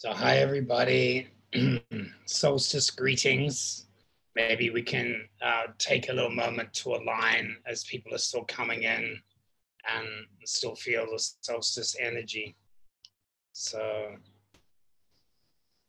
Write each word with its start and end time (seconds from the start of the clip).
So, 0.00 0.14
hi 0.14 0.38
everybody. 0.38 1.28
Solstice 2.24 2.90
greetings. 2.90 3.84
Maybe 4.34 4.70
we 4.70 4.80
can 4.80 5.28
uh, 5.42 5.64
take 5.76 6.08
a 6.08 6.14
little 6.14 6.30
moment 6.30 6.72
to 6.76 6.94
align 6.94 7.58
as 7.66 7.84
people 7.84 8.14
are 8.14 8.16
still 8.16 8.44
coming 8.44 8.84
in 8.84 9.20
and 9.94 10.08
still 10.46 10.74
feel 10.74 11.04
the 11.04 11.22
solstice 11.42 11.96
energy. 12.00 12.56
So, 13.52 14.16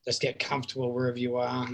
just 0.03 0.21
get 0.21 0.39
comfortable 0.39 0.91
wherever 0.91 1.17
you 1.17 1.37
are. 1.37 1.69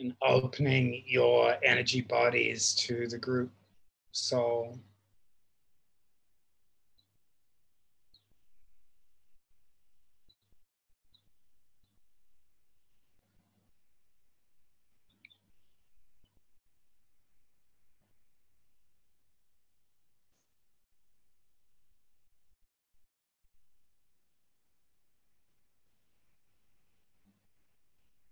And 0.00 0.14
opening 0.22 1.02
your 1.06 1.56
energy 1.62 2.00
bodies 2.00 2.74
to 2.74 3.06
the 3.06 3.18
group 3.18 3.50
soul. 4.12 4.78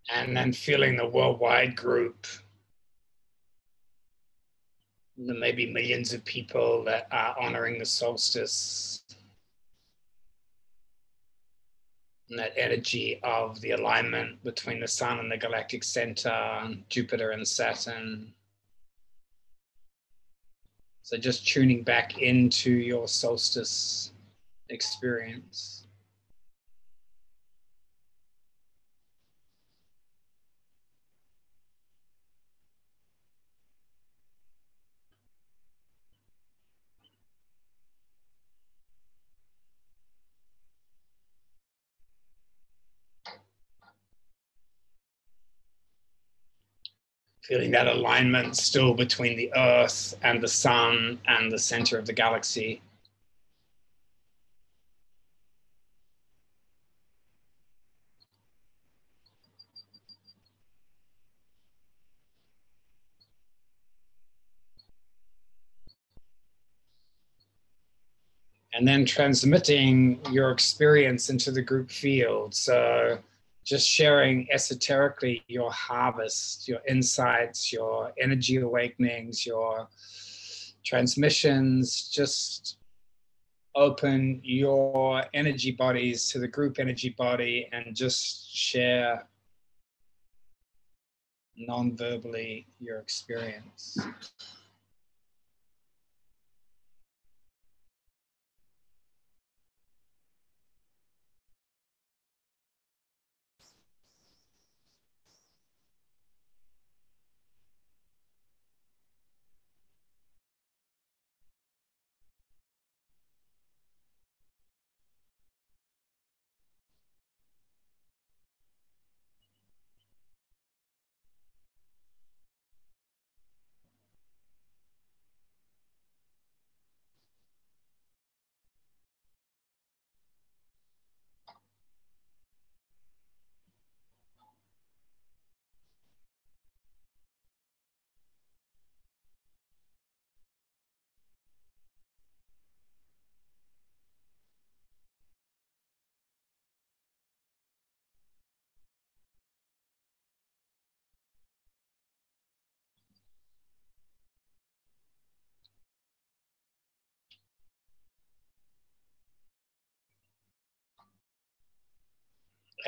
And 0.09 0.37
then 0.37 0.53
feeling 0.53 0.97
the 0.97 1.07
worldwide 1.07 1.77
group, 1.77 2.27
the 5.17 5.35
maybe 5.35 5.73
millions 5.73 6.13
of 6.13 6.25
people 6.25 6.85
that 6.85 7.09
are 7.11 7.37
honoring 7.39 7.79
the 7.79 7.85
solstice. 7.85 9.03
And 12.31 12.39
that 12.39 12.53
energy 12.57 13.21
of 13.23 13.61
the 13.63 13.71
alignment 13.71 14.43
between 14.45 14.81
the 14.81 14.89
sun 14.89 15.19
and 15.19 15.33
the 15.33 15.39
galactic 15.39 15.83
center, 15.83 16.77
Jupiter 16.91 17.31
and 17.31 17.47
Saturn. 17.47 18.35
So 21.03 21.17
just 21.17 21.49
tuning 21.49 21.83
back 21.83 22.19
into 22.19 22.71
your 22.71 23.09
solstice 23.09 24.13
experience. 24.69 25.88
Feeling 47.49 47.71
that 47.71 47.87
alignment 47.87 48.55
still 48.55 48.93
between 48.93 49.35
the 49.35 49.51
earth 49.57 50.15
and 50.23 50.43
the 50.43 50.49
sun 50.49 51.19
and 51.27 51.51
the 51.51 51.59
center 51.59 51.99
of 51.99 52.05
the 52.05 52.13
galaxy. 52.13 52.83
And 68.75 68.87
then 68.87 69.07
transmitting 69.07 70.21
your 70.31 70.51
experience 70.51 71.31
into 71.31 71.51
the 71.51 71.63
group 71.63 71.91
field. 71.91 72.55
So 72.55 73.19
just 73.69 73.87
sharing 73.87 74.49
esoterically 74.51 75.45
your 75.47 75.71
harvest, 75.71 76.67
your 76.67 76.81
insights, 76.89 77.71
your 77.71 78.13
energy 78.19 78.57
awakenings, 78.57 79.45
your 79.45 79.87
transmissions, 80.83 82.09
just 82.09 82.79
open 83.75 84.41
your 84.43 85.23
energy 85.35 85.71
bodies 85.71 86.31
to 86.31 86.39
the 86.39 86.49
group 86.49 86.79
energy 86.79 87.15
body 87.19 87.69
and 87.73 87.95
just 87.95 88.51
share 88.57 89.29
non 91.59 91.95
verbally 91.95 92.67
your 92.81 93.01
experience. 93.01 93.99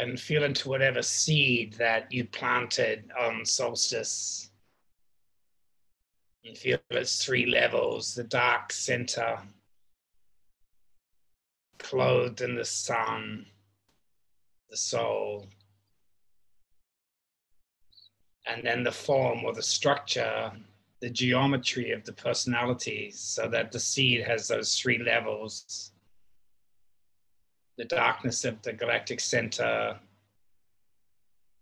And 0.00 0.19
feel 0.19 0.44
into 0.44 0.69
whatever 0.69 1.03
seed 1.03 1.75
that 1.75 2.11
you 2.11 2.25
planted 2.25 3.11
on 3.19 3.44
solstice. 3.44 4.50
And 6.44 6.56
feel 6.56 6.78
its 6.91 7.22
three 7.22 7.44
levels 7.44 8.15
the 8.15 8.25
dark 8.25 8.72
center, 8.72 9.39
clothed 11.78 12.41
in 12.41 12.55
the 12.55 12.65
sun, 12.65 13.44
the 14.71 14.77
soul, 14.77 15.49
and 18.47 18.65
then 18.65 18.83
the 18.83 18.93
form 18.93 19.44
or 19.44 19.53
the 19.53 19.62
structure, 19.62 20.50
the 21.03 21.10
geometry 21.10 21.91
of 21.91 22.05
the 22.05 22.12
personality, 22.15 23.10
so 23.10 23.49
that 23.49 23.71
the 23.71 23.78
seed 23.78 24.22
has 24.22 24.49
those 24.49 24.78
three 24.78 24.99
levels 24.99 25.90
the 27.81 27.87
darkness 27.87 28.45
of 28.45 28.61
the 28.61 28.75
galactic 28.75 29.19
center, 29.19 29.99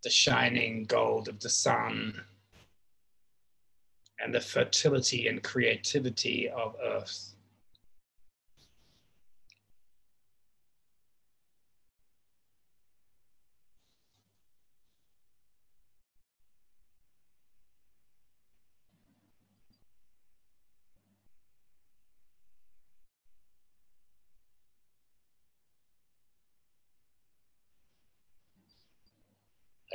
the 0.03 0.11
shining 0.11 0.83
gold 0.83 1.29
of 1.29 1.39
the 1.39 1.49
sun, 1.49 2.25
and 4.19 4.35
the 4.35 4.41
fertility 4.41 5.29
and 5.29 5.45
creativity 5.45 6.49
of 6.49 6.75
Earth. 6.85 7.37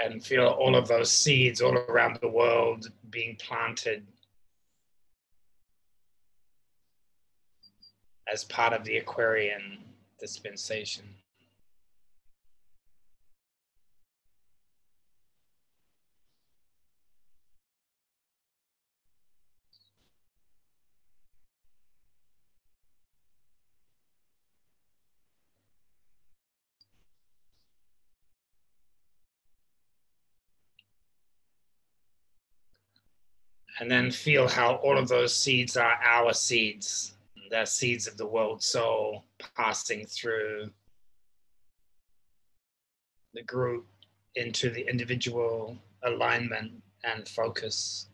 And 0.04 0.24
feel 0.24 0.48
all 0.48 0.76
of 0.76 0.88
those 0.88 1.12
seeds 1.12 1.62
all 1.62 1.76
around 1.76 2.18
the 2.22 2.28
world 2.28 2.92
being 3.10 3.36
planted 3.38 4.06
as 8.32 8.44
part 8.44 8.74
of 8.74 8.84
the 8.84 8.98
Aquarian 8.98 9.80
dispensation. 10.20 11.06
And 33.84 33.92
then 33.92 34.12
feel 34.12 34.48
how 34.48 34.76
all 34.76 34.98
of 34.98 35.10
those 35.10 35.36
seeds 35.36 35.76
are 35.76 36.00
our 36.02 36.34
seeds. 36.34 37.16
They're 37.50 37.66
seeds 37.66 38.08
of 38.08 38.16
the 38.16 38.26
world 38.26 38.64
soul 38.64 39.26
passing 39.58 40.06
through 40.06 40.70
the 43.34 43.44
group 43.44 43.86
into 44.36 44.70
the 44.70 44.90
individual 44.90 45.78
alignment 46.04 46.82
and 47.04 47.28
focus. 47.28 48.08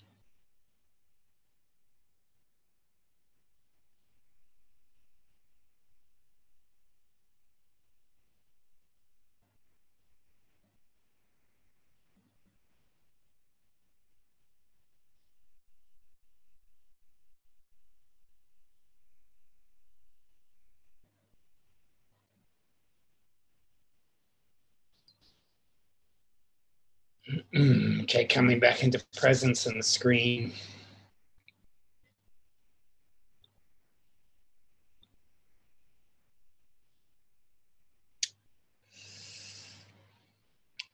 Okay, 28.10 28.26
coming 28.26 28.60
back 28.60 28.84
into 28.84 29.00
presence 29.18 29.68
on 29.68 29.78
the 29.78 29.84
screen. 29.84 30.52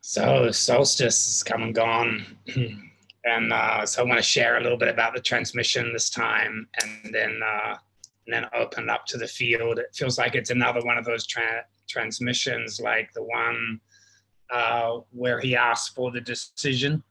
So 0.02 0.52
solstice 0.52 1.26
has 1.26 1.44
come 1.44 1.64
and 1.64 1.74
gone. 1.74 2.26
and 3.26 3.54
uh, 3.54 3.86
so 3.86 4.02
I 4.02 4.06
want 4.06 4.18
to 4.18 4.24
share 4.24 4.58
a 4.58 4.62
little 4.62 4.78
bit 4.78 4.90
about 4.90 5.16
the 5.16 5.22
transmission 5.22 5.94
this 5.94 6.10
time 6.10 6.68
and 6.82 7.14
then 7.14 7.40
uh, 7.42 7.78
and 8.28 8.34
then 8.34 8.46
open 8.54 8.90
up 8.90 9.06
to 9.08 9.18
the 9.18 9.28
field. 9.28 9.80
It 9.80 9.96
feels 9.96 10.18
like 10.18 10.36
it's 10.36 10.50
another 10.50 10.82
one 10.82 10.98
of 10.98 11.06
those 11.06 11.26
tra- 11.26 11.66
transmissions 11.88 12.82
like 12.82 13.14
the 13.14 13.24
one 13.24 13.80
uh, 14.52 15.00
where 15.12 15.40
he 15.40 15.56
asked 15.56 15.96
for 15.96 16.12
the 16.12 16.22
decision. 16.22 17.04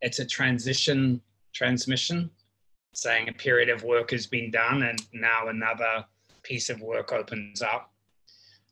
It's 0.00 0.18
a 0.18 0.24
transition 0.24 1.20
transmission 1.52 2.30
saying 2.92 3.28
a 3.28 3.32
period 3.32 3.68
of 3.68 3.82
work 3.84 4.10
has 4.10 4.26
been 4.26 4.50
done 4.50 4.82
and 4.82 5.00
now 5.12 5.48
another 5.48 6.04
piece 6.42 6.70
of 6.70 6.80
work 6.80 7.12
opens 7.12 7.62
up. 7.62 7.92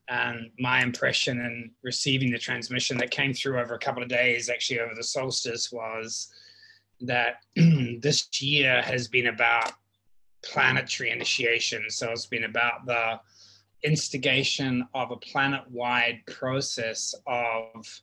And 0.09 0.51
my 0.59 0.83
impression 0.83 1.41
in 1.41 1.71
receiving 1.83 2.31
the 2.31 2.39
transmission 2.39 2.99
that 2.99 3.11
came 3.11 3.33
through 3.33 3.59
over 3.61 3.75
a 3.75 3.79
couple 3.79 4.03
of 4.03 4.09
days, 4.09 4.49
actually 4.49 4.81
over 4.81 4.95
the 4.95 5.03
solstice, 5.03 5.73
was 5.73 6.29
that 7.01 7.37
this 7.57 8.29
year 8.41 8.83
has 8.83 9.09
been 9.09 9.29
about 9.29 9.73
planetary 10.45 11.11
initiation. 11.11 11.85
So 11.89 12.11
it's 12.11 12.27
been 12.27 12.45
about 12.45 12.85
the 12.87 13.21
instigation 13.85 14.87
of 14.95 15.11
a 15.11 15.17
planet 15.17 15.63
wide 15.71 16.21
process 16.27 17.15
of 17.27 18.01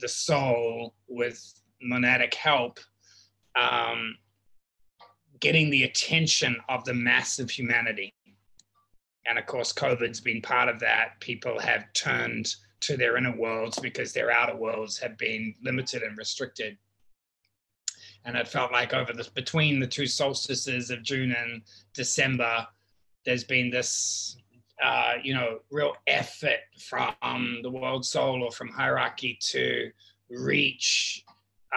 the 0.00 0.08
soul 0.08 0.94
with 1.08 1.54
monadic 1.84 2.34
help 2.34 2.80
um, 3.58 4.16
getting 5.40 5.70
the 5.70 5.84
attention 5.84 6.56
of 6.68 6.84
the 6.84 6.94
mass 6.94 7.38
of 7.38 7.50
humanity. 7.50 8.12
And 9.26 9.38
of 9.38 9.46
course, 9.46 9.72
COVID's 9.72 10.20
been 10.20 10.40
part 10.40 10.68
of 10.68 10.80
that. 10.80 11.20
People 11.20 11.58
have 11.58 11.92
turned 11.92 12.54
to 12.80 12.96
their 12.96 13.16
inner 13.16 13.36
worlds 13.36 13.78
because 13.78 14.12
their 14.12 14.30
outer 14.30 14.56
worlds 14.56 14.98
have 14.98 15.18
been 15.18 15.54
limited 15.62 16.02
and 16.02 16.16
restricted. 16.16 16.78
And 18.24 18.36
it 18.36 18.48
felt 18.48 18.72
like 18.72 18.94
over 18.94 19.12
this 19.12 19.28
between 19.28 19.80
the 19.80 19.86
two 19.86 20.06
solstices 20.06 20.90
of 20.90 21.02
June 21.02 21.32
and 21.32 21.62
December, 21.94 22.66
there's 23.24 23.44
been 23.44 23.70
this 23.70 24.36
uh, 24.82 25.14
you 25.22 25.34
know, 25.34 25.58
real 25.70 25.94
effort 26.06 26.60
from 26.88 27.14
the 27.62 27.70
world 27.70 28.04
soul 28.04 28.42
or 28.42 28.50
from 28.50 28.68
hierarchy 28.68 29.38
to 29.40 29.90
reach 30.30 31.24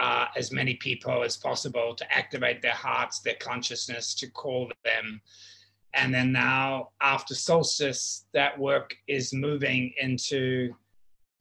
uh, 0.00 0.26
as 0.36 0.52
many 0.52 0.74
people 0.74 1.22
as 1.22 1.36
possible 1.36 1.94
to 1.94 2.12
activate 2.16 2.62
their 2.62 2.72
hearts, 2.72 3.20
their 3.20 3.36
consciousness, 3.40 4.14
to 4.14 4.30
call 4.30 4.70
them. 4.84 5.20
And 5.94 6.14
then 6.14 6.32
now, 6.32 6.90
after 7.00 7.34
solstice, 7.34 8.26
that 8.32 8.58
work 8.58 8.94
is 9.08 9.34
moving 9.34 9.92
into 10.00 10.74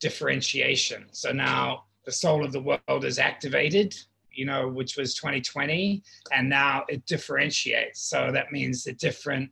differentiation. 0.02 1.06
So 1.12 1.32
now 1.32 1.86
the 2.06 2.12
soul 2.12 2.44
of 2.44 2.52
the 2.52 2.62
world 2.62 3.06
is 3.06 3.20
activated, 3.20 3.96
you 4.34 4.46
know, 4.46 4.68
which 4.68 4.98
was 4.98 5.14
2020, 5.16 6.04
and 6.34 6.50
now 6.50 6.84
it 6.90 7.06
differentiates. 7.06 8.02
So 8.02 8.32
that 8.34 8.52
means 8.52 8.84
the 8.84 8.94
different 8.94 9.52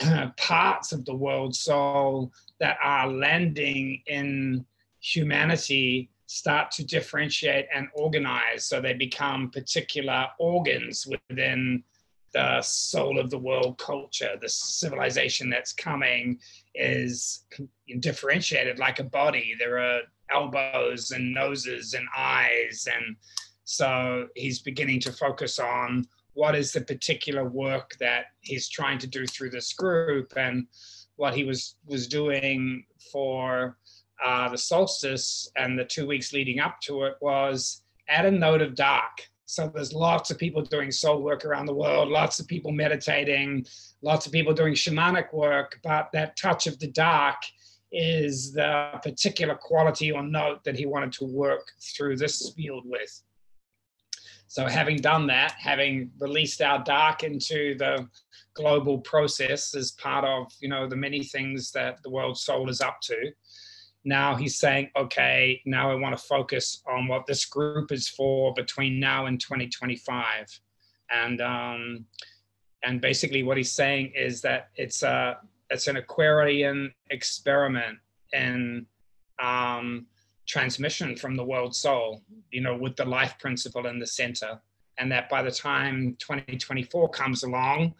parts 0.36 0.92
of 0.92 1.04
the 1.04 1.14
world 1.14 1.54
soul 1.54 2.32
that 2.60 2.76
are 2.82 3.08
landing 3.08 4.02
in 4.06 4.64
humanity 5.00 6.10
start 6.26 6.70
to 6.70 6.84
differentiate 6.84 7.66
and 7.74 7.86
organize 7.94 8.64
so 8.66 8.80
they 8.80 8.94
become 8.94 9.50
particular 9.50 10.26
organs 10.38 11.06
within 11.06 11.82
the 12.32 12.60
soul 12.62 13.20
of 13.20 13.30
the 13.30 13.38
world 13.38 13.78
culture. 13.78 14.36
The 14.40 14.48
civilization 14.48 15.48
that's 15.48 15.72
coming 15.72 16.40
is 16.74 17.44
differentiated 18.00 18.78
like 18.78 18.98
a 18.98 19.04
body. 19.04 19.54
There 19.58 19.78
are 19.78 20.00
elbows 20.30 21.12
and 21.12 21.32
noses 21.32 21.94
and 21.94 22.06
eyes 22.16 22.88
and 22.92 23.16
so 23.64 24.28
he's 24.34 24.60
beginning 24.60 25.00
to 25.00 25.12
focus 25.12 25.58
on 25.58 26.06
what 26.34 26.54
is 26.54 26.72
the 26.72 26.80
particular 26.80 27.44
work 27.44 27.94
that 28.00 28.26
he's 28.42 28.68
trying 28.68 28.98
to 28.98 29.06
do 29.06 29.26
through 29.26 29.50
this 29.50 29.72
group 29.72 30.32
and 30.36 30.66
what 31.16 31.34
he 31.34 31.44
was 31.44 31.76
was 31.86 32.06
doing 32.08 32.84
for 33.12 33.78
uh, 34.24 34.48
the 34.48 34.58
solstice 34.58 35.50
and 35.56 35.78
the 35.78 35.84
two 35.84 36.06
weeks 36.06 36.32
leading 36.32 36.60
up 36.60 36.80
to 36.80 37.04
it 37.04 37.14
was 37.20 37.82
add 38.08 38.26
a 38.26 38.30
note 38.30 38.62
of 38.62 38.74
dark. 38.74 39.28
So 39.46 39.70
there's 39.72 39.92
lots 39.92 40.30
of 40.30 40.38
people 40.38 40.62
doing 40.62 40.90
soul 40.90 41.22
work 41.22 41.44
around 41.44 41.66
the 41.66 41.74
world 41.74 42.08
lots 42.08 42.40
of 42.40 42.48
people 42.48 42.72
meditating 42.72 43.66
lots 44.02 44.26
of 44.26 44.32
people 44.32 44.54
doing 44.54 44.74
shamanic 44.74 45.32
work 45.32 45.78
but 45.84 46.10
that 46.12 46.36
touch 46.36 46.66
of 46.66 46.78
the 46.78 46.88
dark 46.88 47.36
is 47.92 48.52
the 48.52 48.90
particular 49.02 49.54
quality 49.54 50.10
or 50.10 50.22
note 50.22 50.64
that 50.64 50.76
he 50.76 50.86
wanted 50.86 51.12
to 51.12 51.24
work 51.24 51.68
through 51.96 52.16
this 52.16 52.52
field 52.56 52.82
with 52.86 53.22
so 54.54 54.68
having 54.68 54.98
done 54.98 55.26
that, 55.26 55.56
having 55.58 56.12
released 56.20 56.62
our 56.62 56.78
dark 56.84 57.24
into 57.24 57.76
the 57.76 58.08
global 58.54 58.98
process 58.98 59.74
as 59.74 59.90
part 59.90 60.24
of, 60.24 60.46
you 60.60 60.68
know, 60.68 60.86
the 60.86 60.94
many 60.94 61.24
things 61.24 61.72
that 61.72 62.00
the 62.04 62.10
world 62.10 62.38
soul 62.38 62.70
is 62.70 62.80
up 62.80 63.00
to, 63.02 63.32
now 64.04 64.36
he's 64.36 64.56
saying, 64.56 64.90
okay, 64.94 65.60
now 65.66 65.90
I 65.90 65.96
want 65.96 66.16
to 66.16 66.24
focus 66.24 66.84
on 66.88 67.08
what 67.08 67.26
this 67.26 67.44
group 67.46 67.90
is 67.90 68.08
for 68.08 68.54
between 68.54 69.00
now 69.00 69.26
and 69.26 69.40
2025. 69.40 70.60
And 71.10 71.40
um, 71.40 72.04
and 72.84 73.00
basically 73.00 73.42
what 73.42 73.56
he's 73.56 73.72
saying 73.72 74.12
is 74.14 74.40
that 74.42 74.68
it's 74.76 75.02
a 75.02 75.36
it's 75.68 75.88
an 75.88 75.96
Aquarian 75.96 76.94
experiment 77.10 77.98
in 78.32 78.86
um, 79.42 80.06
transmission 80.46 81.16
from 81.16 81.36
the 81.36 81.44
world 81.44 81.74
soul, 81.74 82.22
you 82.50 82.60
know, 82.60 82.76
with 82.76 82.96
the 82.96 83.04
life 83.04 83.36
principle 83.38 83.86
in 83.86 83.98
the 83.98 84.06
center. 84.06 84.60
And 84.98 85.10
that 85.10 85.28
by 85.28 85.42
the 85.42 85.50
time 85.50 86.16
2024 86.20 87.08
comes 87.10 87.42
along, 87.42 87.94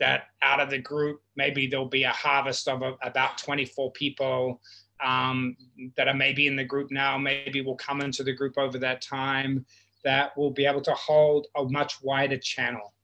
that 0.00 0.24
out 0.42 0.60
of 0.60 0.70
the 0.70 0.78
group, 0.78 1.20
maybe 1.36 1.66
there'll 1.66 1.86
be 1.86 2.04
a 2.04 2.10
harvest 2.10 2.66
of 2.66 2.82
a, 2.82 2.94
about 3.02 3.38
24 3.38 3.92
people 3.92 4.60
um, 5.04 5.56
that 5.96 6.08
are 6.08 6.14
maybe 6.14 6.46
in 6.46 6.56
the 6.56 6.64
group 6.64 6.90
now, 6.90 7.16
maybe 7.16 7.60
will 7.60 7.76
come 7.76 8.00
into 8.00 8.24
the 8.24 8.32
group 8.32 8.58
over 8.58 8.78
that 8.78 9.00
time, 9.00 9.64
that 10.04 10.36
will 10.36 10.50
be 10.50 10.66
able 10.66 10.80
to 10.80 10.94
hold 10.94 11.46
a 11.56 11.64
much 11.64 12.02
wider 12.02 12.38
channel. 12.38 12.94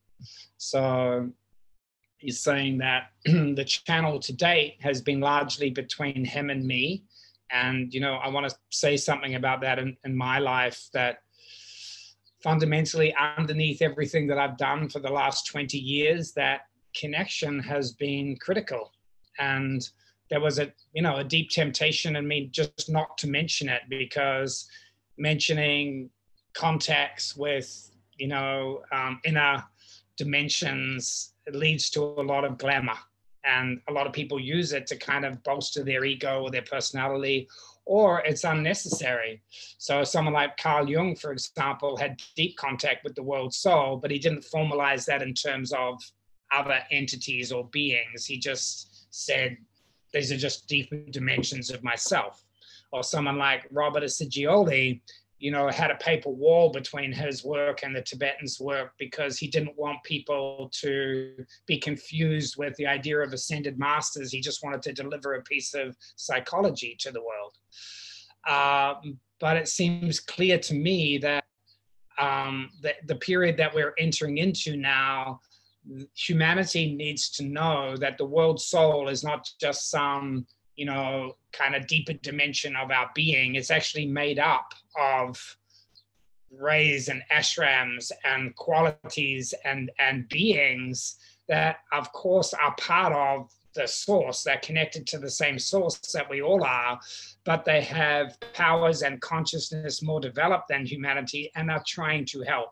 So 0.57 1.29
he's 2.17 2.39
saying 2.39 2.79
that 2.79 3.11
the 3.25 3.63
channel 3.65 4.19
to 4.19 4.33
date 4.33 4.77
has 4.81 5.01
been 5.01 5.19
largely 5.19 5.69
between 5.69 6.25
him 6.25 6.49
and 6.49 6.65
me 6.65 7.03
and, 7.51 7.93
you 7.93 7.99
know, 7.99 8.15
I 8.15 8.27
want 8.29 8.49
to 8.49 8.55
say 8.69 8.97
something 8.97 9.35
about 9.35 9.61
that 9.61 9.79
in, 9.79 9.95
in 10.03 10.15
my 10.15 10.39
life 10.39 10.89
that 10.93 11.19
fundamentally 12.43 13.13
underneath 13.37 13.81
everything 13.81 14.27
that 14.27 14.37
I've 14.37 14.57
done 14.57 14.89
for 14.89 14.99
the 14.99 15.09
last 15.09 15.47
20 15.47 15.77
years, 15.77 16.33
that 16.33 16.61
connection 16.95 17.59
has 17.59 17.93
been 17.93 18.37
critical. 18.37 18.91
And 19.39 19.87
there 20.29 20.41
was 20.41 20.59
a, 20.59 20.71
you 20.93 21.01
know, 21.01 21.17
a 21.17 21.23
deep 21.23 21.49
temptation 21.49 22.15
in 22.15 22.27
me 22.27 22.49
just 22.51 22.89
not 22.89 23.17
to 23.19 23.27
mention 23.27 23.69
it 23.69 23.83
because 23.89 24.67
mentioning 25.17 26.09
contacts 26.53 27.35
with, 27.35 27.91
you 28.17 28.27
know, 28.27 28.81
um, 28.91 29.19
inner 29.23 29.63
dimensions 30.17 31.33
leads 31.53 31.89
to 31.91 32.01
a 32.01 32.23
lot 32.23 32.43
of 32.43 32.57
glamour 32.57 32.97
and 33.45 33.79
a 33.87 33.93
lot 33.93 34.07
of 34.07 34.13
people 34.13 34.39
use 34.39 34.73
it 34.73 34.87
to 34.87 34.95
kind 34.95 35.25
of 35.25 35.41
bolster 35.43 35.83
their 35.83 36.05
ego 36.05 36.41
or 36.41 36.51
their 36.51 36.61
personality 36.63 37.47
or 37.87 38.19
it's 38.25 38.43
unnecessary. 38.43 39.41
So 39.77 40.03
someone 40.03 40.33
like 40.33 40.57
Carl 40.57 40.89
Jung, 40.89 41.15
for 41.15 41.31
example, 41.31 41.95
had 41.95 42.21
deep 42.35 42.57
contact 42.57 43.03
with 43.05 43.15
the 43.15 43.23
world 43.23 43.53
soul, 43.53 43.95
but 43.97 44.11
he 44.11 44.19
didn't 44.19 44.45
formalize 44.53 45.05
that 45.05 45.21
in 45.21 45.33
terms 45.33 45.71
of 45.71 46.03
other 46.51 46.79
entities 46.91 47.51
or 47.51 47.65
beings. 47.69 48.25
He 48.25 48.37
just 48.37 49.07
said, 49.11 49.57
these 50.13 50.31
are 50.33 50.37
just 50.37 50.67
deeper 50.67 50.97
dimensions 51.11 51.71
of 51.71 51.81
myself. 51.81 52.43
Or 52.91 53.03
someone 53.03 53.37
like 53.37 53.67
Robert 53.71 54.03
Assagioli, 54.03 55.01
you 55.39 55.51
know, 55.51 55.67
had 55.69 55.91
a 55.91 55.95
paper 55.95 56.29
wall 56.29 56.71
between 56.71 57.11
his 57.11 57.43
work 57.43 57.83
and 57.83 57.95
the 57.95 58.01
Tibetans' 58.01 58.59
work 58.59 58.93
because 58.97 59.37
he 59.37 59.47
didn't 59.47 59.77
want 59.77 60.01
people 60.03 60.69
to 60.81 61.33
be 61.67 61.77
confused 61.77 62.55
with 62.57 62.75
the 62.77 62.87
idea 62.87 63.19
of 63.19 63.33
ascended 63.33 63.77
masters. 63.77 64.31
He 64.31 64.41
just 64.41 64.63
wanted 64.63 64.81
to 64.83 64.93
deliver 64.93 65.35
a 65.35 65.43
piece 65.43 65.75
of 65.75 65.95
psychology 66.15 66.95
to 66.99 67.11
the 67.11 67.21
world. 67.21 67.55
Um, 68.47 69.19
but 69.39 69.57
it 69.57 69.67
seems 69.67 70.19
clear 70.19 70.57
to 70.57 70.73
me 70.73 71.19
that 71.19 71.43
um, 72.17 72.69
the, 72.81 72.93
the 73.05 73.15
period 73.15 73.57
that 73.57 73.75
we're 73.75 73.93
entering 73.99 74.39
into 74.39 74.75
now, 74.75 75.39
humanity 76.15 76.95
needs 76.95 77.29
to 77.29 77.43
know 77.43 77.95
that 77.97 78.17
the 78.17 78.25
world 78.25 78.59
soul 78.59 79.07
is 79.07 79.23
not 79.23 79.47
just 79.61 79.91
some 79.91 80.47
you 80.77 80.85
know, 80.85 81.35
kind 81.51 81.75
of 81.75 81.87
deeper 81.87 82.13
dimension 82.13 82.75
of 82.75 82.91
our 82.91 83.09
being. 83.13 83.55
Is 83.55 83.71
actually 83.71 84.05
made 84.07 84.39
up 84.39 84.73
of 84.99 85.57
rays 86.49 87.09
and 87.09 87.21
ashrams 87.31 88.11
and 88.23 88.55
qualities 88.55 89.53
and 89.65 89.91
and 89.99 90.29
beings 90.29 91.17
that 91.49 91.77
of 91.91 92.11
course 92.13 92.53
are 92.53 92.75
part 92.75 93.11
of 93.11 93.51
the 93.75 93.87
source. 93.87 94.43
They're 94.43 94.61
connected 94.63 95.05
to 95.07 95.19
the 95.19 95.29
same 95.29 95.59
source 95.59 95.97
that 96.13 96.29
we 96.29 96.41
all 96.41 96.63
are 96.63 96.99
but 97.47 97.63
they 97.63 97.79
have 97.79 98.37
powers 98.53 99.03
and 99.03 99.21
consciousness 99.21 100.03
more 100.03 100.19
developed 100.19 100.67
than 100.67 100.85
humanity 100.85 101.49
and 101.55 101.71
are 101.71 101.81
trying 101.87 102.25
to 102.25 102.41
help. 102.41 102.71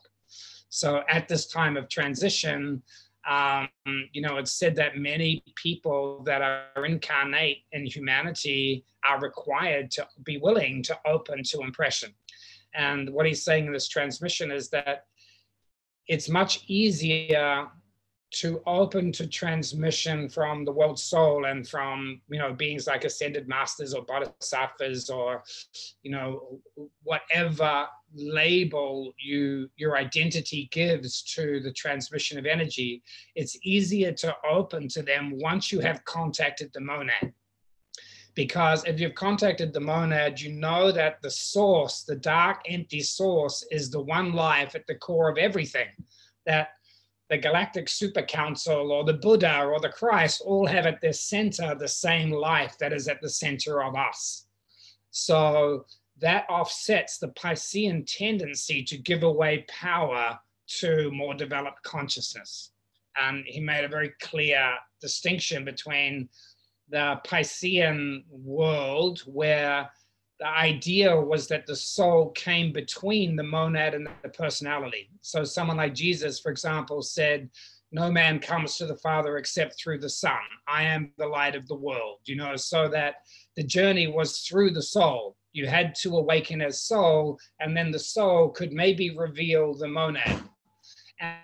So 0.67 1.01
at 1.09 1.29
this 1.29 1.47
time 1.47 1.77
of 1.77 1.87
transition 1.87 2.83
um, 3.27 3.69
you 4.11 4.21
know, 4.21 4.37
it's 4.37 4.53
said 4.53 4.75
that 4.75 4.97
many 4.97 5.43
people 5.55 6.21
that 6.25 6.41
are 6.41 6.85
incarnate 6.85 7.63
in 7.71 7.85
humanity 7.85 8.85
are 9.07 9.19
required 9.19 9.91
to 9.91 10.07
be 10.23 10.37
willing 10.37 10.83
to 10.83 10.97
open 11.05 11.43
to 11.43 11.61
impression. 11.61 12.13
And 12.73 13.09
what 13.09 13.25
he's 13.25 13.43
saying 13.43 13.65
in 13.65 13.73
this 13.73 13.87
transmission 13.87 14.51
is 14.51 14.69
that 14.69 15.05
it's 16.07 16.29
much 16.29 16.65
easier 16.67 17.67
to 18.31 18.61
open 18.65 19.11
to 19.13 19.27
transmission 19.27 20.27
from 20.27 20.65
the 20.65 20.71
world 20.71 20.99
soul 20.99 21.45
and 21.45 21.67
from 21.67 22.21
you 22.29 22.37
know 22.37 22.53
beings 22.53 22.85
like 22.85 23.05
ascended 23.05 23.47
masters 23.47 23.93
or 23.93 24.03
bodhisattvas 24.03 25.09
or 25.09 25.41
you 26.03 26.11
know 26.11 26.59
whatever 27.03 27.87
label 28.15 29.13
you 29.19 29.69
your 29.75 29.97
identity 29.97 30.69
gives 30.71 31.21
to 31.21 31.59
the 31.59 31.71
transmission 31.71 32.37
of 32.37 32.45
energy 32.45 33.03
it's 33.35 33.57
easier 33.63 34.11
to 34.11 34.33
open 34.49 34.87
to 34.87 35.01
them 35.01 35.31
once 35.35 35.71
you 35.71 35.79
have 35.79 36.03
contacted 36.05 36.71
the 36.73 36.79
monad 36.79 37.33
because 38.33 38.83
if 38.85 38.99
you've 38.99 39.15
contacted 39.15 39.73
the 39.73 39.79
monad 39.79 40.39
you 40.39 40.51
know 40.51 40.91
that 40.91 41.21
the 41.21 41.31
source 41.31 42.03
the 42.03 42.15
dark 42.15 42.61
empty 42.67 43.01
source 43.01 43.65
is 43.71 43.89
the 43.89 44.01
one 44.01 44.33
life 44.33 44.75
at 44.75 44.87
the 44.87 44.95
core 44.95 45.29
of 45.29 45.37
everything 45.37 45.87
that 46.45 46.69
the 47.29 47.37
Galactic 47.37 47.89
Super 47.89 48.21
Council 48.21 48.91
or 48.91 49.03
the 49.03 49.13
Buddha 49.13 49.63
or 49.63 49.79
the 49.79 49.89
Christ 49.89 50.41
all 50.45 50.67
have 50.67 50.85
at 50.85 51.01
their 51.01 51.13
center 51.13 51.73
the 51.73 51.87
same 51.87 52.29
life 52.31 52.77
that 52.79 52.93
is 52.93 53.07
at 53.07 53.21
the 53.21 53.29
center 53.29 53.83
of 53.83 53.95
us. 53.95 54.45
So 55.09 55.85
that 56.21 56.45
offsets 56.49 57.17
the 57.17 57.29
Piscean 57.29 58.05
tendency 58.07 58.83
to 58.83 58.97
give 58.97 59.23
away 59.23 59.65
power 59.67 60.39
to 60.79 61.11
more 61.11 61.33
developed 61.33 61.83
consciousness. 61.83 62.71
And 63.17 63.45
he 63.45 63.59
made 63.59 63.83
a 63.83 63.89
very 63.89 64.13
clear 64.21 64.75
distinction 65.01 65.65
between 65.65 66.29
the 66.89 67.19
Piscean 67.25 68.23
world, 68.29 69.21
where 69.25 69.89
the 70.39 70.47
idea 70.47 71.19
was 71.19 71.47
that 71.47 71.65
the 71.65 71.75
soul 71.75 72.31
came 72.31 72.73
between 72.73 73.35
the 73.35 73.43
monad 73.43 73.93
and 73.93 74.07
the 74.21 74.29
personality. 74.29 75.09
So 75.21 75.43
someone 75.43 75.77
like 75.77 75.93
Jesus, 75.95 76.39
for 76.39 76.51
example, 76.51 77.01
said, 77.01 77.49
no 77.91 78.11
man 78.11 78.39
comes 78.39 78.75
to 78.75 78.85
the 78.85 78.97
Father 78.97 79.37
except 79.37 79.79
through 79.79 79.99
the 79.99 80.09
Son. 80.09 80.37
I 80.67 80.83
am 80.83 81.11
the 81.17 81.27
light 81.27 81.55
of 81.55 81.67
the 81.67 81.75
world, 81.75 82.19
you 82.25 82.35
know, 82.35 82.57
so 82.57 82.89
that 82.89 83.15
the 83.55 83.63
journey 83.63 84.07
was 84.07 84.39
through 84.39 84.71
the 84.71 84.81
soul. 84.81 85.37
You 85.55 85.67
had 85.67 85.95
to 86.01 86.17
awaken 86.17 86.61
as 86.61 86.81
soul, 86.81 87.39
and 87.61 87.77
then 87.77 87.89
the 87.89 87.97
soul 87.97 88.49
could 88.49 88.73
maybe 88.73 89.15
reveal 89.15 89.73
the 89.73 89.87
monad. 89.87 90.43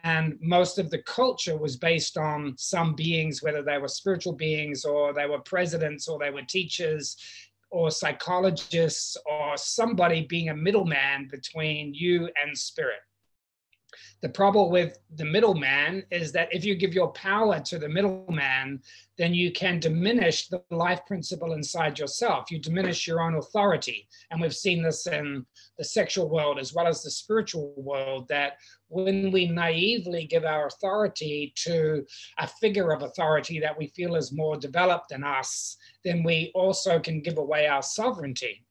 And 0.04 0.38
most 0.42 0.78
of 0.80 0.90
the 0.90 1.02
culture 1.04 1.56
was 1.56 1.78
based 1.78 2.18
on 2.18 2.54
some 2.58 2.94
beings, 2.94 3.42
whether 3.42 3.64
they 3.64 3.78
were 3.78 3.88
spiritual 3.88 4.34
beings 4.34 4.84
or 4.84 5.14
they 5.14 5.28
were 5.28 5.40
presidents 5.40 6.10
or 6.10 6.20
they 6.20 6.30
were 6.30 6.42
teachers, 6.42 7.16
or 7.70 7.90
psychologists 7.90 9.16
or 9.26 9.56
somebody 9.56 10.26
being 10.26 10.50
a 10.50 10.54
middleman 10.54 11.30
between 11.32 11.94
you 11.94 12.30
and 12.44 12.58
spirit. 12.58 13.00
The 14.22 14.30
problem 14.30 14.70
with 14.70 15.00
the 15.16 15.26
middleman 15.26 16.04
is 16.12 16.32
that 16.34 16.54
if 16.54 16.64
you 16.64 16.76
give 16.76 16.94
your 16.94 17.12
power 17.14 17.60
to 17.60 17.80
the 17.80 17.90
middleman, 17.90 18.82
then 19.18 19.34
you 19.34 19.52
can 19.52 19.80
diminish 19.80 20.48
the 20.48 20.62
life 20.70 21.02
principle 21.08 21.54
inside 21.54 21.98
yourself. 21.98 22.52
You 22.52 22.60
diminish 22.60 23.08
your 23.08 23.22
own 23.22 23.36
authority. 23.36 24.08
And 24.30 24.40
we've 24.40 24.56
seen 24.56 24.84
this 24.84 25.08
in 25.08 25.44
the 25.80 25.84
sexual 25.84 26.30
world 26.30 26.60
as 26.60 26.72
well 26.72 26.86
as 26.86 27.02
the 27.02 27.10
spiritual 27.10 27.74
world 27.76 28.28
that 28.28 28.58
when 28.90 29.32
we 29.32 29.48
naively 29.48 30.28
give 30.28 30.46
our 30.46 30.68
authority 30.68 31.52
to 31.64 32.06
a 32.38 32.46
figure 32.46 32.92
of 32.92 33.02
authority 33.02 33.60
that 33.60 33.78
we 33.78 33.88
feel 33.88 34.16
is 34.16 34.32
more 34.32 34.56
developed 34.56 35.10
than 35.10 35.24
us, 35.24 35.78
then 36.04 36.22
we 36.22 36.52
also 36.54 37.00
can 37.00 37.22
give 37.22 37.40
away 37.40 37.66
our 37.66 37.82
sovereignty. 37.82 38.66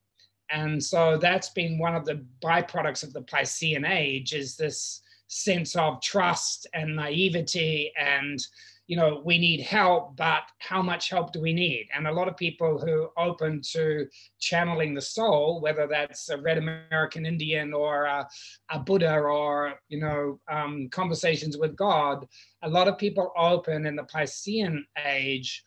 And 0.50 0.83
so 0.83 1.16
that's 1.16 1.50
been 1.50 1.78
one 1.78 1.97
of 1.97 2.04
the 2.04 2.25
byproducts 2.42 3.02
of 3.02 3.12
the 3.12 3.23
Piscean 3.23 3.88
age 3.88 4.33
is 4.33 4.57
this 4.57 5.02
sense 5.30 5.76
of 5.76 6.02
trust 6.02 6.66
and 6.75 6.96
naivety 6.96 7.92
and 7.96 8.44
you 8.88 8.96
know 8.96 9.22
we 9.25 9.38
need 9.38 9.60
help 9.60 10.16
but 10.16 10.42
how 10.58 10.82
much 10.82 11.08
help 11.08 11.32
do 11.32 11.40
we 11.40 11.52
need? 11.52 11.87
And 11.94 12.08
a 12.08 12.12
lot 12.12 12.26
of 12.26 12.37
people 12.37 12.80
who 12.80 13.08
open 13.16 13.62
to 13.70 14.08
channeling 14.40 14.92
the 14.92 15.00
soul 15.00 15.60
whether 15.60 15.87
that's 15.87 16.30
a 16.30 16.37
red 16.37 16.58
american 16.58 17.25
indian 17.26 17.72
or 17.72 18.06
a, 18.06 18.28
a 18.70 18.80
buddha 18.80 19.14
or 19.20 19.75
you 19.88 20.00
know 20.00 20.40
um, 20.50 20.88
conversations 20.90 21.56
with 21.56 21.76
god 21.76 22.26
a 22.62 22.68
lot 22.68 22.88
of 22.88 22.99
people 22.99 23.32
open 23.37 23.87
in 23.87 23.94
the 23.94 24.08
piscean 24.12 24.80
age 25.06 25.62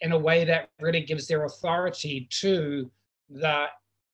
in 0.00 0.12
a 0.12 0.18
way 0.18 0.42
that 0.46 0.70
really 0.80 1.02
gives 1.02 1.26
their 1.26 1.44
authority 1.44 2.26
to 2.30 2.90
the 3.28 3.66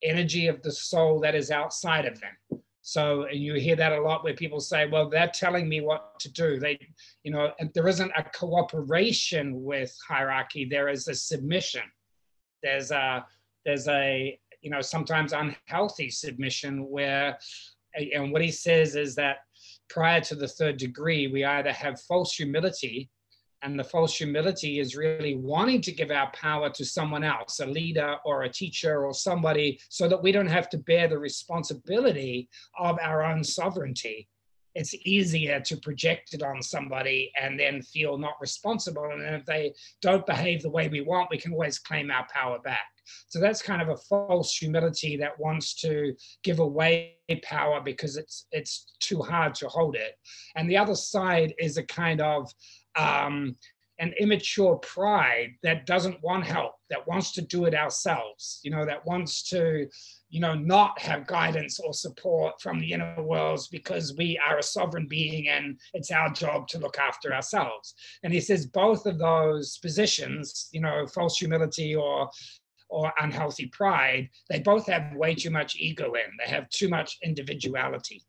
energy 0.02 0.49
of 0.49 0.61
the 0.62 0.73
soul 0.73 1.21
that 1.21 1.37
is 1.37 1.52
outside 1.52 2.05
of 2.05 2.21
them 2.21 2.61
so 2.88 3.28
you 3.28 3.52
hear 3.52 3.76
that 3.76 3.92
a 3.92 4.00
lot 4.00 4.25
where 4.25 4.33
people 4.33 4.61
say, 4.61 4.88
well, 4.88 5.11
they're 5.11 5.28
telling 5.28 5.68
me 5.68 5.83
what 5.83 6.18
to 6.21 6.33
do. 6.33 6.59
They, 6.59 6.78
you 7.23 7.30
know, 7.30 7.52
and 7.61 7.71
there 7.75 7.87
isn't 7.87 8.11
a 8.16 8.23
cooperation 8.23 9.62
with 9.62 9.95
hierarchy. 10.09 10.64
There 10.64 10.88
is 10.88 11.07
a 11.07 11.14
submission. 11.14 11.83
There's 12.62 12.90
a, 12.90 13.26
there's 13.66 13.88
a, 13.88 14.40
you 14.62 14.71
know, 14.71 14.80
sometimes 14.80 15.35
unhealthy 15.35 16.09
submission 16.09 16.88
where, 16.88 17.38
and 18.14 18.33
what 18.33 18.40
he 18.40 18.50
says 18.50 18.97
is 18.97 19.14
that 19.16 19.40
prior 19.90 20.23
to 20.23 20.35
the 20.35 20.49
third 20.49 20.78
degree, 20.78 21.26
we 21.26 21.45
either 21.45 21.73
have 21.73 22.00
false 22.00 22.35
humility 22.35 23.11
and 23.62 23.79
the 23.79 23.85
false 23.85 24.17
humility 24.17 24.79
is 24.79 24.97
really 24.97 25.35
wanting 25.35 25.81
to 25.83 25.93
give 25.93 26.11
our 26.11 26.31
power 26.33 26.71
to 26.71 26.85
someone 26.85 27.25
else, 27.25 27.61
a 27.61 27.67
leader 27.67 28.17
or 28.25 28.43
a 28.43 28.53
teacher 28.53 29.05
or 29.05 29.12
somebody, 29.12 29.81
so 29.88 30.09
that 30.09 30.23
we 30.23 30.33
don't 30.33 30.47
have 30.47 30.69
to 30.71 30.79
bear 30.79 31.09
the 31.09 31.19
responsibility 31.19 32.49
of 32.79 32.99
our 33.03 33.23
own 33.23 33.43
sovereignty. 33.43 34.29
It's 34.75 34.95
easier 35.05 35.59
to 35.61 35.77
project 35.79 36.35
it 36.35 36.43
on 36.43 36.62
somebody 36.62 37.33
and 37.41 37.59
then 37.59 37.83
feel 37.83 38.17
not 38.17 38.35
responsible. 38.41 39.11
And 39.12 39.23
if 39.35 39.45
they 39.45 39.75
don't 40.03 40.25
behave 40.25 40.62
the 40.62 40.71
way 40.71 40.88
we 40.88 41.00
want, 41.00 41.31
we 41.31 41.38
can 41.38 41.53
always 41.53 41.81
claim 41.81 42.11
our 42.12 42.27
power 42.33 42.61
back. 42.61 42.87
So 43.29 43.41
that's 43.41 43.62
kind 43.62 43.83
of 43.83 43.88
a 43.88 43.97
false 43.97 44.55
humility 44.55 45.17
that 45.17 45.38
wants 45.38 45.75
to 45.81 46.15
give 46.43 46.59
away 46.59 47.17
power 47.43 47.81
because 47.81 48.17
it's 48.17 48.47
it's 48.53 48.95
too 49.00 49.21
hard 49.21 49.55
to 49.57 49.69
hold 49.69 49.97
it. 49.97 50.12
And 50.57 50.69
the 50.69 50.77
other 50.77 50.95
side 50.95 51.55
is 51.59 51.77
a 51.77 51.83
kind 51.83 52.21
of 52.21 52.50
um, 52.99 53.57
an 54.00 54.12
immature 54.21 54.76
pride 54.76 55.50
that 55.62 55.87
doesn't 55.87 56.23
want 56.23 56.45
help, 56.45 56.75
that 56.88 57.07
wants 57.09 57.33
to 57.33 57.43
do 57.43 57.64
it 57.64 57.75
ourselves, 57.75 58.61
you 58.62 58.71
know, 58.71 58.85
that 58.85 59.05
wants 59.05 59.43
to, 59.43 59.88
you 60.31 60.40
know, 60.40 60.55
not 60.55 60.99
have 61.00 61.26
guidance 61.26 61.81
or 61.81 61.93
support 61.93 62.61
from 62.61 62.78
the 62.78 62.93
inner 62.93 63.21
worlds 63.23 63.67
because 63.69 64.14
we 64.17 64.38
are 64.49 64.59
a 64.59 64.62
sovereign 64.62 65.09
being 65.09 65.49
and 65.49 65.78
it's 65.95 66.12
our 66.12 66.31
job 66.31 66.69
to 66.69 66.78
look 66.78 66.99
after 66.99 67.35
ourselves. 67.35 67.95
And 68.23 68.33
he 68.33 68.40
says 68.40 68.67
both 68.67 69.05
of 69.05 69.19
those 69.19 69.78
positions, 69.78 70.69
you 70.73 70.81
know, 70.81 71.07
false 71.07 71.38
humility 71.38 71.95
or 71.95 72.31
or 72.90 73.12
unhealthy 73.21 73.67
pride, 73.67 74.31
they 74.49 74.61
both 74.61 74.87
have 74.87 75.14
way 75.14 75.35
too 75.35 75.50
much 75.50 75.76
ego 75.76 76.14
in. 76.14 76.23
They 76.43 76.50
have 76.50 76.71
too 76.71 76.88
much 76.88 77.19
individuality. 77.23 78.23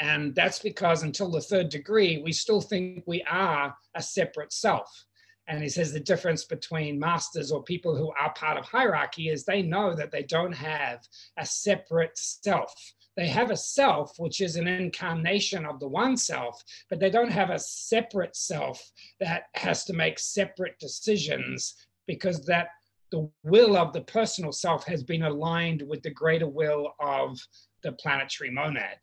And 0.00 0.34
that's 0.34 0.58
because 0.58 1.02
until 1.02 1.30
the 1.30 1.42
third 1.42 1.68
degree, 1.68 2.22
we 2.24 2.32
still 2.32 2.62
think 2.62 3.04
we 3.06 3.22
are 3.30 3.76
a 3.94 4.02
separate 4.02 4.52
self. 4.52 5.04
And 5.46 5.62
he 5.62 5.68
says 5.68 5.92
the 5.92 6.00
difference 6.00 6.44
between 6.44 6.98
masters 6.98 7.52
or 7.52 7.62
people 7.62 7.94
who 7.94 8.10
are 8.18 8.32
part 8.32 8.56
of 8.56 8.64
hierarchy 8.64 9.28
is 9.28 9.44
they 9.44 9.62
know 9.62 9.94
that 9.94 10.10
they 10.10 10.22
don't 10.22 10.52
have 10.52 11.00
a 11.36 11.44
separate 11.44 12.16
self. 12.16 12.72
They 13.16 13.26
have 13.26 13.50
a 13.50 13.56
self, 13.56 14.18
which 14.18 14.40
is 14.40 14.56
an 14.56 14.68
incarnation 14.68 15.66
of 15.66 15.80
the 15.80 15.88
one 15.88 16.16
self, 16.16 16.62
but 16.88 16.98
they 16.98 17.10
don't 17.10 17.32
have 17.32 17.50
a 17.50 17.58
separate 17.58 18.36
self 18.36 18.80
that 19.18 19.44
has 19.54 19.84
to 19.84 19.92
make 19.92 20.18
separate 20.18 20.78
decisions 20.78 21.74
because 22.06 22.46
that 22.46 22.68
the 23.10 23.28
will 23.42 23.76
of 23.76 23.92
the 23.92 24.02
personal 24.02 24.52
self 24.52 24.86
has 24.86 25.02
been 25.02 25.24
aligned 25.24 25.82
with 25.82 26.02
the 26.02 26.10
greater 26.10 26.48
will 26.48 26.94
of 27.00 27.38
the 27.82 27.92
planetary 27.92 28.50
monad. 28.50 28.96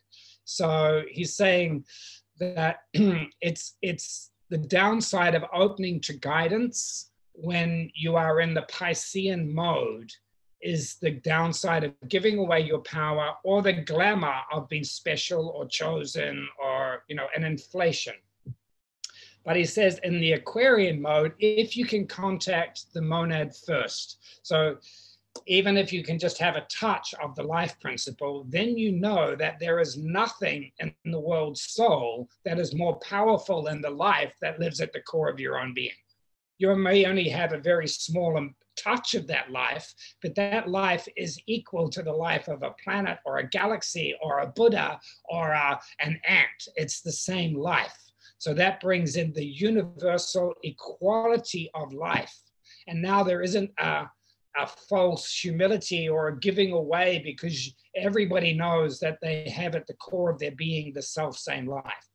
So 0.48 1.04
he's 1.12 1.36
saying 1.36 1.84
that 2.40 2.78
it's 2.94 3.76
it's 3.82 4.32
the 4.50 4.58
downside 4.58 5.36
of 5.36 5.44
opening 5.54 6.00
to 6.02 6.14
guidance 6.14 7.12
when 7.34 7.92
you 7.94 8.16
are 8.16 8.40
in 8.40 8.54
the 8.54 8.66
Piscean 8.72 9.52
mode 9.52 10.10
is 10.62 10.96
the 10.96 11.12
downside 11.12 11.84
of 11.84 11.94
giving 12.08 12.40
away 12.40 12.62
your 12.62 12.80
power 12.80 13.34
or 13.44 13.62
the 13.62 13.74
glamour 13.74 14.40
of 14.52 14.70
being 14.70 14.86
special 14.86 15.50
or 15.50 15.68
chosen 15.68 16.48
or 16.64 17.04
you 17.10 17.16
know 17.16 17.28
an 17.36 17.44
inflation. 17.44 18.16
But 19.44 19.58
he 19.58 19.66
says 19.66 20.00
in 20.04 20.20
the 20.20 20.34
aquarian 20.34 21.02
mode 21.02 21.34
if 21.40 21.76
you 21.76 21.86
can 21.86 22.08
contact 22.08 22.94
the 22.94 23.02
monad 23.02 23.54
first. 23.54 24.20
So 24.44 24.78
even 25.46 25.78
if 25.78 25.94
you 25.94 26.04
can 26.04 26.18
just 26.18 26.38
have 26.40 26.56
a 26.56 26.66
touch 26.72 27.14
of 27.24 27.36
the 27.36 27.44
life 27.44 27.80
principle, 27.80 28.46
then 28.50 28.78
you 28.78 28.92
know 28.92 29.36
that 29.36 29.60
there 29.60 29.80
is 29.80 29.98
nothing 29.98 30.72
in 30.80 30.94
the 31.06 31.20
world's 31.20 31.62
soul 31.62 32.30
that 32.46 32.60
is 32.60 32.76
more 32.76 32.98
powerful 33.00 33.64
than 33.64 33.82
the 33.82 33.90
life 33.90 34.34
that 34.42 34.60
lives 34.60 34.82
at 34.82 34.94
the 34.94 35.02
core 35.02 35.30
of 35.30 35.40
your 35.40 35.60
own 35.60 35.74
being. 35.74 35.92
You 36.58 36.76
may 36.76 37.06
only 37.06 37.30
have 37.30 37.54
a 37.54 37.60
very 37.60 37.88
small 37.88 38.50
touch 38.78 39.16
of 39.16 39.28
that 39.28 39.52
life, 39.52 39.94
but 40.22 40.36
that 40.36 40.70
life 40.70 41.08
is 41.16 41.40
equal 41.48 41.90
to 41.90 42.02
the 42.02 42.12
life 42.12 42.48
of 42.48 42.64
a 42.64 42.76
planet 42.84 43.20
or 43.26 43.38
a 43.38 43.48
galaxy 43.48 44.16
or 44.22 44.40
a 44.40 44.48
Buddha 44.48 45.00
or 45.26 45.52
a, 45.52 45.80
an 46.00 46.20
ant. 46.28 46.68
It's 46.76 47.02
the 47.02 47.12
same 47.12 47.56
life. 47.56 47.98
So 48.38 48.54
that 48.54 48.80
brings 48.80 49.16
in 49.16 49.34
the 49.34 49.46
universal 49.46 50.54
equality 50.64 51.70
of 51.74 51.94
life. 51.94 52.36
And 52.88 53.02
now 53.02 53.24
there 53.24 53.42
isn't 53.42 53.72
a 53.80 54.08
a 54.58 54.68
false 54.68 55.32
humility 55.34 56.10
or 56.10 56.30
a 56.30 56.40
giving 56.40 56.72
away 56.72 57.22
because 57.24 57.74
everybody 57.96 58.54
knows 58.54 59.00
that 59.00 59.20
they 59.22 59.50
have 59.50 59.76
at 59.76 59.88
the 59.88 59.94
core 59.96 60.32
of 60.32 60.40
their 60.40 60.52
being 60.52 60.94
the 60.94 61.02
self 61.02 61.38
same 61.38 61.68
life. 61.68 62.08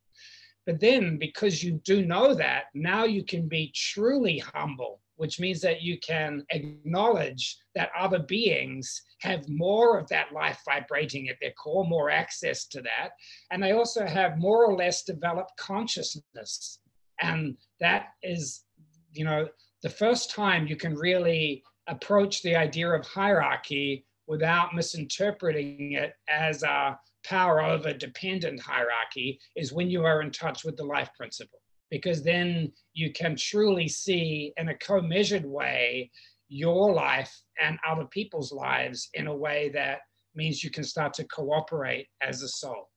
But 0.67 0.81
then, 0.81 1.19
because 1.19 1.63
you 1.63 1.81
do 1.85 2.05
know 2.05 2.35
that, 2.35 2.65
now 2.75 3.05
you 3.05 3.25
can 3.25 3.49
be 3.49 3.73
truly 3.75 4.39
humble, 4.39 5.01
which 5.17 5.41
means 5.41 5.61
that 5.63 5.83
you 5.83 5.99
can 5.99 6.45
acknowledge 6.51 7.59
that 7.75 7.91
other 7.99 8.21
beings 8.21 9.03
have 9.21 9.49
more 9.49 9.99
of 9.99 10.09
that 10.09 10.33
life 10.33 10.61
vibrating 10.65 11.29
at 11.29 11.37
their 11.41 11.53
core, 11.53 11.85
more 11.85 12.11
access 12.11 12.67
to 12.67 12.81
that. 12.83 13.11
And 13.51 13.61
they 13.63 13.73
also 13.73 14.07
have 14.07 14.39
more 14.39 14.65
or 14.65 14.77
less 14.77 15.03
developed 15.03 15.57
consciousness. 15.57 16.79
And 17.21 17.57
that 17.81 18.11
is, 18.23 18.65
you 19.13 19.25
know, 19.25 19.49
the 19.83 19.91
first 19.91 20.31
time 20.31 20.69
you 20.69 20.77
can 20.77 20.95
really 20.95 21.65
approach 21.89 22.43
the 22.43 22.57
idea 22.57 22.89
of 22.89 23.07
hierarchy 23.07 24.05
without 24.27 24.75
misinterpreting 24.75 25.93
it 25.93 26.15
as 26.29 26.63
a 26.63 26.99
power 27.25 27.63
over 27.63 27.93
dependent 27.93 28.61
hierarchy 28.61 29.39
is 29.57 29.73
when 29.73 29.91
you 29.91 30.05
are 30.05 30.23
in 30.23 30.31
touch 30.31 30.65
with 30.65 30.77
the 30.77 30.85
life 30.85 31.11
principle. 31.17 31.61
Because 31.91 32.23
then 32.23 32.73
you 32.95 33.13
can 33.13 33.37
truly 33.37 33.89
see 33.89 34.53
in 34.57 34.69
a 34.69 34.79
co-measured 34.79 35.45
way 35.45 36.11
your 36.49 36.93
life 36.93 37.33
and 37.61 37.79
other 37.89 38.07
people's 38.07 38.53
lives 38.53 39.09
in 39.15 39.27
a 39.27 39.37
way 39.37 39.71
that 39.75 40.01
means 40.35 40.65
you 40.65 40.71
can 40.71 40.85
start 40.85 41.13
to 41.15 41.25
cooperate 41.25 42.07
as 42.23 42.43
a 42.43 42.49
soul. 42.49 42.89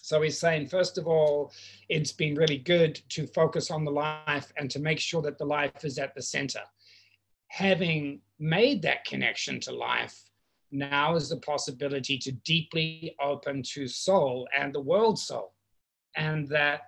So 0.00 0.20
he's 0.20 0.38
saying, 0.38 0.68
first 0.68 0.98
of 0.98 1.06
all, 1.06 1.50
it's 1.88 2.12
been 2.12 2.34
really 2.34 2.58
good 2.58 3.00
to 3.10 3.26
focus 3.28 3.70
on 3.70 3.84
the 3.84 3.90
life 3.90 4.52
and 4.58 4.70
to 4.70 4.78
make 4.78 5.00
sure 5.00 5.22
that 5.22 5.38
the 5.38 5.46
life 5.46 5.84
is 5.84 5.98
at 5.98 6.14
the 6.14 6.22
center 6.22 6.60
having 7.54 8.20
made 8.40 8.82
that 8.82 9.04
connection 9.04 9.60
to 9.60 9.70
life, 9.70 10.28
now 10.72 11.14
is 11.14 11.28
the 11.28 11.36
possibility 11.36 12.18
to 12.18 12.32
deeply 12.32 13.14
open 13.22 13.62
to 13.62 13.86
soul 13.86 14.48
and 14.58 14.74
the 14.74 14.80
world 14.80 15.16
soul. 15.16 15.54
And 16.16 16.48
that 16.48 16.80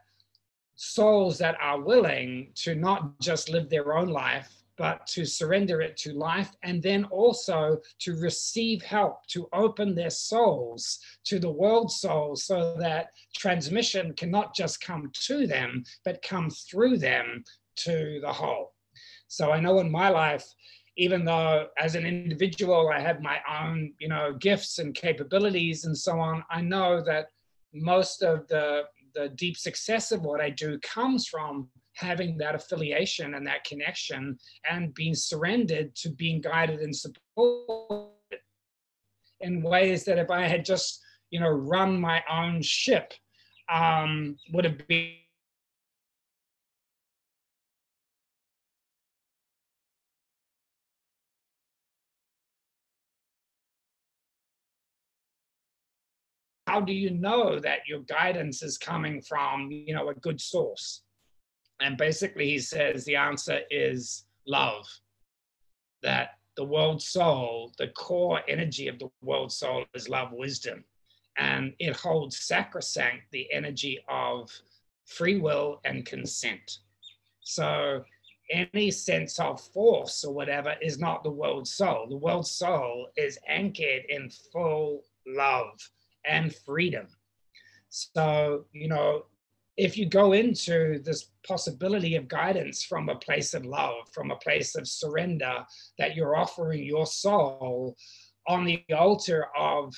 souls 0.75 1.39
that 1.39 1.57
are 1.61 1.81
willing 1.81 2.51
to 2.57 2.75
not 2.75 3.21
just 3.21 3.49
live 3.49 3.71
their 3.71 3.97
own 3.97 4.09
life, 4.09 4.51
but 4.77 5.07
to 5.07 5.25
surrender 5.25 5.81
it 5.81 5.97
to 5.99 6.13
life 6.13 6.51
and 6.65 6.83
then 6.83 7.05
also 7.05 7.81
to 8.01 8.17
receive 8.17 8.83
help 8.83 9.25
to 9.29 9.49
open 9.53 9.95
their 9.95 10.11
souls 10.11 10.99
to 11.27 11.39
the 11.39 11.51
world 11.63 11.93
soul 11.93 12.35
so 12.35 12.75
that 12.77 13.11
transmission 13.37 14.13
cannot 14.15 14.53
just 14.53 14.81
come 14.81 15.13
to 15.15 15.47
them, 15.47 15.85
but 16.05 16.23
come 16.23 16.51
through 16.51 16.99
them 16.99 17.45
to 17.77 18.19
the 18.21 18.33
whole. 18.33 18.73
So 19.29 19.53
I 19.53 19.61
know 19.61 19.79
in 19.79 19.91
my 19.91 20.09
life, 20.09 20.47
even 20.97 21.25
though 21.25 21.69
as 21.79 21.95
an 21.95 22.07
individual 22.07 22.91
I 22.93 23.01
have 23.01 23.21
my 23.21 23.39
own, 23.61 23.93
you 23.99 24.09
know, 24.09 24.33
gifts 24.33 24.79
and 24.79 24.95
capabilities 24.95 25.85
and 25.85 25.97
so 25.97 26.19
on, 26.19 26.43
I 26.51 26.61
know 26.61 27.03
that 27.03 27.29
most 27.73 28.23
of 28.23 28.49
the 28.49 28.85
the 29.15 29.29
deep 29.31 29.57
success 29.57 30.13
of 30.13 30.23
what 30.23 30.43
I 30.43 30.51
do 30.51 30.79
comes 30.81 31.27
from 31.27 31.69
having 31.95 32.37
that 32.37 32.55
affiliation 32.55 33.35
and 33.35 33.47
that 33.47 33.65
connection 33.65 34.39
and 34.71 34.93
being 34.93 35.15
surrendered 35.15 35.95
to 35.97 36.11
being 36.11 36.43
guided 36.43 36.81
and 36.81 36.95
supported 36.95 38.11
in 39.41 39.63
ways 39.63 40.05
that 40.05 40.19
if 40.19 40.31
I 40.31 40.47
had 40.47 40.65
just, 40.65 41.01
you 41.31 41.41
know, 41.41 41.49
run 41.49 41.99
my 41.99 42.23
own 42.31 42.61
ship, 42.61 43.15
um, 43.73 44.37
would 44.53 44.67
have 44.67 44.87
been 44.87 45.15
how 56.67 56.81
do 56.81 56.93
you 56.93 57.11
know 57.11 57.61
that 57.61 57.87
your 57.87 58.01
guidance 58.01 58.63
is 58.63 58.77
coming 58.77 59.23
from 59.23 59.71
you 59.71 59.95
know 59.95 60.09
a 60.09 60.15
good 60.15 60.41
source? 60.41 61.03
And 61.81 61.97
basically 61.97 62.49
he 62.49 62.59
says 62.59 63.05
the 63.05 63.17
answer 63.17 63.61
is 63.71 64.25
love. 64.47 64.87
That 66.03 66.31
the 66.57 66.65
world 66.65 67.03
soul 67.03 67.73
the 67.79 67.89
core 67.89 68.41
energy 68.49 68.89
of 68.89 68.99
the 68.99 69.09
world 69.23 69.53
soul 69.53 69.85
is 69.95 70.09
love 70.09 70.33
wisdom. 70.33 70.85
And 71.39 71.75
it 71.79 71.95
holds 71.95 72.39
sacrosanct 72.39 73.25
the 73.31 73.53
energy 73.53 74.01
of 74.09 74.51
free 75.05 75.39
will 75.39 75.81
and 75.85 76.05
consent. 76.05 76.79
So 77.43 78.03
any 78.51 78.91
sense 78.91 79.39
of 79.39 79.61
force 79.61 80.25
or 80.25 80.33
whatever 80.33 80.75
is 80.81 80.99
not 80.99 81.23
the 81.23 81.31
world 81.31 81.69
soul. 81.69 82.07
The 82.09 82.17
world 82.17 82.47
soul 82.47 83.09
is 83.17 83.39
anchored 83.49 84.05
in 84.09 84.31
full 84.53 85.03
love 85.27 85.79
and 86.27 86.55
freedom. 86.55 87.07
So, 87.89 88.67
you 88.73 88.89
know, 88.89 89.27
if 89.77 89.99
you 89.99 90.07
go 90.07 90.33
into 90.33 91.01
this 91.05 91.31
possibility 91.47 92.17
of 92.17 92.29
guidance 92.29 92.83
from 92.83 93.09
a 93.09 93.17
place 93.17 93.53
of 93.55 93.67
love, 93.67 94.09
from 94.13 94.31
a 94.31 94.37
place 94.37 94.75
of 94.75 94.89
surrender, 94.89 95.65
that 95.99 96.17
you're 96.17 96.37
offering 96.37 96.85
your 96.85 97.07
soul 97.07 97.97
on 98.49 98.65
the 98.65 98.83
altar 98.95 99.47
of 99.57 99.95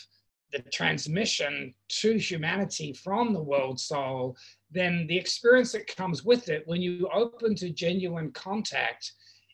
the 0.52 0.60
transmission 0.72 1.74
to 1.88 2.18
humanity 2.18 2.92
from 2.92 3.32
the 3.32 3.42
world 3.42 3.78
soul, 3.78 4.36
then 4.70 5.06
the 5.06 5.16
experience 5.16 5.72
that 5.72 5.94
comes 5.94 6.24
with 6.24 6.48
it 6.48 6.62
when 6.66 6.80
you 6.80 7.08
open 7.12 7.54
to 7.54 7.70
genuine 7.70 8.32
contact 8.32 9.12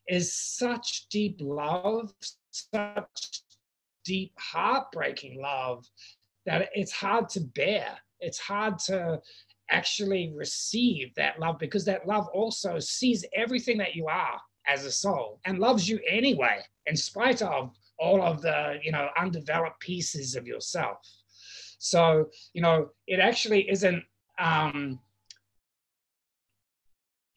is 0.09 0.35
such 0.35 1.09
deep 1.09 1.37
love, 1.41 2.13
such 2.51 3.43
deep 4.05 4.33
heartbreaking 4.39 5.41
love 5.41 5.87
that 6.47 6.69
it's 6.75 6.93
hard 6.93 7.29
to 7.31 7.41
bear. 7.41 7.99
It's 8.21 8.39
hard 8.39 8.79
to 8.81 9.21
actually 9.71 10.33
receive 10.35 11.15
that 11.15 11.39
love 11.39 11.59
because 11.59 11.85
that 11.87 12.07
love 12.07 12.29
also 12.29 12.79
sees 12.79 13.25
everything 13.35 13.79
that 13.79 13.95
you 13.95 14.07
are 14.09 14.41
as 14.67 14.85
a 14.85 14.93
soul 14.93 15.41
and 15.45 15.59
loves 15.59 15.89
you 15.89 16.01
anyway, 16.09 16.59
in 16.87 16.97
spite 16.97 17.43
of 17.43 17.71
all 17.99 18.23
of 18.23 18.43
the, 18.43 18.79
you 18.83 18.93
know, 18.93 19.09
undeveloped 19.19 19.81
pieces 19.81 20.37
of 20.37 20.47
yourself. 20.47 20.99
So, 21.79 22.31
you 22.53 22.63
know, 22.63 22.91
it 23.07 23.21
actually 23.21 23.69
isn't 23.71 24.03
um, 24.39 24.99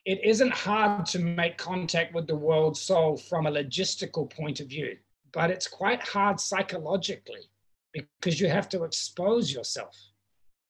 it 0.06 0.24
isn't 0.24 0.54
hard 0.54 1.06
to 1.08 1.20
make 1.20 1.58
contact 1.58 2.16
with 2.16 2.28
the 2.28 2.36
world 2.36 2.78
soul 2.78 3.18
from 3.18 3.46
a 3.46 3.52
logistical 3.52 4.30
point 4.32 4.62
of 4.62 4.68
view, 4.68 4.96
but 5.34 5.52
it's 5.52 5.68
quite 5.68 6.02
hard 6.02 6.40
psychologically 6.40 7.50
because 7.94 8.40
you 8.40 8.48
have 8.50 8.70
to 8.70 8.84
expose 8.84 9.52
yourself. 9.52 9.96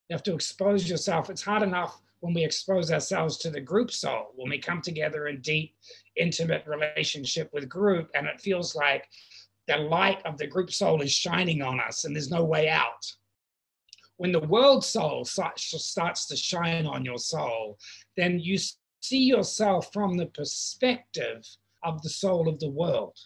You 0.09 0.13
have 0.13 0.23
to 0.23 0.35
expose 0.35 0.89
yourself. 0.89 1.29
It's 1.29 1.41
hard 1.41 1.63
enough 1.63 2.01
when 2.21 2.33
we 2.33 2.43
expose 2.43 2.91
ourselves 2.91 3.37
to 3.37 3.49
the 3.49 3.61
group 3.61 3.91
soul, 3.91 4.31
when 4.35 4.49
we 4.49 4.57
come 4.57 4.81
together 4.81 5.27
in 5.27 5.41
deep, 5.41 5.75
intimate 6.15 6.63
relationship 6.65 7.49
with 7.53 7.69
group, 7.69 8.09
and 8.15 8.25
it 8.25 8.41
feels 8.41 8.75
like 8.75 9.07
the 9.67 9.77
light 9.77 10.25
of 10.25 10.37
the 10.37 10.47
group 10.47 10.71
soul 10.71 11.01
is 11.01 11.11
shining 11.11 11.61
on 11.61 11.79
us 11.79 12.05
and 12.05 12.15
there's 12.15 12.31
no 12.31 12.43
way 12.43 12.69
out. 12.69 13.05
When 14.15 14.31
the 14.31 14.39
world 14.39 14.83
soul 14.83 15.25
starts 15.25 16.27
to 16.27 16.35
shine 16.35 16.87
on 16.87 17.05
your 17.05 17.19
soul, 17.19 17.77
then 18.15 18.39
you 18.39 18.57
see 19.01 19.23
yourself 19.23 19.91
from 19.93 20.17
the 20.17 20.25
perspective 20.27 21.45
of 21.83 22.01
the 22.01 22.09
soul 22.09 22.47
of 22.49 22.59
the 22.59 22.69
world. 22.69 23.17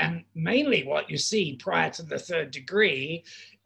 And 0.00 0.24
mainly 0.34 0.82
what 0.84 1.10
you 1.10 1.18
see 1.18 1.56
prior 1.56 1.90
to 1.90 2.02
the 2.02 2.18
third 2.18 2.50
degree 2.50 3.22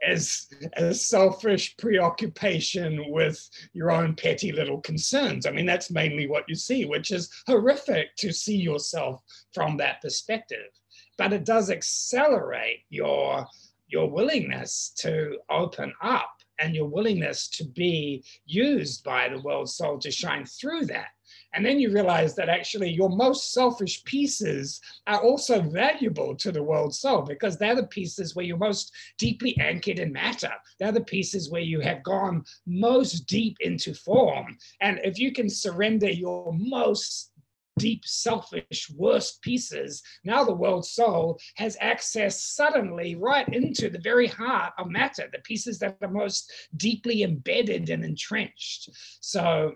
is 0.07 0.49
a 0.77 0.93
selfish 0.93 1.77
preoccupation 1.77 3.11
with 3.11 3.49
your 3.73 3.93
own 3.93 4.17
petty 4.17 4.51
little 4.51 4.81
concerns. 4.81 5.47
I 5.47 5.53
mean, 5.53 5.65
that's 5.65 5.93
mainly 5.93 6.27
what 6.27 6.45
you 6.49 6.57
see, 6.57 6.85
which 6.85 7.13
is 7.13 7.31
horrific 7.47 8.17
to 8.17 8.33
see 8.33 8.57
yourself 8.57 9.23
from 9.55 9.77
that 9.77 10.03
perspective. 10.03 10.69
But 11.17 11.33
it 11.33 11.45
does 11.45 11.71
accelerate 11.71 12.81
your, 12.91 13.47
your 13.87 14.11
willingness 14.11 14.93
to 14.99 15.39
open 15.49 15.95
up 16.03 16.35
and 16.59 16.75
your 16.75 16.87
willingness 16.87 17.49
to 17.49 17.65
be 17.65 18.25
used 18.45 19.05
by 19.05 19.29
the 19.29 19.41
world 19.41 19.71
soul 19.71 19.99
to 20.01 20.11
shine 20.11 20.47
through 20.47 20.87
that. 20.87 21.09
And 21.55 21.65
then 21.65 21.79
you 21.79 21.93
realize 21.93 22.35
that 22.35 22.49
actually 22.49 22.91
your 22.91 23.09
most 23.09 23.53
selfish 23.53 24.05
pieces 24.05 24.81
are 25.07 25.23
also 25.23 25.63
valuable 25.63 26.35
to 26.37 26.51
the 26.51 26.63
world 26.63 26.95
soul 26.95 27.23
because 27.23 27.57
they're 27.57 27.77
the 27.77 27.87
pieces 27.87 28.35
where 28.35 28.45
you're 28.45 28.57
most 28.57 28.93
deeply 29.19 29.57
anchored 29.59 29.99
in 30.01 30.13
matter. 30.13 30.53
They're 30.79 30.93
the 30.93 31.01
pieces 31.01 31.51
where 31.51 31.63
you 31.63 31.81
have 31.81 32.03
gone 32.03 32.45
most 32.67 33.27
deep 33.27 33.57
into 33.61 33.95
form. 33.95 34.59
And 34.81 35.01
if 35.05 35.19
you 35.19 35.33
can 35.33 35.49
surrender 35.49 36.11
your 36.11 36.53
most 36.53 37.31
deep, 37.79 38.05
selfish, 38.05 38.91
worst 38.97 39.43
pieces, 39.43 40.03
now 40.25 40.45
the 40.45 40.55
world 40.55 40.87
soul 40.87 41.39
has 41.57 41.77
access 41.81 42.45
suddenly 42.45 43.17
right 43.17 43.49
into 43.49 43.91
the 43.91 43.99
very 43.99 44.27
heart 44.27 44.73
of 44.79 44.89
matter, 44.89 45.29
the 45.33 45.41
pieces 45.41 45.79
that 45.81 45.97
are 46.03 46.09
most 46.09 46.53
deeply 46.77 47.23
embedded 47.23 47.91
and 47.91 48.05
entrenched. 48.05 48.91
So 49.21 49.75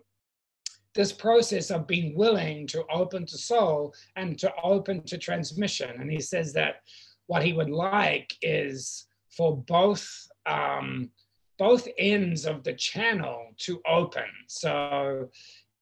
this 0.95 1.13
process 1.13 1.71
of 1.71 1.87
being 1.87 2.17
willing 2.17 2.67
to 2.69 2.85
open 2.93 3.27
to 3.27 3.39
soul 3.39 3.95
and 4.17 4.39
to 4.39 4.53
open 4.63 5.03
to 5.05 5.19
transmission. 5.19 6.01
And 6.01 6.11
he 6.11 6.21
says 6.21 6.53
that 6.55 6.83
what 7.27 7.45
he 7.45 7.53
would 7.53 7.71
like 7.71 8.35
is 8.43 9.07
for 9.31 9.57
both 9.57 10.09
um, 10.47 11.11
both 11.59 11.89
ends 11.99 12.47
of 12.47 12.63
the 12.63 12.73
channel 12.73 13.49
to 13.59 13.83
open. 13.87 14.31
So 14.47 15.29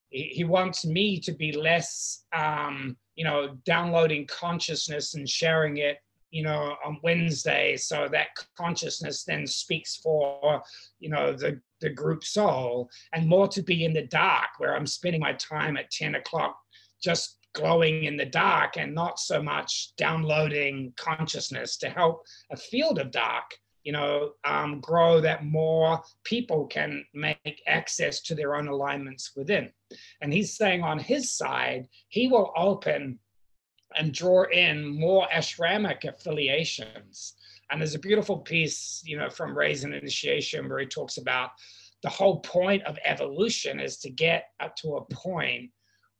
he, 0.08 0.42
wants 0.42 0.86
me 0.86 1.20
to 1.20 1.32
be 1.32 1.52
less, 1.52 2.24
um, 2.32 2.96
you 3.14 3.24
know, 3.24 3.58
downloading 3.66 4.26
consciousness 4.26 5.14
and 5.14 5.28
sharing 5.28 5.76
it 5.76 5.98
you 6.30 6.42
know, 6.42 6.76
on 6.84 6.98
Wednesday. 7.02 7.76
So 7.76 8.08
that 8.12 8.28
consciousness 8.56 9.24
then 9.24 9.46
speaks 9.46 9.96
for, 9.96 10.62
you 11.00 11.08
know, 11.08 11.32
the, 11.32 11.60
the 11.80 11.90
group 11.90 12.24
soul 12.24 12.88
and 13.12 13.28
more 13.28 13.48
to 13.48 13.62
be 13.62 13.84
in 13.84 13.92
the 13.92 14.06
dark 14.06 14.48
where 14.58 14.74
I'm 14.74 14.86
spending 14.86 15.20
my 15.20 15.34
time 15.34 15.76
at 15.76 15.90
10 15.90 16.14
o'clock 16.16 16.58
just 17.02 17.38
glowing 17.54 18.04
in 18.04 18.16
the 18.16 18.26
dark 18.26 18.76
and 18.76 18.94
not 18.94 19.18
so 19.18 19.42
much 19.42 19.92
downloading 19.96 20.92
consciousness 20.96 21.76
to 21.78 21.88
help 21.88 22.22
a 22.50 22.56
field 22.56 22.98
of 22.98 23.10
dark 23.10 23.44
you 23.82 23.92
know 23.92 24.32
um, 24.44 24.80
grow 24.80 25.20
that 25.20 25.44
more 25.44 26.02
people 26.24 26.66
can 26.66 27.04
make 27.14 27.62
access 27.66 28.20
to 28.20 28.34
their 28.34 28.56
own 28.56 28.68
alignments 28.68 29.32
within 29.36 29.70
and 30.20 30.32
he's 30.32 30.56
saying 30.56 30.82
on 30.82 30.98
his 30.98 31.32
side 31.32 31.86
he 32.08 32.28
will 32.28 32.52
open 32.56 33.18
and 33.96 34.12
draw 34.12 34.44
in 34.44 34.86
more 34.86 35.26
ashramic 35.32 36.04
affiliations. 36.04 37.34
And 37.70 37.80
there's 37.80 37.94
a 37.94 38.00
beautiful 38.00 38.38
piece, 38.38 39.02
you 39.04 39.18
know, 39.18 39.28
from 39.28 39.56
Rays 39.56 39.84
Initiation 39.84 40.68
where 40.68 40.78
he 40.78 40.86
talks 40.86 41.16
about 41.16 41.50
the 42.02 42.08
whole 42.08 42.40
point 42.40 42.84
of 42.84 42.98
evolution 43.04 43.80
is 43.80 43.98
to 43.98 44.10
get 44.10 44.44
up 44.60 44.76
to 44.76 44.96
a 44.96 45.04
point 45.06 45.70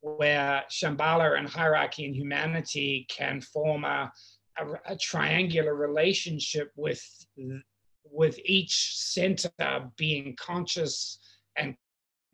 where 0.01 0.65
Shambhala 0.71 1.39
and 1.39 1.49
hierarchy 1.49 2.07
and 2.07 2.15
humanity 2.15 3.07
can 3.09 3.41
form 3.41 3.85
a, 3.85 4.13
a, 4.59 4.93
a 4.93 4.97
triangular 4.97 5.75
relationship 5.75 6.73
with, 6.77 7.03
with 8.05 8.39
each 8.45 8.97
center 8.97 9.51
being 9.97 10.35
conscious 10.39 11.19
and 11.57 11.75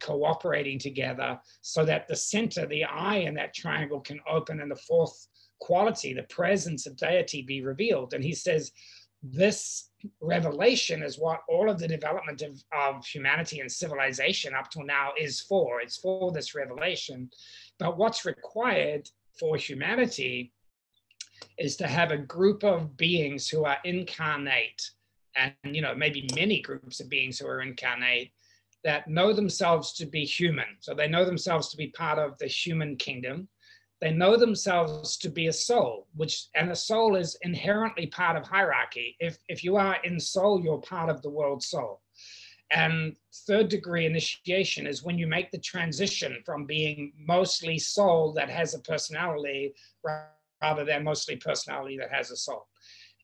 cooperating 0.01 0.79
together 0.79 1.39
so 1.61 1.85
that 1.85 2.09
the 2.09 2.17
center, 2.17 2.67
the 2.67 2.85
eye 2.85 3.19
in 3.19 3.35
that 3.35 3.55
triangle 3.55 4.01
can 4.01 4.21
open 4.29 4.61
and 4.61 4.71
the 4.71 4.77
fourth 4.77 5.29
quality, 5.61 6.13
the 6.13 6.25
presence 6.25 6.87
of 6.87 6.97
deity 6.97 7.43
be 7.43 7.63
revealed. 7.63 8.13
And 8.15 8.25
he 8.25 8.35
says, 8.35 8.73
this 9.23 9.91
revelation 10.21 11.03
is 11.03 11.19
what 11.19 11.41
all 11.49 11.71
of 11.71 11.79
the 11.79 11.87
development 11.87 12.43
of, 12.43 12.63
of 12.77 13.07
humanity 13.07 13.61
and 13.61 13.71
civilization 13.71 14.55
up 14.55 14.71
till 14.71 14.85
now 14.85 15.11
is 15.19 15.41
for. 15.41 15.81
It's 15.81 15.97
for 15.97 16.33
this 16.33 16.55
revelation. 16.55 17.31
But 17.79 17.97
what's 17.97 18.25
required 18.25 19.09
for 19.39 19.57
humanity 19.57 20.53
is 21.59 21.77
to 21.77 21.87
have 21.87 22.11
a 22.11 22.19
group 22.19 22.65
of 22.65 22.97
beings 22.97 23.49
who 23.49 23.65
are 23.65 23.79
incarnate 23.85 24.91
and 25.37 25.55
you 25.65 25.81
know 25.81 25.95
maybe 25.95 26.29
many 26.35 26.61
groups 26.61 27.01
of 27.01 27.09
beings 27.09 27.39
who 27.39 27.47
are 27.47 27.63
incarnate 27.63 28.31
that 28.85 29.09
know 29.09 29.33
themselves 29.33 29.93
to 29.95 30.07
be 30.07 30.25
human 30.25 30.67
so 30.81 30.95
they 30.95 31.09
know 31.09 31.25
themselves 31.25 31.69
to 31.69 31.77
be 31.77 31.89
part 31.89 32.19
of 32.19 32.37
the 32.39 32.47
human 32.47 32.97
kingdom 32.97 33.49
they 34.03 34.11
know 34.11 34.37
themselves 34.37 35.17
to 35.19 35.29
be 35.29 35.47
a 35.47 35.53
soul, 35.53 36.09
which 36.17 36.49
and 36.57 36.73
a 36.73 36.77
soul 36.77 37.15
is 37.15 37.39
inherently 37.43 38.09
part 38.09 38.37
of 38.37 38.45
hierarchy. 38.45 39.17
If 39.21 39.39
if 39.49 39.63
you 39.63 39.77
are 39.77 39.97
in 40.03 40.19
soul, 40.19 40.61
you're 40.61 40.81
part 40.81 41.09
of 41.09 41.23
the 41.23 41.31
world 41.31 41.63
soul. 41.63 42.01
And 42.73 43.15
third 43.47 43.69
degree 43.69 44.05
initiation 44.05 44.89
is 44.89 45.05
when 45.05 45.19
you 45.19 45.29
make 45.29 45.53
the 45.53 45.59
transition 45.59 46.43
from 46.45 46.67
being 46.67 47.13
mostly 47.17 47.79
soul 47.79 48.33
that 48.33 48.51
has 48.51 48.75
a 48.75 48.81
personality 48.81 49.73
rather 50.03 50.85
than 50.85 51.05
mostly 51.05 51.37
personality 51.37 51.97
that 51.99 52.11
has 52.11 52.33
a 52.33 52.37
soul. 52.37 52.67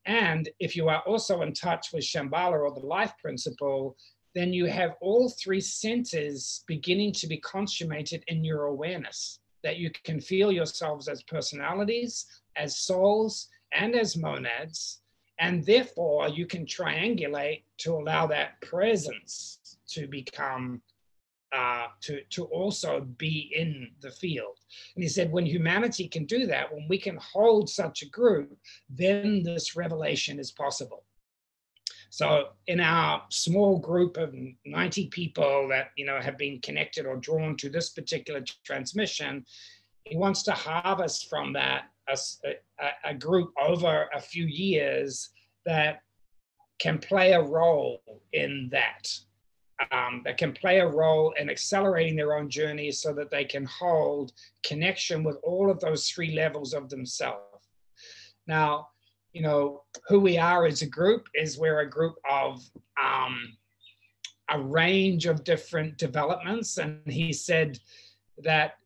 And 0.07 0.49
if 0.61 0.77
you 0.77 0.89
are 0.89 1.03
also 1.09 1.43
in 1.43 1.55
touch 1.55 1.89
with 1.93 2.05
Shambhala 2.05 2.53
or 2.53 2.73
the 2.73 2.87
life 2.87 3.15
principle, 3.21 3.97
then 4.37 4.53
you 4.53 4.67
have 4.67 4.95
all 5.01 5.29
three 5.29 5.61
centers 5.61 6.63
beginning 6.69 7.15
to 7.15 7.27
be 7.27 7.39
consummated 7.39 8.23
in 8.29 8.45
your 8.45 8.67
awareness 8.67 9.41
that 9.63 9.79
you 9.79 9.91
can 10.05 10.21
feel 10.21 10.53
yourselves 10.53 11.09
as 11.09 11.23
personalities, 11.23 12.27
as 12.57 12.79
souls, 12.79 13.49
and 13.73 13.95
as 13.95 14.17
monads. 14.17 15.01
And 15.41 15.65
therefore, 15.65 16.29
you 16.29 16.47
can 16.47 16.67
triangulate 16.67 17.63
to 17.79 17.95
allow 17.95 18.27
that 18.27 18.61
presence 18.61 19.79
to 19.89 20.07
become, 20.09 20.83
uh, 21.53 21.87
to, 22.03 22.23
to 22.31 22.45
also 22.47 23.01
be 23.01 23.53
in 23.55 23.91
the 24.01 24.11
field. 24.11 24.59
And 24.95 25.03
he 25.03 25.09
said, 25.09 25.31
when 25.31 25.47
humanity 25.47 26.09
can 26.09 26.25
do 26.25 26.47
that, 26.47 26.73
when 26.73 26.87
we 26.89 26.99
can 26.99 27.17
hold 27.17 27.71
such 27.71 28.03
a 28.03 28.09
group, 28.09 28.59
then 28.91 29.43
this 29.45 29.77
revelation 29.77 30.39
is 30.41 30.51
possible. 30.51 31.05
So 32.11 32.49
in 32.67 32.81
our 32.81 33.23
small 33.29 33.79
group 33.79 34.17
of 34.17 34.35
90 34.65 35.09
people 35.09 35.69
that 35.69 35.91
you 35.97 36.07
know 36.07 36.21
have 36.21 36.39
been 36.39 36.61
connected 36.61 37.07
or 37.07 37.17
drawn 37.17 37.57
to 37.59 37.69
this 37.69 37.91
particular 37.91 38.43
transmission, 38.65 39.45
he 40.05 40.17
wants 40.17 40.43
to 40.45 40.53
harvest 40.53 41.29
from 41.29 41.53
that 41.53 41.85
a, 42.09 42.17
a, 42.81 43.11
a 43.11 43.15
group 43.15 43.53
over 43.61 44.09
a 44.15 44.21
few 44.21 44.47
years 44.47 45.31
that 45.67 46.03
can 46.79 46.99
play 46.99 47.33
a 47.33 47.43
role 47.43 48.01
in 48.33 48.69
that. 48.73 49.13
Um, 49.93 50.23
that 50.25 50.39
can 50.39 50.53
play 50.53 50.81
a 50.81 50.89
role 50.89 51.33
in 51.39 51.49
accelerating 51.49 52.17
their 52.17 52.35
own 52.35 52.51
journey 52.51 52.91
so 52.91 53.13
that 53.13 53.31
they 53.31 53.45
can 53.45 53.65
hold 53.67 54.33
connection 54.65 55.23
with 55.23 55.39
all 55.45 55.71
of 55.71 55.79
those 55.79 56.09
three 56.09 56.35
levels 56.35 56.75
of 56.75 56.89
themselves. 56.89 57.69
Now, 58.49 58.89
you 59.39 59.45
know, 59.45 59.85
who 60.09 60.19
we 60.19 60.37
are 60.37 60.67
as 60.67 60.83
a 60.83 60.87
group 60.87 61.29
is 61.33 61.57
we're 61.57 61.79
a 61.79 61.89
group 61.89 62.17
of 62.29 62.61
um, 63.01 63.57
a 64.51 64.61
range 64.61 65.27
of 65.27 65.45
different 65.45 65.97
developments. 65.97 66.77
And 66.79 67.01
he 67.07 67.33
said 67.33 67.79
that 68.43 68.79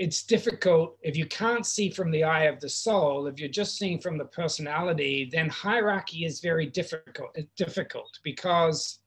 it's 0.00 0.24
difficult 0.24 0.98
if 1.02 1.16
you 1.16 1.26
can't 1.26 1.64
see 1.64 1.90
from 1.90 2.10
the 2.10 2.24
eye 2.24 2.46
of 2.46 2.58
the 2.58 2.68
soul, 2.68 3.28
if 3.28 3.38
you're 3.38 3.48
just 3.48 3.78
seeing 3.78 4.00
from 4.00 4.18
the 4.18 4.24
personality, 4.24 5.28
then 5.30 5.48
hierarchy 5.48 6.24
is 6.24 6.40
very 6.40 6.66
difficult, 6.66 7.38
difficult 7.56 8.18
because 8.24 8.98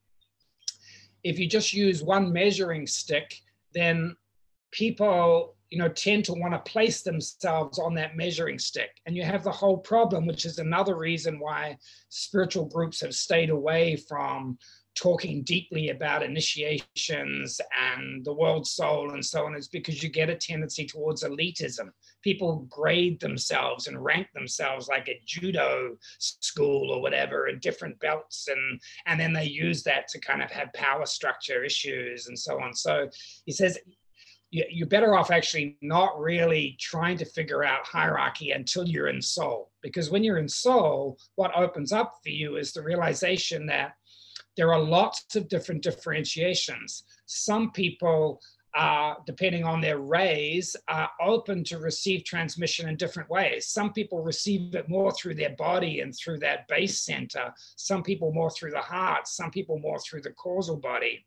if 1.25 1.37
you 1.37 1.49
just 1.49 1.73
use 1.73 2.01
one 2.01 2.31
measuring 2.31 2.87
stick, 2.87 3.41
then 3.73 4.15
people 4.71 5.56
you 5.69 5.77
know, 5.77 5.89
tend 5.89 6.25
to 6.25 6.33
want 6.33 6.53
to 6.53 6.71
place 6.71 7.01
themselves 7.01 7.79
on 7.79 7.93
that 7.95 8.15
measuring 8.15 8.59
stick. 8.59 8.89
And 9.05 9.15
you 9.15 9.23
have 9.23 9.43
the 9.43 9.51
whole 9.51 9.77
problem, 9.77 10.25
which 10.25 10.45
is 10.45 10.59
another 10.59 10.95
reason 10.97 11.39
why 11.39 11.77
spiritual 12.09 12.65
groups 12.65 13.01
have 13.01 13.13
stayed 13.13 13.49
away 13.49 13.95
from 13.95 14.57
talking 14.97 15.43
deeply 15.43 15.89
about 15.89 16.23
initiations 16.23 17.61
and 17.95 18.25
the 18.25 18.33
world 18.33 18.65
soul 18.65 19.11
and 19.11 19.23
so 19.23 19.45
on 19.45 19.55
is 19.55 19.67
because 19.67 20.01
you 20.01 20.09
get 20.09 20.29
a 20.29 20.35
tendency 20.35 20.87
towards 20.87 21.23
elitism. 21.23 21.89
People 22.23 22.65
grade 22.67 23.19
themselves 23.19 23.85
and 23.85 24.03
rank 24.03 24.27
themselves 24.33 24.87
like 24.87 25.07
a 25.07 25.21
judo 25.23 25.95
school 26.17 26.89
or 26.89 26.99
whatever 26.99 27.47
in 27.47 27.59
different 27.59 27.99
belts 27.99 28.47
and 28.47 28.81
and 29.05 29.19
then 29.19 29.33
they 29.33 29.45
use 29.45 29.83
that 29.83 30.07
to 30.07 30.19
kind 30.19 30.41
of 30.41 30.49
have 30.49 30.73
power 30.73 31.05
structure 31.05 31.63
issues 31.63 32.27
and 32.27 32.37
so 32.37 32.59
on. 32.59 32.73
So 32.73 33.07
he 33.45 33.51
says 33.51 33.77
you're 34.49 34.87
better 34.87 35.13
off 35.15 35.29
actually 35.29 35.77
not 35.81 36.17
really 36.19 36.77
trying 36.79 37.17
to 37.17 37.25
figure 37.25 37.65
out 37.65 37.85
hierarchy 37.85 38.51
until 38.51 38.87
you're 38.87 39.09
in 39.09 39.21
soul 39.21 39.71
because 39.81 40.09
when 40.09 40.23
you're 40.23 40.37
in 40.37 40.47
soul 40.47 41.17
what 41.35 41.53
opens 41.53 41.91
up 41.91 42.15
for 42.23 42.29
you 42.29 42.55
is 42.55 42.71
the 42.71 42.81
realization 42.81 43.65
that 43.65 43.93
there 44.57 44.73
are 44.73 44.81
lots 44.81 45.35
of 45.35 45.47
different 45.47 45.83
differentiations. 45.83 47.03
Some 47.27 47.71
people, 47.71 48.41
uh, 48.75 49.13
depending 49.25 49.63
on 49.63 49.79
their 49.79 49.99
rays, 49.99 50.75
are 50.87 51.09
open 51.21 51.63
to 51.65 51.77
receive 51.77 52.23
transmission 52.25 52.89
in 52.89 52.97
different 52.97 53.29
ways. 53.29 53.67
Some 53.67 53.93
people 53.93 54.23
receive 54.23 54.73
it 54.75 54.89
more 54.89 55.11
through 55.11 55.35
their 55.35 55.55
body 55.55 56.01
and 56.01 56.13
through 56.13 56.39
that 56.39 56.67
base 56.67 56.99
center. 57.01 57.53
Some 57.75 58.01
people 58.01 58.33
more 58.33 58.49
through 58.49 58.71
the 58.71 58.81
heart. 58.81 59.27
Some 59.27 59.51
people 59.51 59.79
more 59.79 59.99
through 59.99 60.21
the 60.21 60.31
causal 60.31 60.77
body 60.77 61.23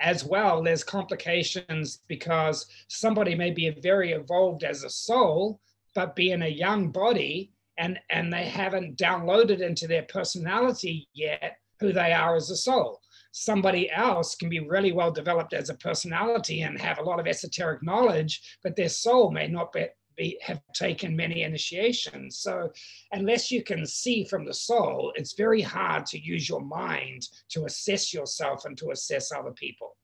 as 0.00 0.24
well 0.24 0.62
there's 0.62 0.84
complications 0.84 2.00
because 2.06 2.66
somebody 2.88 3.34
may 3.34 3.50
be 3.50 3.70
very 3.70 4.12
evolved 4.12 4.64
as 4.64 4.82
a 4.82 4.90
soul 4.90 5.60
but 5.94 6.14
be 6.14 6.30
in 6.30 6.42
a 6.42 6.48
young 6.48 6.90
body 6.90 7.50
and 7.78 7.98
and 8.10 8.32
they 8.32 8.44
haven't 8.44 8.96
downloaded 8.96 9.60
into 9.60 9.86
their 9.86 10.04
personality 10.04 11.08
yet 11.14 11.58
who 11.80 11.92
they 11.92 12.12
are 12.12 12.36
as 12.36 12.50
a 12.50 12.56
soul. 12.56 13.00
Somebody 13.32 13.90
else 13.90 14.34
can 14.34 14.48
be 14.48 14.60
really 14.60 14.92
well 14.92 15.10
developed 15.10 15.52
as 15.52 15.68
a 15.68 15.74
personality 15.74 16.62
and 16.62 16.80
have 16.80 16.98
a 16.98 17.02
lot 17.02 17.20
of 17.20 17.26
esoteric 17.26 17.82
knowledge, 17.82 18.56
but 18.62 18.76
their 18.76 18.88
soul 18.88 19.30
may 19.30 19.46
not 19.46 19.72
be, 19.72 19.86
be, 20.16 20.38
have 20.42 20.60
taken 20.74 21.14
many 21.16 21.42
initiations. 21.42 22.38
So, 22.38 22.70
unless 23.12 23.50
you 23.50 23.62
can 23.62 23.86
see 23.86 24.24
from 24.24 24.44
the 24.44 24.54
soul, 24.54 25.12
it's 25.16 25.34
very 25.34 25.62
hard 25.62 26.06
to 26.06 26.18
use 26.18 26.48
your 26.48 26.62
mind 26.62 27.28
to 27.50 27.64
assess 27.64 28.12
yourself 28.12 28.64
and 28.64 28.76
to 28.78 28.90
assess 28.90 29.32
other 29.32 29.52
people. 29.52 29.96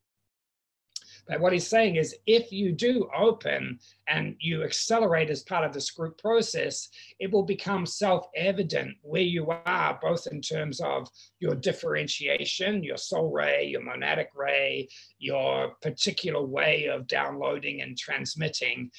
But 1.28 1.40
what 1.40 1.52
he's 1.52 1.68
saying 1.68 1.96
is 1.96 2.16
if 2.26 2.50
you 2.50 2.72
do 2.72 3.08
open 3.16 3.78
and 4.08 4.34
you 4.40 4.64
accelerate 4.64 5.30
as 5.30 5.42
part 5.42 5.64
of 5.64 5.72
this 5.72 5.90
group 5.90 6.18
process, 6.18 6.88
it 7.20 7.30
will 7.30 7.44
become 7.44 7.86
self 7.86 8.26
evident 8.34 8.96
where 9.02 9.22
you 9.22 9.50
are, 9.50 9.98
both 10.02 10.26
in 10.26 10.40
terms 10.40 10.80
of 10.80 11.08
your 11.38 11.54
differentiation, 11.54 12.82
your 12.82 12.96
soul 12.96 13.30
ray, 13.30 13.66
your 13.66 13.82
monadic 13.82 14.26
ray, 14.34 14.88
your 15.18 15.76
particular 15.80 16.42
way 16.44 16.86
of 16.86 17.06
downloading 17.06 17.82
and 17.82 17.96
transmitting, 17.96 18.90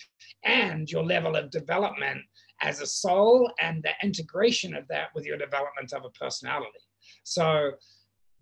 and 0.43 0.89
your 0.89 1.03
level 1.03 1.35
of 1.35 1.51
development 1.51 2.21
as 2.61 2.79
a 2.79 2.87
soul 2.87 3.51
and 3.59 3.83
the 3.83 3.91
integration 4.01 4.73
of 4.73 4.87
that 4.87 5.09
with 5.13 5.25
your 5.25 5.37
development 5.37 5.91
of 5.91 6.05
a 6.05 6.09
personality. 6.11 6.79
So, 7.23 7.71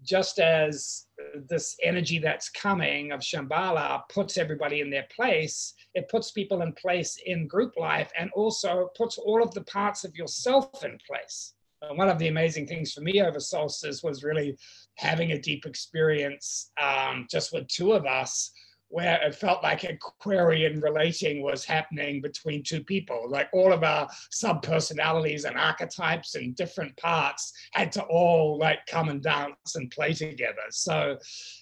just 0.04 0.40
as 0.40 1.06
this 1.48 1.76
energy 1.84 2.20
that's 2.20 2.50
coming 2.50 3.12
of 3.12 3.22
Shambhala 3.22 4.02
puts 4.10 4.38
everybody 4.38 4.82
in 4.82 4.90
their 4.90 5.06
place, 5.16 5.74
it 5.94 6.10
puts 6.10 6.32
people 6.32 6.62
in 6.62 6.74
place 6.74 7.18
in 7.26 7.48
group 7.48 7.74
life 7.78 8.12
and 8.18 8.30
also 8.34 8.90
puts 8.98 9.18
all 9.18 9.44
of 9.44 9.54
the 9.54 9.64
parts 9.64 10.04
of 10.04 10.16
yourself 10.16 10.84
in 10.84 10.98
place. 11.08 11.54
And 11.82 11.98
one 11.98 12.10
of 12.10 12.20
the 12.20 12.28
amazing 12.28 12.68
things 12.68 12.94
for 12.94 13.02
me 13.02 13.22
over 13.22 13.40
solstice 13.40 14.04
was 14.04 14.24
really 14.24 14.58
having 14.96 15.32
a 15.32 15.40
deep 15.40 15.66
experience 15.66 16.72
um, 16.82 17.28
just 17.30 17.54
with 17.54 17.68
two 17.68 17.94
of 17.94 18.06
us 18.06 18.52
where 18.92 19.20
it 19.26 19.36
felt 19.36 19.64
like 19.64 19.84
Aquarian 19.84 20.80
relating 20.82 21.42
was 21.42 21.66
happening 21.66 22.22
between 22.22 22.64
two 22.64 22.84
people. 22.84 23.26
Like 23.28 23.50
all 23.54 23.74
of 23.74 23.84
our 23.84 24.08
sub 24.30 24.62
personalities 24.62 25.46
and 25.46 25.58
archetypes 25.58 26.36
and 26.36 26.56
different 26.56 26.96
parts 26.98 27.54
had 27.72 27.92
to 27.94 28.04
all 28.04 28.58
like 28.60 28.80
come 28.88 29.10
and 29.10 29.22
dance 29.22 29.76
and 29.76 29.90
play 29.92 30.14
together. 30.14 30.68
So, 30.70 31.18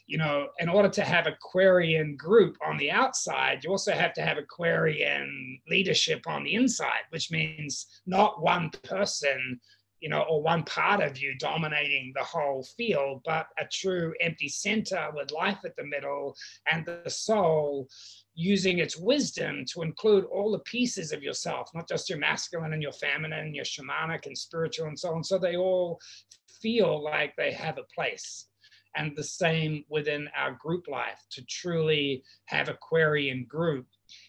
you 0.07 0.17
know, 0.17 0.47
in 0.59 0.69
order 0.69 0.89
to 0.89 1.03
have 1.03 1.27
a 1.27 1.29
Aquarian 1.39 2.15
group 2.15 2.57
on 2.65 2.77
the 2.77 2.91
outside, 2.91 3.63
you 3.63 3.71
also 3.71 3.93
have 3.93 4.13
to 4.13 4.21
have 4.21 4.37
a 4.37 4.41
Aquarian 4.41 5.59
leadership 5.69 6.23
on 6.27 6.43
the 6.43 6.55
inside, 6.55 7.05
which 7.11 7.31
means 7.31 8.01
not 8.05 8.41
one 8.41 8.71
person 8.83 9.59
you 10.01 10.09
know, 10.09 10.21
or 10.29 10.41
one 10.41 10.63
part 10.63 11.01
of 11.01 11.17
you 11.17 11.35
dominating 11.37 12.13
the 12.15 12.23
whole 12.23 12.63
field, 12.77 13.21
but 13.25 13.47
a 13.57 13.65
true 13.65 14.13
empty 14.21 14.47
center 14.47 15.09
with 15.13 15.31
life 15.31 15.59
at 15.65 15.75
the 15.75 15.83
middle 15.83 16.35
and 16.71 16.85
the 16.85 17.09
soul 17.09 17.87
using 18.33 18.79
its 18.79 18.95
wisdom 18.97 19.65
to 19.73 19.81
include 19.81 20.23
all 20.25 20.51
the 20.51 20.59
pieces 20.59 21.11
of 21.11 21.21
yourself, 21.21 21.69
not 21.73 21.87
just 21.87 22.09
your 22.09 22.19
masculine 22.19 22.73
and 22.73 22.81
your 22.81 22.93
feminine, 22.93 23.47
and 23.47 23.55
your 23.55 23.65
shamanic 23.65 24.25
and 24.25 24.37
spiritual 24.37 24.87
and 24.87 24.97
so 24.97 25.13
on. 25.13 25.23
So 25.23 25.37
they 25.37 25.57
all 25.57 25.99
feel 26.61 27.03
like 27.03 27.35
they 27.35 27.51
have 27.51 27.77
a 27.77 27.93
place. 27.93 28.45
And 28.95 29.15
the 29.15 29.23
same 29.23 29.83
within 29.89 30.29
our 30.35 30.53
group 30.53 30.87
life 30.87 31.21
to 31.31 31.45
truly 31.45 32.23
have 32.45 32.69
Aquarian 32.69 33.45
group. 33.47 33.85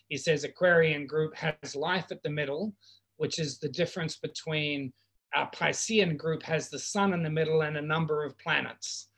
He 0.08 0.16
says 0.16 0.44
Aquarian 0.44 1.06
group 1.06 1.34
has 1.36 1.74
life 1.74 2.06
at 2.10 2.22
the 2.22 2.30
middle, 2.30 2.74
which 3.16 3.38
is 3.38 3.58
the 3.58 3.68
difference 3.68 4.16
between 4.16 4.92
our 5.34 5.50
Piscean 5.50 6.16
group 6.16 6.42
has 6.42 6.68
the 6.68 6.78
sun 6.78 7.12
in 7.12 7.22
the 7.22 7.30
middle 7.30 7.62
and 7.62 7.76
a 7.76 7.82
number 7.82 8.24
of 8.24 8.38
planets. 8.38 9.08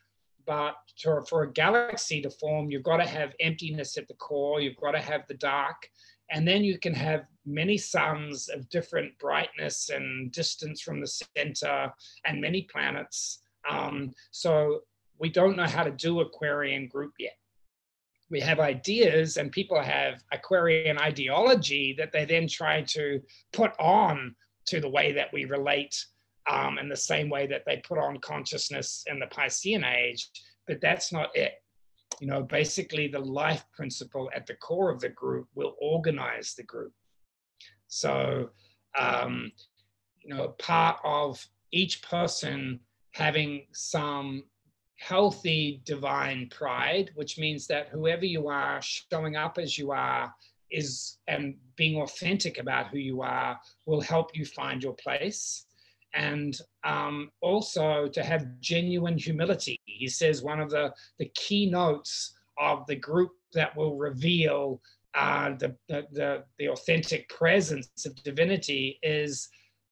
But 0.46 0.74
to, 0.98 1.22
for 1.28 1.44
a 1.44 1.52
galaxy 1.52 2.20
to 2.22 2.30
form, 2.30 2.70
you've 2.70 2.82
got 2.82 2.96
to 2.96 3.06
have 3.06 3.34
emptiness 3.40 3.96
at 3.96 4.08
the 4.08 4.14
core, 4.14 4.60
you've 4.60 4.76
got 4.76 4.92
to 4.92 5.00
have 5.00 5.26
the 5.28 5.34
dark, 5.34 5.88
and 6.30 6.46
then 6.46 6.64
you 6.64 6.78
can 6.78 6.94
have 6.94 7.26
many 7.46 7.78
suns 7.78 8.48
of 8.48 8.68
different 8.68 9.16
brightness 9.18 9.90
and 9.90 10.32
distance 10.32 10.80
from 10.80 11.00
the 11.00 11.06
center 11.36 11.92
and 12.24 12.40
many 12.40 12.62
planets. 12.62 13.40
Um, 13.68 14.12
so 14.30 14.80
we 15.18 15.28
don't 15.28 15.56
know 15.56 15.66
how 15.66 15.84
to 15.84 15.92
do 15.92 16.20
Aquarian 16.20 16.88
group 16.88 17.12
yet. 17.18 17.36
We 18.30 18.40
have 18.40 18.60
ideas, 18.60 19.36
and 19.36 19.52
people 19.52 19.80
have 19.80 20.24
Aquarian 20.32 20.98
ideology 20.98 21.94
that 21.98 22.12
they 22.12 22.24
then 22.24 22.48
try 22.48 22.82
to 22.82 23.20
put 23.52 23.72
on 23.78 24.34
to 24.66 24.80
the 24.80 24.88
way 24.88 25.12
that 25.12 25.32
we 25.32 25.44
relate 25.44 25.94
um, 26.48 26.78
in 26.78 26.88
the 26.88 26.96
same 26.96 27.28
way 27.28 27.46
that 27.46 27.62
they 27.66 27.78
put 27.78 27.98
on 27.98 28.18
consciousness 28.18 29.04
in 29.06 29.18
the 29.18 29.26
Piscean 29.26 29.84
age, 29.84 30.28
but 30.66 30.80
that's 30.80 31.12
not 31.12 31.34
it. 31.36 31.54
You 32.20 32.26
know, 32.26 32.42
basically, 32.42 33.08
the 33.08 33.18
life 33.18 33.64
principle 33.74 34.30
at 34.34 34.46
the 34.46 34.54
core 34.54 34.90
of 34.90 35.00
the 35.00 35.08
group 35.08 35.48
will 35.54 35.74
organize 35.80 36.54
the 36.54 36.62
group. 36.62 36.92
So, 37.88 38.50
um, 38.98 39.50
you 40.22 40.34
know, 40.34 40.48
part 40.58 40.98
of 41.04 41.44
each 41.72 42.02
person 42.02 42.80
having 43.12 43.66
some 43.72 44.44
healthy 44.98 45.82
divine 45.84 46.48
pride, 46.50 47.10
which 47.14 47.38
means 47.38 47.66
that 47.66 47.88
whoever 47.88 48.24
you 48.24 48.48
are, 48.48 48.80
showing 48.82 49.36
up 49.36 49.58
as 49.58 49.76
you 49.76 49.90
are, 49.90 50.32
is 50.72 51.18
and 51.28 51.54
being 51.76 52.00
authentic 52.00 52.58
about 52.58 52.88
who 52.88 52.98
you 52.98 53.22
are 53.22 53.58
will 53.86 54.00
help 54.00 54.36
you 54.36 54.44
find 54.44 54.82
your 54.82 54.94
place 54.94 55.66
and 56.14 56.58
um, 56.84 57.30
also 57.40 58.08
to 58.08 58.22
have 58.22 58.60
genuine 58.60 59.16
humility 59.16 59.80
he 59.84 60.08
says 60.08 60.42
one 60.42 60.60
of 60.60 60.70
the 60.70 60.92
the 61.18 61.30
keynotes 61.34 62.34
of 62.58 62.86
the 62.86 62.96
group 62.96 63.30
that 63.54 63.76
will 63.76 63.96
reveal 63.96 64.80
uh, 65.14 65.50
the, 65.58 65.76
the, 65.88 66.44
the 66.58 66.68
authentic 66.68 67.28
presence 67.28 68.06
of 68.06 68.14
divinity 68.22 68.98
is 69.02 69.48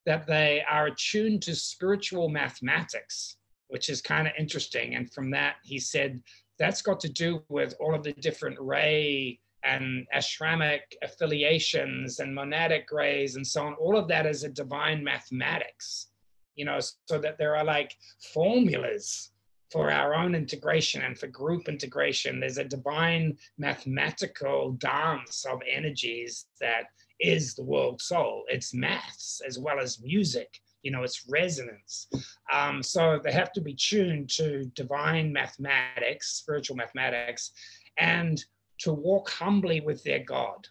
that 0.07 0.27
they 0.27 0.63
are 0.69 0.87
attuned 0.87 1.43
to 1.43 1.55
spiritual 1.55 2.29
mathematics, 2.29 3.37
which 3.69 3.91
is 3.91 4.01
kind 4.01 4.27
of 4.27 4.33
interesting. 4.39 4.95
And 4.95 5.13
from 5.13 5.31
that, 5.33 5.57
he 5.63 5.79
said 5.79 6.23
that's 6.59 6.83
got 6.83 7.01
to 7.01 7.09
do 7.09 7.43
with 7.49 7.75
all 7.81 7.95
of 7.95 8.03
the 8.03 8.13
different 8.13 8.57
ray 8.61 9.41
and 9.65 10.07
ashramic 10.15 10.81
affiliations 11.03 12.19
and 12.21 12.37
monadic 12.37 12.91
rays 12.91 13.37
and 13.37 13.47
so 13.47 13.67
on. 13.67 13.75
All 13.75 13.97
of 13.97 14.09
that 14.09 14.27
is 14.27 14.45
a 14.45 14.49
divine 14.49 15.05
mathematics, 15.05 16.09
you 16.55 16.65
know, 16.65 16.79
so 16.81 17.19
that 17.19 17.39
there 17.39 17.57
are 17.57 17.65
like 17.65 17.95
formulas 18.33 19.33
for 19.71 19.91
our 19.91 20.15
own 20.15 20.35
integration 20.35 21.03
and 21.03 21.17
for 21.17 21.29
group 21.29 21.69
integration. 21.69 22.41
There's 22.41 22.59
a 22.59 22.65
divine 22.65 23.37
mathematical 23.59 24.73
dance 24.73 25.45
of 25.45 25.61
energies 25.71 26.47
that 26.61 26.87
is 27.21 27.55
the 27.55 27.63
world 27.63 28.01
soul. 28.01 28.45
It's 28.49 28.75
maths 28.75 29.41
as 29.47 29.59
well 29.59 29.79
as 29.79 30.03
music. 30.03 30.61
You 30.83 30.91
know, 30.91 31.03
it's 31.03 31.29
resonance. 31.29 32.09
Um, 32.53 32.83
so 32.83 33.21
they 33.23 33.33
have 33.33 33.53
to 33.53 33.61
be 33.61 33.75
tuned 33.75 34.31
to 34.31 34.65
divine 34.75 35.31
mathematics, 35.33 36.33
spiritual 36.33 36.77
mathematics, 36.77 37.53
and 37.99 38.43
to 38.81 38.93
walk 38.93 39.31
humbly 39.31 39.81
with 39.81 40.03
their 40.05 40.25
God. 40.25 40.67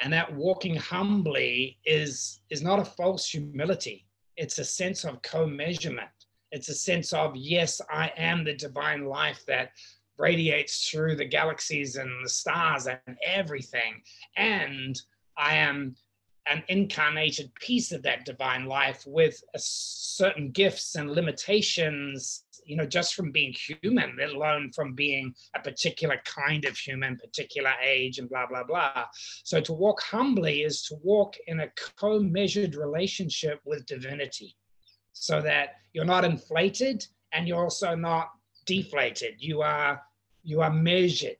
And 0.00 0.12
that 0.12 0.34
walking 0.34 0.76
humbly 0.76 1.78
is, 1.84 2.40
is 2.50 2.62
not 2.62 2.80
a 2.80 2.84
false 2.84 3.28
humility. 3.28 4.06
It's 4.36 4.58
a 4.58 4.64
sense 4.64 5.04
of 5.04 5.22
co-measurement. 5.22 6.08
It's 6.50 6.68
a 6.68 6.74
sense 6.74 7.12
of, 7.12 7.34
yes, 7.36 7.80
I 7.90 8.12
am 8.16 8.44
the 8.44 8.54
divine 8.54 9.06
life 9.06 9.44
that 9.46 9.70
radiates 10.18 10.88
through 10.88 11.16
the 11.16 11.24
galaxies 11.24 11.96
and 11.96 12.10
the 12.24 12.28
stars 12.28 12.86
and 12.86 13.16
everything. 13.24 14.02
And 14.36 15.00
I 15.36 15.56
am 15.56 15.96
an 16.46 16.62
incarnated 16.68 17.52
piece 17.54 17.92
of 17.92 18.02
that 18.02 18.24
divine 18.24 18.66
life 18.66 19.04
with 19.06 19.42
certain 19.56 20.50
gifts 20.50 20.94
and 20.94 21.10
limitations, 21.10 22.44
you 22.66 22.76
know, 22.76 22.86
just 22.86 23.14
from 23.14 23.30
being 23.30 23.52
human, 23.52 24.16
let 24.18 24.30
alone 24.30 24.70
from 24.74 24.94
being 24.94 25.34
a 25.56 25.60
particular 25.60 26.20
kind 26.24 26.64
of 26.64 26.76
human, 26.76 27.16
particular 27.16 27.72
age, 27.82 28.18
and 28.18 28.28
blah, 28.28 28.46
blah, 28.46 28.64
blah. 28.64 29.04
So 29.44 29.60
to 29.60 29.72
walk 29.72 30.02
humbly 30.02 30.62
is 30.62 30.82
to 30.84 30.96
walk 31.02 31.34
in 31.46 31.60
a 31.60 31.68
co 31.98 32.20
measured 32.20 32.74
relationship 32.74 33.60
with 33.64 33.86
divinity 33.86 34.56
so 35.12 35.40
that 35.40 35.76
you're 35.92 36.04
not 36.04 36.24
inflated 36.24 37.06
and 37.32 37.48
you're 37.48 37.62
also 37.62 37.94
not 37.94 38.28
deflated. 38.66 39.34
You 39.38 39.62
are 39.62 40.00
you 40.42 40.60
are 40.60 40.70
measured 40.70 41.36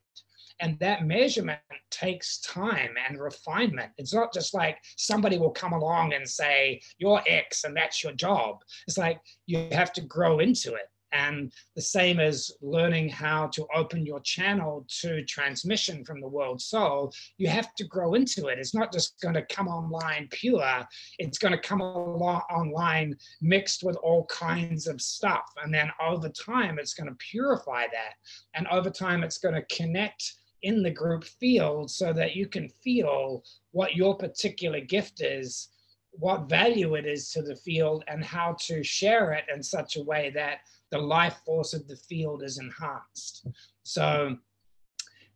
and 0.59 0.79
that 0.79 1.05
measurement 1.05 1.59
takes 1.91 2.39
time 2.39 2.91
and 3.07 3.19
refinement. 3.19 3.91
It's 3.97 4.13
not 4.13 4.33
just 4.33 4.53
like 4.53 4.77
somebody 4.97 5.37
will 5.37 5.51
come 5.51 5.73
along 5.73 6.13
and 6.13 6.27
say, 6.27 6.81
you're 6.97 7.21
X 7.27 7.63
and 7.63 7.75
that's 7.75 8.03
your 8.03 8.13
job. 8.13 8.59
It's 8.87 8.97
like 8.97 9.19
you 9.45 9.67
have 9.71 9.93
to 9.93 10.01
grow 10.01 10.39
into 10.39 10.73
it. 10.73 10.89
And 11.11 11.53
the 11.75 11.81
same 11.81 12.19
as 12.19 12.51
learning 12.61 13.07
how 13.09 13.47
to 13.47 13.65
open 13.73 14.05
your 14.05 14.19
channel 14.19 14.85
to 15.01 15.23
transmission 15.23 16.03
from 16.03 16.19
the 16.19 16.27
world 16.27 16.61
soul, 16.61 17.13
you 17.37 17.47
have 17.47 17.73
to 17.75 17.85
grow 17.85 18.15
into 18.15 18.47
it. 18.47 18.59
It's 18.59 18.75
not 18.75 18.91
just 18.91 19.19
going 19.21 19.35
to 19.35 19.45
come 19.45 19.69
online 19.69 20.27
pure, 20.31 20.85
it's 21.17 21.37
going 21.37 21.53
to 21.53 21.57
come 21.57 21.81
online 21.81 23.15
mixed 23.41 23.83
with 23.83 23.95
all 23.97 24.25
kinds 24.25 24.87
of 24.87 25.01
stuff. 25.01 25.45
And 25.63 25.73
then 25.73 25.89
over 26.05 26.27
time, 26.27 26.79
it's 26.79 26.93
going 26.93 27.09
to 27.09 27.15
purify 27.15 27.83
that. 27.83 28.15
And 28.53 28.67
over 28.67 28.89
time, 28.89 29.23
it's 29.23 29.37
going 29.37 29.55
to 29.55 29.75
connect 29.75 30.33
in 30.61 30.81
the 30.81 30.91
group 30.91 31.23
field 31.23 31.91
so 31.91 32.13
that 32.13 32.35
you 32.35 32.47
can 32.47 32.69
feel 32.69 33.43
what 33.71 33.95
your 33.95 34.15
particular 34.17 34.79
gift 34.79 35.21
is, 35.21 35.69
what 36.11 36.49
value 36.49 36.95
it 36.95 37.05
is 37.05 37.31
to 37.31 37.41
the 37.41 37.55
field, 37.55 38.03
and 38.07 38.23
how 38.23 38.55
to 38.61 38.83
share 38.83 39.33
it 39.33 39.45
in 39.53 39.61
such 39.61 39.97
a 39.97 40.03
way 40.03 40.31
that 40.31 40.59
the 40.91 40.97
life 40.97 41.37
force 41.45 41.73
of 41.73 41.87
the 41.87 41.95
field 41.95 42.43
is 42.43 42.57
enhanced. 42.57 43.47
So, 43.83 44.37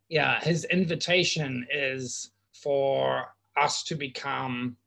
yeah, 0.08 0.40
his 0.42 0.66
invitation 0.66 1.68
is 1.72 2.32
for 2.54 3.26
us 3.58 3.84
to 3.84 3.96
become 3.96 4.78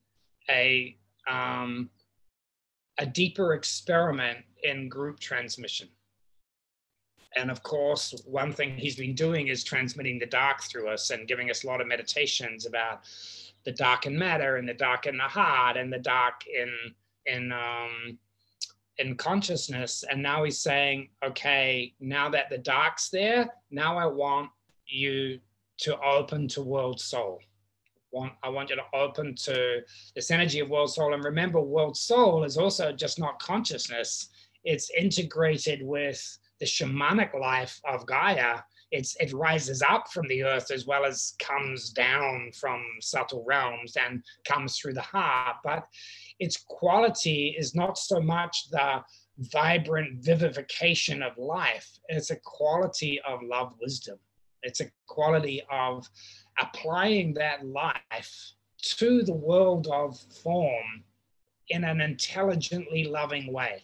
a 0.50 0.96
um, 1.28 1.90
a 2.98 3.06
deeper 3.06 3.54
experiment 3.54 4.38
in 4.62 4.88
group 4.88 5.18
transmission. 5.18 5.88
And 7.36 7.50
of 7.50 7.62
course, 7.62 8.14
one 8.26 8.52
thing 8.52 8.76
he's 8.76 8.96
been 8.96 9.14
doing 9.14 9.48
is 9.48 9.64
transmitting 9.64 10.18
the 10.18 10.26
dark 10.26 10.62
through 10.62 10.88
us 10.88 11.10
and 11.10 11.28
giving 11.28 11.50
us 11.50 11.64
a 11.64 11.66
lot 11.66 11.80
of 11.80 11.86
meditations 11.86 12.66
about 12.66 13.00
the 13.64 13.72
dark 13.72 14.06
in 14.06 14.18
matter 14.18 14.56
and 14.56 14.68
the 14.68 14.74
dark 14.74 15.06
in 15.06 15.16
the 15.16 15.22
heart 15.22 15.76
and 15.76 15.92
the 15.92 15.98
dark 15.98 16.42
in 16.46 16.70
in 17.26 17.52
um, 17.52 18.18
in 18.98 19.16
consciousness. 19.16 20.04
And 20.10 20.22
now 20.22 20.44
he's 20.44 20.60
saying, 20.60 21.08
okay, 21.24 21.94
now 22.00 22.28
that 22.30 22.50
the 22.50 22.58
dark's 22.58 23.08
there, 23.08 23.50
now 23.70 23.96
I 23.96 24.06
want 24.06 24.50
you 24.86 25.40
to 25.78 25.98
open 26.00 26.48
to 26.48 26.62
world 26.62 27.00
soul. 27.00 27.40
Want, 28.12 28.34
I 28.42 28.50
want 28.50 28.68
you 28.68 28.76
to 28.76 28.84
open 28.92 29.34
to 29.36 29.80
this 30.14 30.30
energy 30.30 30.60
of 30.60 30.68
world 30.68 30.92
soul. 30.92 31.14
And 31.14 31.24
remember, 31.24 31.60
world 31.60 31.96
soul 31.96 32.44
is 32.44 32.58
also 32.58 32.92
just 32.92 33.18
not 33.18 33.40
consciousness. 33.40 34.28
It's 34.64 34.90
integrated 34.90 35.82
with 35.82 36.38
the 36.62 36.66
shamanic 36.66 37.35
life 37.35 37.81
of 37.85 38.07
Gaia, 38.07 38.61
it's, 38.92 39.16
it 39.16 39.33
rises 39.33 39.83
up 39.83 40.09
from 40.12 40.29
the 40.29 40.44
earth 40.44 40.70
as 40.70 40.87
well 40.87 41.05
as 41.05 41.35
comes 41.40 41.90
down 41.90 42.53
from 42.53 42.81
subtle 43.01 43.42
realms 43.44 43.96
and 43.96 44.22
comes 44.46 44.79
through 44.79 44.92
the 44.92 45.01
heart. 45.03 45.57
But 45.64 45.85
its 46.38 46.64
quality 46.68 47.57
is 47.59 47.75
not 47.75 47.98
so 47.98 48.20
much 48.20 48.70
the 48.70 49.03
vibrant 49.38 50.22
vivification 50.25 51.20
of 51.20 51.37
life, 51.37 51.98
it's 52.07 52.31
a 52.31 52.38
quality 52.44 53.20
of 53.27 53.40
love 53.42 53.75
wisdom. 53.81 54.18
It's 54.62 54.81
a 54.81 54.90
quality 55.09 55.62
of 55.68 56.09
applying 56.61 57.35
that 57.35 57.66
life 57.66 58.53
to 58.83 59.25
the 59.25 59.35
world 59.35 59.88
of 59.88 60.16
form 60.44 61.03
in 61.70 61.83
an 61.83 62.01
intelligently 62.01 63.03
loving 63.03 63.53
way 63.53 63.83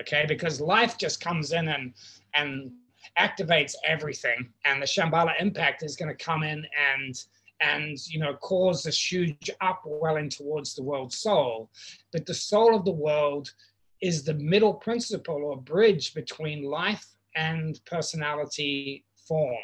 okay? 0.00 0.24
Because 0.26 0.60
life 0.60 0.98
just 0.98 1.20
comes 1.20 1.52
in 1.52 1.68
and 1.68 1.94
and 2.34 2.70
activates 3.18 3.74
everything, 3.84 4.52
and 4.64 4.82
the 4.82 4.86
Shambhala 4.86 5.32
impact 5.40 5.82
is 5.82 5.96
going 5.96 6.14
to 6.14 6.24
come 6.24 6.42
in 6.42 6.64
and 6.94 7.14
and 7.60 7.98
you 8.08 8.20
know 8.20 8.34
cause 8.34 8.82
this 8.84 9.12
huge 9.12 9.50
upwelling 9.60 10.28
towards 10.28 10.74
the 10.74 10.82
world 10.82 11.12
soul. 11.12 11.70
But 12.12 12.26
the 12.26 12.34
soul 12.34 12.74
of 12.74 12.84
the 12.84 12.92
world 12.92 13.52
is 14.00 14.22
the 14.22 14.34
middle 14.34 14.74
principle 14.74 15.44
or 15.44 15.60
bridge 15.60 16.14
between 16.14 16.62
life 16.62 17.04
and 17.34 17.80
personality 17.84 19.04
form. 19.26 19.56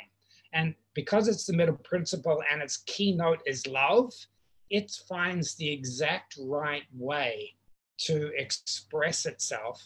And 0.53 0.75
because 0.95 1.29
it's 1.29 1.47
the 1.47 1.53
middle 1.53 1.79
principle 1.85 2.43
and 2.51 2.63
its 2.63 2.79
keynote 2.79 3.41
is 3.47 3.67
love, 3.67 4.13
it 4.71 4.91
finds 5.09 5.55
the 5.55 5.71
exact 5.71 6.37
right 6.41 6.85
way 6.97 7.55
to 7.99 8.33
express 8.37 9.27
itself 9.27 9.81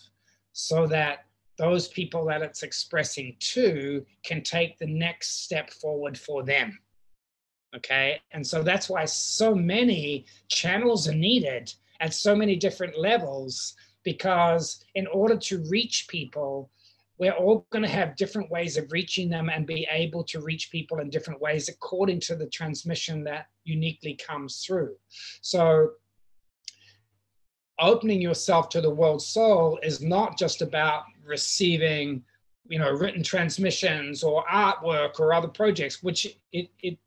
so 0.60 0.88
that 0.88 1.24
those 1.56 1.86
people 1.86 2.24
that 2.24 2.42
it's 2.42 2.64
expressing 2.64 3.36
to 3.38 4.04
can 4.24 4.42
take 4.42 4.76
the 4.76 4.86
next 4.86 5.44
step 5.44 5.70
forward 5.70 6.18
for 6.18 6.42
them. 6.42 6.76
Okay. 7.76 8.20
And 8.32 8.44
so 8.44 8.64
that's 8.64 8.88
why 8.88 9.04
so 9.04 9.54
many 9.54 10.26
channels 10.48 11.06
are 11.06 11.14
needed 11.14 11.72
at 12.00 12.12
so 12.12 12.34
many 12.34 12.56
different 12.56 12.98
levels, 12.98 13.74
because 14.02 14.84
in 14.96 15.06
order 15.06 15.36
to 15.36 15.64
reach 15.70 16.06
people, 16.08 16.70
we're 17.18 17.32
all 17.32 17.64
going 17.70 17.84
to 17.84 17.88
have 17.88 18.16
different 18.16 18.50
ways 18.50 18.76
of 18.76 18.90
reaching 18.90 19.28
them 19.28 19.48
and 19.48 19.64
be 19.64 19.86
able 19.92 20.24
to 20.24 20.40
reach 20.40 20.72
people 20.72 20.98
in 20.98 21.08
different 21.08 21.40
ways 21.40 21.68
according 21.68 22.18
to 22.20 22.34
the 22.34 22.46
transmission 22.46 23.22
that 23.24 23.46
uniquely 23.64 24.14
comes 24.14 24.64
through. 24.64 24.96
So 25.40 25.90
opening 27.80 28.20
yourself 28.20 28.68
to 28.70 28.80
the 28.80 28.90
world 28.90 29.22
soul 29.22 29.78
is 29.82 30.00
not 30.00 30.38
just 30.38 30.62
about 30.62 31.04
receiving 31.24 32.22
you 32.68 32.78
know 32.78 32.90
written 32.90 33.22
transmissions 33.22 34.22
or 34.22 34.44
artwork 34.44 35.20
or 35.20 35.32
other 35.32 35.48
projects 35.48 36.02
which 36.02 36.36
it, 36.52 36.70
it 36.82 36.98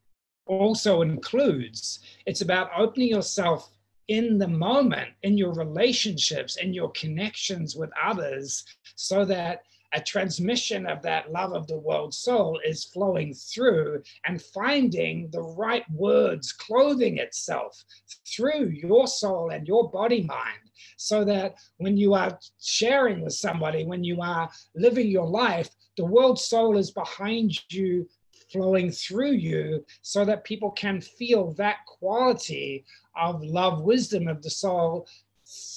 also 0.51 1.01
includes. 1.01 1.99
It's 2.25 2.41
about 2.41 2.71
opening 2.77 3.09
yourself 3.09 3.71
in 4.07 4.37
the 4.37 4.47
moment 4.47 5.09
in 5.23 5.37
your 5.37 5.53
relationships 5.53 6.57
in 6.57 6.73
your 6.73 6.91
connections 6.91 7.75
with 7.75 7.89
others 8.01 8.65
so 8.95 9.23
that 9.23 9.63
a 9.93 10.01
transmission 10.01 10.85
of 10.85 11.01
that 11.01 11.31
love 11.31 11.53
of 11.53 11.67
the 11.67 11.77
world 11.77 12.13
soul 12.13 12.59
is 12.65 12.85
flowing 12.85 13.33
through 13.33 14.01
and 14.25 14.41
finding 14.41 15.29
the 15.31 15.41
right 15.41 15.89
words 15.91 16.51
clothing 16.53 17.17
itself 17.17 17.83
through 18.27 18.67
your 18.67 19.07
soul 19.07 19.49
and 19.49 19.67
your 19.67 19.89
body 19.91 20.23
mind 20.23 20.59
so 20.97 21.23
that 21.23 21.55
when 21.77 21.97
you 21.97 22.13
are 22.13 22.39
sharing 22.61 23.21
with 23.21 23.33
somebody 23.33 23.85
when 23.85 24.03
you 24.03 24.21
are 24.21 24.49
living 24.75 25.07
your 25.07 25.27
life 25.27 25.69
the 25.97 26.05
world 26.05 26.39
soul 26.39 26.77
is 26.77 26.91
behind 26.91 27.59
you 27.69 28.07
flowing 28.51 28.91
through 28.91 29.31
you 29.31 29.85
so 30.01 30.25
that 30.25 30.43
people 30.43 30.71
can 30.71 30.99
feel 30.99 31.53
that 31.53 31.85
quality 31.85 32.83
of 33.15 33.43
love 33.43 33.81
wisdom 33.81 34.27
of 34.27 34.41
the 34.41 34.49
soul 34.49 35.07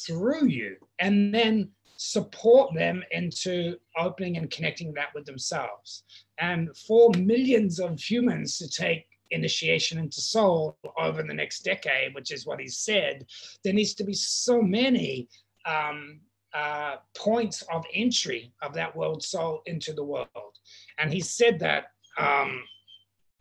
through 0.06 0.46
you. 0.46 0.76
And 0.98 1.34
then 1.34 1.70
support 1.96 2.74
them 2.74 3.02
into 3.10 3.76
opening 3.98 4.36
and 4.36 4.50
connecting 4.50 4.92
that 4.94 5.14
with 5.14 5.24
themselves. 5.26 6.04
And 6.38 6.76
for 6.76 7.10
millions 7.16 7.78
of 7.78 8.00
humans 8.00 8.58
to 8.58 8.68
take 8.68 9.06
initiation 9.30 9.98
into 9.98 10.20
soul 10.20 10.76
over 10.98 11.22
the 11.22 11.34
next 11.34 11.60
decade, 11.60 12.14
which 12.14 12.30
is 12.32 12.46
what 12.46 12.60
he 12.60 12.68
said, 12.68 13.26
there 13.62 13.72
needs 13.72 13.94
to 13.94 14.04
be 14.04 14.14
so 14.14 14.60
many 14.60 15.28
um, 15.66 16.20
uh, 16.54 16.96
points 17.16 17.62
of 17.72 17.84
entry 17.92 18.52
of 18.62 18.74
that 18.74 18.94
world 18.94 19.22
soul 19.22 19.62
into 19.66 19.92
the 19.92 20.04
world. 20.04 20.58
And 20.98 21.12
he 21.12 21.20
said 21.20 21.58
that 21.60 21.86
um, 22.18 22.62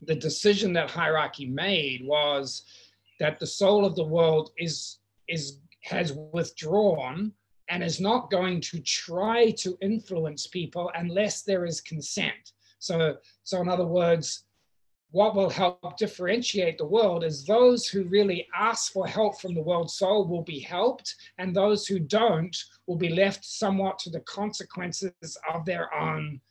the 0.02 0.16
decision 0.16 0.74
that 0.74 0.90
hierarchy 0.90 1.46
made 1.46 2.02
was 2.06 2.64
that 3.20 3.40
the 3.40 3.48
soul 3.48 3.86
of 3.86 3.96
the 3.96 4.04
world 4.04 4.52
is 4.58 5.00
is 5.28 5.60
has 5.84 6.14
withdrawn 6.32 7.32
and 7.70 7.84
is 7.84 8.00
not 8.00 8.32
going 8.32 8.62
to 8.62 8.80
try 8.82 9.52
to 9.52 9.78
influence 9.82 10.48
people 10.48 10.92
unless 10.96 11.44
there 11.44 11.66
is 11.66 11.82
consent. 11.82 12.54
So, 12.80 13.16
so 13.44 13.62
in 13.62 13.70
other 13.70 13.86
words, 13.88 14.46
what 15.12 15.36
will 15.36 15.50
help 15.50 15.96
differentiate 15.98 16.80
the 16.80 16.88
world 16.88 17.24
is 17.24 17.46
those 17.46 17.88
who 17.88 18.04
really 18.06 18.48
ask 18.56 18.92
for 18.92 19.08
help 19.08 19.40
from 19.40 19.54
the 19.54 19.62
world 19.62 19.92
soul 19.92 20.28
will 20.28 20.42
be 20.42 20.60
helped, 20.60 21.16
and 21.38 21.56
those 21.56 21.86
who 21.86 22.00
don't 22.00 22.58
will 22.88 22.96
be 22.96 23.10
left 23.10 23.46
somewhat 23.46 24.00
to 24.00 24.10
the 24.10 24.22
consequences 24.22 25.38
of 25.54 25.66
their 25.66 25.94
own 25.94 26.42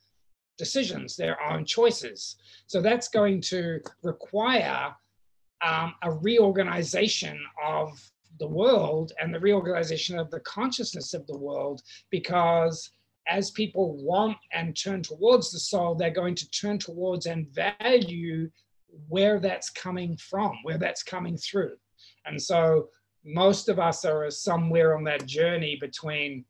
decisions, 0.57 1.17
their 1.17 1.41
own 1.43 1.65
choices. 1.65 2.37
So 2.67 2.81
that's 2.81 3.09
going 3.09 3.41
to 3.41 3.81
require 4.01 4.95
um, 5.61 5.93
a 6.01 6.11
reorganization 6.11 7.37
of 7.65 7.89
the 8.39 8.47
world 8.47 9.11
and 9.21 9.33
the 9.33 9.39
reorganization 9.39 10.17
of 10.17 10.29
the 10.31 10.39
consciousness 10.41 11.13
of 11.13 11.25
the 11.27 11.37
world 11.37 11.81
because 12.09 12.91
as 13.27 13.51
people 13.51 13.95
want 14.03 14.37
and 14.51 14.75
turn 14.75 15.01
towards 15.01 15.51
the 15.51 15.59
soul, 15.59 15.95
they're 15.95 16.11
going 16.11 16.35
to 16.35 16.49
turn 16.49 16.77
towards 16.77 17.25
and 17.25 17.47
value 17.49 18.49
where 19.07 19.39
that's 19.39 19.69
coming 19.69 20.17
from, 20.17 20.57
where 20.63 20.77
that's 20.77 21.03
coming 21.03 21.37
through. 21.37 21.75
And 22.25 22.41
so 22.41 22.89
most 23.23 23.69
of 23.69 23.79
us 23.79 24.03
are 24.05 24.29
somewhere 24.29 24.95
on 24.97 25.03
that 25.05 25.25
journey 25.25 25.77
between 25.79 26.45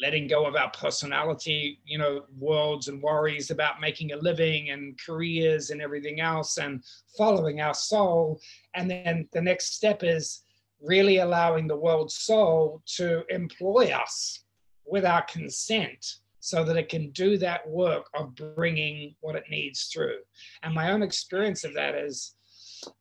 letting 0.00 0.28
go 0.28 0.46
of 0.46 0.54
our 0.54 0.70
personality, 0.70 1.80
you 1.84 1.98
know, 1.98 2.24
worlds 2.38 2.86
and 2.86 3.02
worries 3.02 3.50
about 3.50 3.80
making 3.80 4.12
a 4.12 4.16
living 4.16 4.70
and 4.70 4.96
careers 5.04 5.70
and 5.70 5.82
everything 5.82 6.20
else 6.20 6.58
and 6.58 6.84
following 7.16 7.60
our 7.60 7.74
soul. 7.74 8.40
And 8.74 8.88
then 8.88 9.28
the 9.32 9.42
next 9.42 9.74
step 9.74 10.04
is 10.04 10.44
really 10.80 11.18
allowing 11.18 11.66
the 11.66 11.76
world 11.76 12.10
soul 12.10 12.82
to 12.96 13.24
employ 13.28 13.90
us 13.92 14.44
with 14.86 15.04
our 15.04 15.22
consent 15.22 16.16
so 16.40 16.64
that 16.64 16.76
it 16.76 16.88
can 16.88 17.10
do 17.10 17.36
that 17.36 17.68
work 17.68 18.08
of 18.14 18.34
bringing 18.34 19.14
what 19.20 19.36
it 19.36 19.44
needs 19.50 19.86
through. 19.86 20.18
And 20.62 20.74
my 20.74 20.92
own 20.92 21.02
experience 21.02 21.64
of 21.64 21.74
that 21.74 21.94
is 21.94 22.34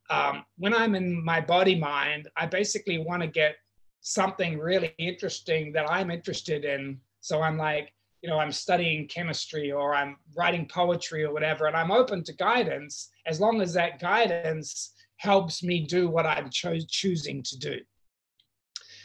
um, 0.09 0.43
when 0.57 0.73
I'm 0.73 0.95
in 0.95 1.23
my 1.23 1.39
body 1.39 1.75
mind, 1.75 2.28
I 2.36 2.45
basically 2.47 2.97
want 2.97 3.21
to 3.21 3.28
get 3.28 3.55
something 4.01 4.57
really 4.57 4.93
interesting 4.97 5.71
that 5.73 5.89
I'm 5.89 6.09
interested 6.09 6.65
in. 6.65 6.99
So 7.21 7.41
I'm 7.41 7.57
like, 7.57 7.93
you 8.21 8.30
know, 8.30 8.39
I'm 8.39 8.51
studying 8.51 9.07
chemistry 9.07 9.71
or 9.71 9.93
I'm 9.93 10.17
writing 10.36 10.67
poetry 10.67 11.23
or 11.23 11.32
whatever, 11.32 11.67
and 11.67 11.78
I'm 11.78 11.91
open 11.91 12.23
to 12.23 12.34
guidance 12.34 13.09
as 13.28 13.39
long 13.39 13.61
as 13.61 13.73
that 13.73 13.99
guidance 13.99 14.93
helps 15.18 15.63
me 15.63 15.82
do 15.82 16.09
what 16.09 16.26
I'm 16.26 16.49
cho- 16.49 16.80
choosing 16.88 17.43
to 17.43 17.57
do. 17.57 17.80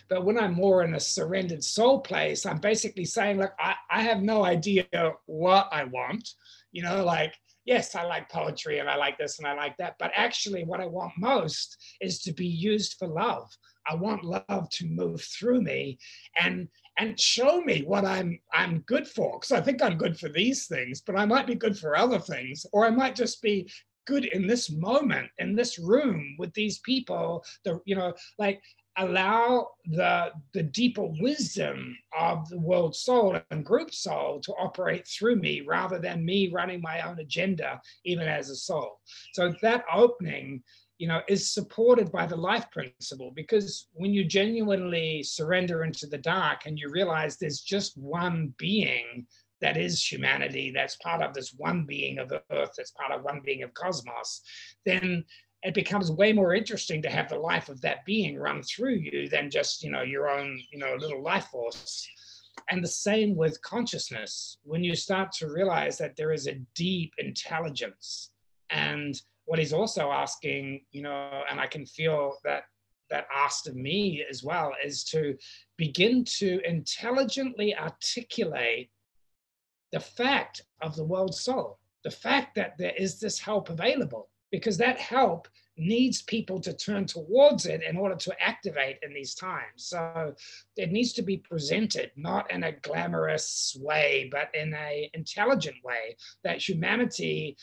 But 0.09 0.25
when 0.25 0.39
I'm 0.39 0.55
more 0.55 0.83
in 0.83 0.95
a 0.95 1.01
surrendered 1.01 1.65
soul 1.65 2.01
place, 2.01 2.45
I'm 2.45 2.59
basically 2.59 3.05
saying, 3.05 3.39
look, 3.39 3.53
I, 3.59 3.75
I 3.91 4.03
have 4.03 4.23
no 4.23 4.45
idea 4.45 4.85
what 5.27 5.69
I 5.73 5.85
want. 5.85 6.29
You 6.71 6.83
know, 6.83 7.05
like, 7.05 7.35
yes, 7.65 7.95
I 7.95 8.05
like 8.05 8.29
poetry 8.29 8.79
and 8.79 8.91
I 8.91 8.97
like 8.97 9.17
this 9.17 9.39
and 9.39 9.47
I 9.47 9.55
like 9.55 9.77
that. 9.79 9.97
But 9.99 10.13
actually, 10.15 10.65
what 10.65 10.81
I 10.81 10.87
want 10.87 11.13
most 11.17 11.79
is 12.01 12.21
to 12.23 12.33
be 12.33 12.47
used 12.47 12.97
for 12.99 13.09
love. 13.09 13.49
I 13.87 13.95
want 13.95 14.25
love 14.25 14.69
to 14.71 14.87
move 14.87 15.23
through 15.23 15.63
me 15.63 15.99
and 16.39 16.69
and 16.99 17.19
show 17.19 17.61
me 17.63 17.83
what 17.83 18.05
I'm 18.05 18.39
I'm 18.53 18.81
good 18.81 19.09
for. 19.09 19.39
Because 19.39 19.53
I 19.53 19.61
think 19.61 19.83
I'm 19.83 19.97
good 19.97 20.19
for 20.19 20.29
these 20.29 20.67
things, 20.67 21.01
but 21.01 21.17
I 21.17 21.25
might 21.25 21.47
be 21.47 21.55
good 21.55 21.77
for 21.77 21.97
other 21.97 22.19
things, 22.19 22.67
or 22.73 22.87
I 22.87 22.91
might 22.91 23.17
just 23.17 23.43
be 23.43 23.71
good 24.07 24.25
in 24.27 24.47
this 24.47 24.71
moment 24.71 25.29
in 25.39 25.55
this 25.55 25.79
room 25.79 26.37
with 26.39 26.53
these 26.55 26.79
people 26.81 27.45
the 27.65 27.81
you 27.85 27.95
know 27.95 28.13
like 28.39 28.63
allow 28.99 29.69
the, 29.87 30.31
the 30.53 30.63
deeper 30.63 31.09
wisdom 31.21 31.97
of 32.19 32.49
the 32.49 32.59
world 32.59 32.95
soul 32.95 33.39
and 33.51 33.65
group 33.65 33.93
soul 33.93 34.41
to 34.41 34.53
operate 34.53 35.07
through 35.07 35.37
me 35.37 35.63
rather 35.63 35.99
than 35.99 36.25
me 36.25 36.51
running 36.53 36.81
my 36.81 37.01
own 37.01 37.19
agenda, 37.19 37.81
even 38.05 38.29
as 38.29 38.51
a 38.51 38.57
soul. 38.57 39.01
So 39.33 39.55
that 39.63 39.85
opening, 39.93 40.63
you 40.99 41.09
know, 41.09 41.23
is 41.29 41.53
supported 41.53 42.13
by 42.13 42.27
the 42.27 42.37
life 42.37 42.71
principle 42.71 43.33
because 43.35 43.89
when 43.95 44.13
you 44.13 44.25
genuinely 44.25 45.23
surrender 45.23 45.85
into 45.85 46.07
the 46.07 46.19
dark 46.19 46.67
and 46.67 46.79
you 46.79 46.91
realize 46.91 47.37
there's 47.37 47.61
just 47.61 47.97
one 47.97 48.53
being 48.59 49.27
that 49.63 49.77
is 49.77 50.05
humanity, 50.05 50.71
that's 50.71 50.97
part 50.97 51.23
of 51.23 51.33
this 51.33 51.55
one 51.57 51.85
being 51.85 52.19
of 52.19 52.33
earth, 52.51 52.73
that's 52.77 52.91
part 52.91 53.13
of 53.13 53.23
one 53.23 53.41
being 53.45 53.63
of 53.63 53.73
cosmos, 53.73 54.43
then 54.85 55.25
it 55.63 55.75
becomes 55.75 56.11
way 56.11 56.33
more 56.33 56.55
interesting 56.55 57.01
to 57.03 57.09
have 57.09 57.29
the 57.29 57.39
life 57.39 57.69
of 57.69 57.81
that 57.81 58.05
being 58.05 58.37
run 58.37 58.63
through 58.63 58.97
you 58.97 59.29
than 59.29 59.49
just 59.49 59.83
you 59.83 59.91
know 59.91 60.03
your 60.03 60.29
own 60.29 60.61
you 60.71 60.79
know 60.79 60.97
little 60.99 61.23
life 61.23 61.47
force. 61.47 62.09
And 62.71 62.85
the 62.85 62.89
same 62.89 63.35
with 63.35 63.63
consciousness. 63.63 64.59
When 64.63 64.85
you 64.85 64.95
start 64.95 65.33
to 65.33 65.51
realize 65.51 65.97
that 65.99 66.17
there 66.17 66.33
is 66.33 66.47
a 66.47 66.61
deep 66.75 67.13
intelligence 67.19 68.33
and 68.71 69.21
what 69.45 69.59
he's 69.59 69.73
also 69.73 70.11
asking 70.11 70.83
you 70.91 71.03
know 71.03 71.43
and 71.51 71.61
i 71.61 71.67
can 71.67 71.85
feel 71.87 72.39
that 72.45 72.65
that 73.11 73.27
asked 73.35 73.67
of 73.67 73.77
me 73.77 74.25
as 74.31 74.43
well 74.43 74.73
is 74.83 75.05
to 75.05 75.37
begin 75.77 76.25
to 76.25 76.61
intelligently 76.67 77.77
articulate 77.77 78.91
the 79.93 80.01
fact 80.01 80.63
of 80.81 80.97
the 80.97 81.05
world 81.05 81.35
soul 81.35 81.79
the 82.05 82.11
fact 82.11 82.55
that 82.57 82.77
there 82.79 82.95
is 82.97 83.21
this 83.21 83.39
help 83.39 83.71
available 83.71 84.29
because 84.51 84.77
that 84.79 84.99
help 84.99 85.49
needs 85.79 86.23
people 86.23 86.61
to 86.61 86.75
turn 86.75 87.07
towards 87.07 87.65
it 87.65 87.83
in 87.83 87.97
order 87.97 88.15
to 88.15 88.43
activate 88.43 88.99
in 89.03 89.15
these 89.15 89.35
times. 89.35 89.77
So 89.77 90.35
it 90.77 90.93
needs 90.93 91.15
to 91.15 91.23
be 91.23 91.39
presented 91.39 92.11
not 92.15 92.51
in 92.51 92.65
a 92.65 92.73
glamorous 92.73 93.77
way, 93.81 94.29
but 94.31 94.55
in 94.55 94.75
a 94.75 95.11
intelligent 95.15 95.77
way 95.83 96.17
that 96.45 96.69
humanity 96.69 97.57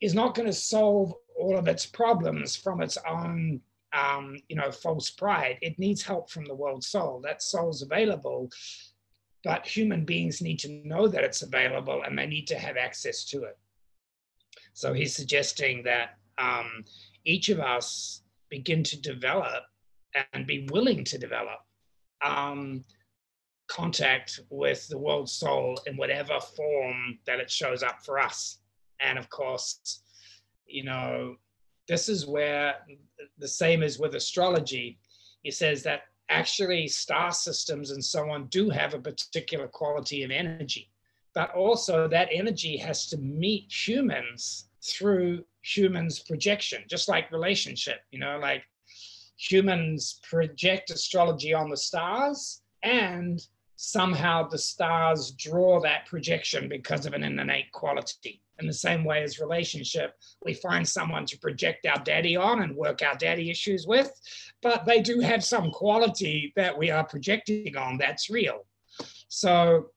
is 0.00 0.14
not 0.14 0.34
going 0.34 0.46
to 0.46 0.52
solve 0.52 1.12
all 1.38 1.58
of 1.58 1.68
its 1.68 1.84
problems 1.84 2.56
from 2.56 2.80
its 2.80 2.96
own 3.08 3.60
um, 3.92 4.36
you 4.48 4.56
know 4.56 4.70
false 4.70 5.10
pride 5.10 5.58
it 5.62 5.78
needs 5.78 6.02
help 6.02 6.28
from 6.28 6.44
the 6.44 6.54
world 6.54 6.84
soul 6.84 7.20
that 7.24 7.42
soul's 7.42 7.82
available 7.82 8.50
but 9.46 9.66
human 9.66 10.04
beings 10.04 10.42
need 10.42 10.58
to 10.58 10.82
know 10.84 11.08
that 11.08 11.24
it's 11.24 11.42
available 11.42 12.02
and 12.04 12.18
they 12.18 12.26
need 12.26 12.46
to 12.46 12.58
have 12.58 12.76
access 12.76 13.24
to 13.24 13.44
it 13.44 13.58
so 14.74 14.92
he's 14.92 15.16
suggesting 15.16 15.82
that 15.84 16.18
um, 16.36 16.84
each 17.24 17.48
of 17.48 17.60
us 17.60 18.22
begin 18.50 18.82
to 18.84 19.00
develop 19.00 19.62
and 20.32 20.46
be 20.46 20.68
willing 20.70 21.02
to 21.04 21.18
develop 21.18 21.60
um, 22.22 22.84
contact 23.68 24.40
with 24.50 24.86
the 24.88 24.98
world 24.98 25.28
soul 25.28 25.78
in 25.86 25.96
whatever 25.96 26.38
form 26.40 27.18
that 27.26 27.40
it 27.40 27.50
shows 27.50 27.82
up 27.82 28.04
for 28.04 28.18
us. 28.18 28.58
And 29.00 29.18
of 29.18 29.28
course, 29.30 30.02
you 30.66 30.84
know, 30.84 31.36
this 31.88 32.08
is 32.08 32.26
where 32.26 32.74
the 33.38 33.48
same 33.48 33.82
is 33.82 33.98
with 33.98 34.14
astrology. 34.14 34.98
He 35.42 35.50
says 35.50 35.82
that 35.84 36.02
actually 36.28 36.88
star 36.88 37.32
systems 37.32 37.90
and 37.90 38.04
so 38.04 38.30
on 38.30 38.46
do 38.46 38.70
have 38.70 38.94
a 38.94 38.98
particular 38.98 39.68
quality 39.68 40.22
of 40.22 40.30
energy, 40.30 40.90
but 41.34 41.54
also 41.54 42.08
that 42.08 42.28
energy 42.32 42.76
has 42.76 43.06
to 43.06 43.16
meet 43.18 43.70
humans 43.70 44.68
through 44.82 45.44
humans 45.62 46.20
projection 46.20 46.84
just 46.88 47.08
like 47.08 47.30
relationship 47.32 48.00
you 48.12 48.20
know 48.20 48.38
like 48.38 48.62
humans 49.36 50.20
project 50.22 50.90
astrology 50.90 51.52
on 51.52 51.68
the 51.68 51.76
stars 51.76 52.62
and 52.84 53.46
somehow 53.74 54.48
the 54.48 54.58
stars 54.58 55.32
draw 55.32 55.80
that 55.80 56.06
projection 56.06 56.68
because 56.68 57.04
of 57.04 57.14
an 57.14 57.24
innate 57.24 57.70
quality 57.72 58.40
in 58.58 58.66
the 58.66 58.72
same 58.72 59.04
way 59.04 59.22
as 59.22 59.38
relationship 59.38 60.14
we 60.44 60.54
find 60.54 60.88
someone 60.88 61.26
to 61.26 61.38
project 61.38 61.86
our 61.86 62.02
daddy 62.04 62.36
on 62.36 62.62
and 62.62 62.76
work 62.76 63.02
our 63.02 63.16
daddy 63.16 63.50
issues 63.50 63.86
with 63.86 64.10
but 64.62 64.84
they 64.86 65.00
do 65.00 65.20
have 65.20 65.44
some 65.44 65.70
quality 65.70 66.52
that 66.56 66.76
we 66.76 66.90
are 66.90 67.04
projecting 67.04 67.76
on 67.76 67.98
that's 67.98 68.30
real 68.30 68.66
so 69.28 69.90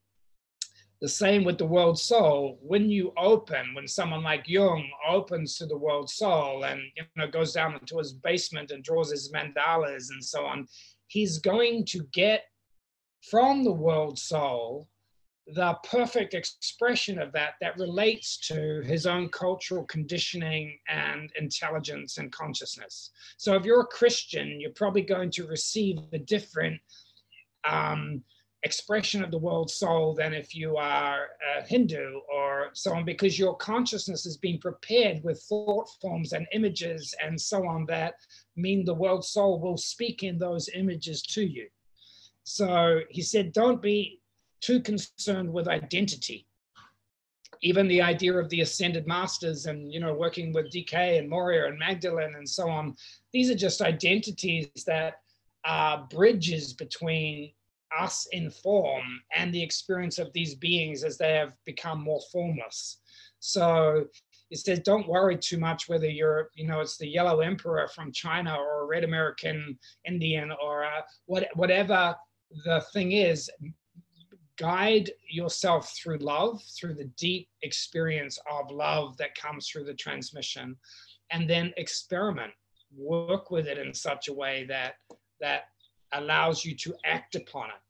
the 1.01 1.07
same 1.07 1.45
with 1.45 1.57
the 1.57 1.65
world 1.65 1.97
soul. 1.97 2.59
When 2.61 2.89
you 2.89 3.13
open, 3.17 3.73
when 3.73 3.87
someone 3.87 4.21
like 4.21 4.47
Jung 4.47 4.85
opens 5.07 5.57
to 5.57 5.65
the 5.65 5.77
world 5.77 6.09
soul 6.09 6.65
and 6.65 6.81
you 6.97 7.03
know 7.15 7.27
goes 7.27 7.53
down 7.53 7.73
into 7.75 7.97
his 7.97 8.13
basement 8.13 8.71
and 8.71 8.83
draws 8.83 9.11
his 9.11 9.31
mandalas 9.31 10.09
and 10.09 10.23
so 10.23 10.45
on, 10.45 10.67
he's 11.07 11.39
going 11.39 11.85
to 11.85 12.03
get 12.11 12.43
from 13.29 13.63
the 13.63 13.71
world 13.71 14.19
soul 14.19 14.87
the 15.53 15.75
perfect 15.83 16.33
expression 16.33 17.19
of 17.19 17.31
that 17.33 17.53
that 17.61 17.77
relates 17.77 18.37
to 18.47 18.81
his 18.81 19.05
own 19.05 19.29
cultural 19.29 19.83
conditioning 19.85 20.77
and 20.87 21.31
intelligence 21.37 22.17
and 22.17 22.31
consciousness. 22.31 23.11
So 23.37 23.55
if 23.55 23.65
you're 23.65 23.81
a 23.81 23.87
Christian, 23.87 24.59
you're 24.59 24.71
probably 24.71 25.01
going 25.01 25.31
to 25.31 25.47
receive 25.47 25.99
a 26.13 26.19
different 26.19 26.79
um, 27.67 28.23
expression 28.63 29.23
of 29.23 29.31
the 29.31 29.37
world 29.37 29.71
soul 29.71 30.13
than 30.13 30.33
if 30.33 30.53
you 30.53 30.75
are 30.77 31.27
a 31.57 31.63
Hindu 31.63 32.19
or 32.33 32.69
so 32.73 32.93
on, 32.93 33.05
because 33.05 33.39
your 33.39 33.55
consciousness 33.55 34.25
is 34.25 34.37
being 34.37 34.59
prepared 34.59 35.23
with 35.23 35.41
thought 35.47 35.89
forms 36.01 36.33
and 36.33 36.45
images 36.53 37.15
and 37.23 37.39
so 37.39 37.65
on 37.65 37.85
that 37.85 38.15
mean 38.55 38.83
the 38.83 38.93
world 38.93 39.23
soul 39.23 39.59
will 39.59 39.77
speak 39.77 40.23
in 40.23 40.37
those 40.37 40.69
images 40.75 41.21
to 41.21 41.41
you. 41.41 41.67
So 42.43 43.01
he 43.09 43.21
said, 43.21 43.53
don't 43.53 43.81
be 43.81 44.19
too 44.61 44.79
concerned 44.81 45.51
with 45.51 45.67
identity. 45.67 46.45
even 47.61 47.87
the 47.87 48.01
idea 48.01 48.33
of 48.33 48.49
the 48.49 48.61
ascended 48.61 49.05
masters 49.05 49.65
and 49.65 49.91
you 49.93 49.99
know 49.99 50.13
working 50.13 50.53
with 50.53 50.71
dk 50.71 50.93
and 51.19 51.29
Morya 51.29 51.67
and 51.67 51.77
magdalene 51.77 52.35
and 52.35 52.47
so 52.47 52.69
on 52.69 52.95
these 53.33 53.49
are 53.51 53.65
just 53.67 53.81
identities 53.81 54.69
that 54.87 55.15
are 55.65 56.07
bridges 56.09 56.73
between 56.73 57.51
us 57.97 58.27
in 58.31 58.49
form 58.49 59.03
and 59.35 59.53
the 59.53 59.61
experience 59.61 60.19
of 60.19 60.31
these 60.31 60.55
beings 60.55 61.03
as 61.03 61.17
they 61.17 61.33
have 61.33 61.53
become 61.65 62.01
more 62.01 62.21
formless 62.31 63.01
so 63.39 64.05
he 64.49 64.55
says 64.55 64.79
don't 64.79 65.07
worry 65.07 65.37
too 65.37 65.57
much 65.57 65.89
whether 65.89 66.07
you're 66.07 66.49
you 66.55 66.67
know 66.67 66.79
it's 66.81 66.97
the 66.97 67.07
yellow 67.07 67.39
emperor 67.39 67.87
from 67.87 68.11
china 68.11 68.55
or 68.55 68.83
a 68.83 68.85
red 68.85 69.03
american 69.03 69.77
indian 70.05 70.51
or 70.63 70.83
a, 70.83 71.03
what, 71.25 71.47
whatever 71.55 72.15
the 72.65 72.81
thing 72.93 73.11
is 73.11 73.49
guide 74.59 75.09
yourself 75.27 75.95
through 75.95 76.17
love, 76.17 76.61
through 76.63 76.93
the 76.93 77.09
deep 77.17 77.47
experience 77.63 78.37
of 78.51 78.69
love 78.71 79.15
that 79.17 79.33
comes 79.35 79.67
through 79.67 79.85
the 79.85 79.93
transmission, 79.93 80.75
and 81.31 81.49
then 81.49 81.73
experiment. 81.77 82.51
Work 82.95 83.51
with 83.51 83.67
it 83.67 83.77
in 83.77 83.93
such 83.93 84.27
a 84.27 84.33
way 84.33 84.65
that 84.65 84.95
that 85.39 85.69
allows 86.11 86.65
you 86.65 86.75
to 86.75 86.93
act 87.05 87.35
upon 87.35 87.69
it. 87.69 87.81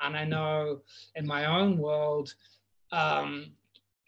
And 0.00 0.16
I 0.16 0.24
know 0.24 0.82
in 1.14 1.26
my 1.26 1.46
own 1.46 1.78
world, 1.78 2.34
um, 2.92 3.52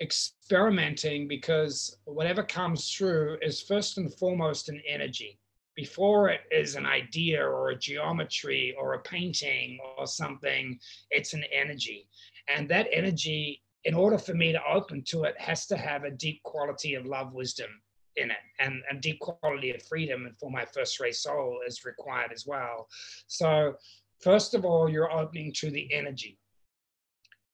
experimenting 0.01 1.29
because 1.29 1.97
whatever 2.05 2.43
comes 2.43 2.93
through 2.93 3.39
is 3.43 3.61
first 3.63 3.99
and 3.99 4.13
foremost 4.13 4.69
an 4.69 4.83
energy 4.87 5.39
before 5.77 6.29
it 6.29 6.41
is 6.51 6.75
an 6.75 6.87
idea 6.87 7.43
or 7.43 7.71
a 7.71 7.79
geometry 7.79 8.75
or 8.79 8.95
a 8.95 9.03
painting 9.03 9.79
or 9.97 10.07
something, 10.07 10.79
it's 11.11 11.33
an 11.33 11.45
energy. 11.53 12.09
And 12.49 12.69
that 12.69 12.89
energy, 12.93 13.63
in 13.85 13.95
order 13.95 14.19
for 14.19 14.35
me 14.35 14.53
to 14.53 14.61
open 14.69 15.03
to 15.09 15.25
it, 15.25 15.41
has 15.41 15.67
to 15.67 15.77
have 15.77 16.05
a 16.05 16.11
deep 16.11 16.43
quality 16.43 16.95
of 16.95 17.07
love, 17.07 17.33
wisdom 17.33 17.71
in 18.17 18.31
it, 18.31 18.37
and 18.59 18.83
a 18.91 18.97
deep 18.97 19.21
quality 19.21 19.71
of 19.71 19.83
freedom. 19.85 20.27
And 20.27 20.37
for 20.39 20.51
my 20.51 20.65
first 20.65 20.99
ray 21.01 21.13
soul 21.13 21.61
is 21.67 21.85
required 21.85 22.33
as 22.33 22.47
well. 22.47 22.89
So, 23.27 23.75
first 24.21 24.55
of 24.55 24.65
all, 24.65 24.89
you're 24.89 25.13
opening 25.13 25.53
to 25.59 25.71
the 25.71 25.93
energy. 25.93 26.39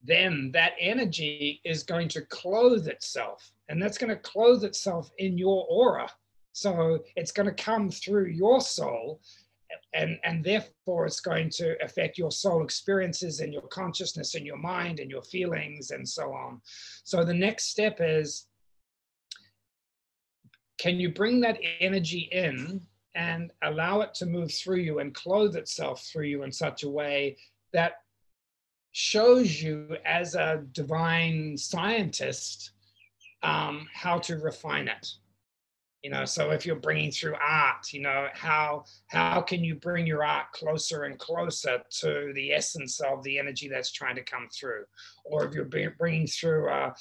Then 0.03 0.51
that 0.53 0.73
energy 0.79 1.61
is 1.65 1.83
going 1.83 2.07
to 2.09 2.21
clothe 2.21 2.87
itself, 2.87 3.51
and 3.69 3.81
that's 3.81 3.97
going 3.97 4.09
to 4.09 4.21
clothe 4.21 4.63
itself 4.63 5.11
in 5.17 5.37
your 5.37 5.65
aura 5.69 6.09
so 6.57 7.03
it's 7.15 7.31
going 7.31 7.45
to 7.45 7.63
come 7.63 7.91
through 7.91 8.29
your 8.29 8.59
soul, 8.61 9.21
and, 9.93 10.17
and 10.23 10.43
therefore 10.43 11.05
it's 11.05 11.19
going 11.19 11.51
to 11.51 11.75
affect 11.83 12.17
your 12.17 12.31
soul 12.31 12.63
experiences 12.63 13.41
and 13.41 13.53
your 13.53 13.67
consciousness 13.67 14.33
and 14.33 14.43
your 14.43 14.57
mind 14.57 14.99
and 14.99 15.11
your 15.11 15.21
feelings 15.21 15.91
and 15.91 16.09
so 16.09 16.33
on. 16.33 16.59
So 17.03 17.23
the 17.23 17.33
next 17.33 17.65
step 17.65 17.97
is 17.99 18.47
can 20.79 20.99
you 20.99 21.13
bring 21.13 21.41
that 21.41 21.59
energy 21.79 22.27
in 22.31 22.81
and 23.13 23.51
allow 23.61 24.01
it 24.01 24.15
to 24.15 24.25
move 24.25 24.51
through 24.51 24.77
you 24.77 24.97
and 24.97 25.13
clothe 25.13 25.55
itself 25.55 26.07
through 26.11 26.25
you 26.25 26.41
in 26.41 26.51
such 26.51 26.81
a 26.81 26.89
way 26.89 27.37
that 27.71 27.97
shows 28.93 29.61
you 29.61 29.95
as 30.05 30.33
a 30.33 30.63
divine 30.71 31.55
scientist 31.55 32.71
um, 33.43 33.87
how 33.93 34.17
to 34.17 34.37
refine 34.37 34.87
it 34.87 35.17
you 36.03 36.09
know 36.09 36.25
so 36.25 36.51
if 36.51 36.65
you're 36.65 36.75
bringing 36.75 37.11
through 37.11 37.35
art 37.35 37.91
you 37.91 38.01
know 38.01 38.27
how 38.33 38.83
how 39.07 39.41
can 39.41 39.63
you 39.63 39.75
bring 39.75 40.05
your 40.05 40.23
art 40.23 40.51
closer 40.51 41.03
and 41.03 41.17
closer 41.17 41.81
to 41.89 42.31
the 42.35 42.51
essence 42.51 42.99
of 42.99 43.23
the 43.23 43.39
energy 43.39 43.67
that's 43.67 43.91
trying 43.91 44.15
to 44.15 44.23
come 44.23 44.47
through? 44.53 44.83
Or 45.25 45.45
if 45.45 45.53
you're 45.53 45.91
bringing 45.97 46.27
through 46.27 46.69
a, 46.69 46.93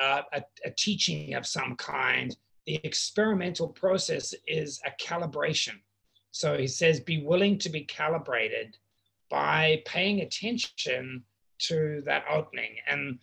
a, 0.00 0.22
a 0.64 0.70
teaching 0.76 1.34
of 1.34 1.46
some 1.46 1.76
kind 1.76 2.34
the 2.66 2.80
experimental 2.84 3.68
process 3.68 4.34
is 4.46 4.80
a 4.86 4.90
calibration. 5.02 5.80
So 6.30 6.56
he 6.56 6.66
says 6.66 7.00
be 7.00 7.22
willing 7.22 7.58
to 7.58 7.68
be 7.68 7.82
calibrated 7.82 8.76
by 9.30 9.82
paying 9.86 10.20
attention 10.20 11.24
to 11.58 12.02
that 12.04 12.24
opening. 12.30 12.76
And 12.86 13.18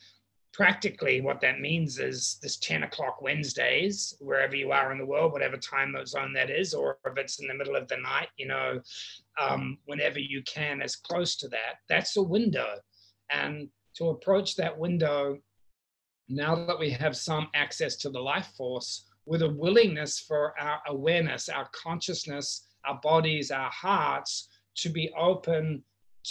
practically 0.57 1.21
what 1.21 1.39
that 1.39 1.59
means 1.59 1.99
is 1.99 2.39
this 2.41 2.57
10 2.57 2.81
o'clock 2.81 3.21
Wednesdays, 3.21 4.15
wherever 4.19 4.55
you 4.55 4.71
are 4.71 4.91
in 4.91 4.97
the 4.97 5.05
world, 5.05 5.31
whatever 5.31 5.55
time 5.55 5.95
zone 6.07 6.33
that 6.33 6.49
is, 6.49 6.73
or 6.73 6.97
if 7.05 7.15
it's 7.15 7.39
in 7.39 7.47
the 7.47 7.53
middle 7.53 7.75
of 7.75 7.87
the 7.87 7.97
night, 7.97 8.29
you 8.37 8.47
know, 8.47 8.81
um, 9.39 9.77
whenever 9.85 10.19
you 10.19 10.41
can, 10.51 10.81
as 10.81 10.95
close 10.95 11.35
to 11.35 11.47
that, 11.49 11.75
that's 11.87 12.17
a 12.17 12.23
window. 12.23 12.79
And 13.31 13.69
to 13.97 14.09
approach 14.09 14.55
that 14.55 14.75
window, 14.75 15.37
now 16.27 16.55
that 16.55 16.79
we 16.79 16.89
have 16.89 17.15
some 17.15 17.49
access 17.53 17.95
to 17.97 18.09
the 18.09 18.19
life 18.19 18.49
force, 18.57 19.05
with 19.27 19.43
a 19.43 19.49
willingness 19.49 20.19
for 20.19 20.59
our 20.59 20.79
awareness, 20.87 21.49
our 21.49 21.69
consciousness, 21.71 22.65
our 22.83 22.99
bodies, 23.03 23.51
our 23.51 23.69
hearts 23.69 24.49
to 24.77 24.89
be 24.89 25.13
open 25.15 25.83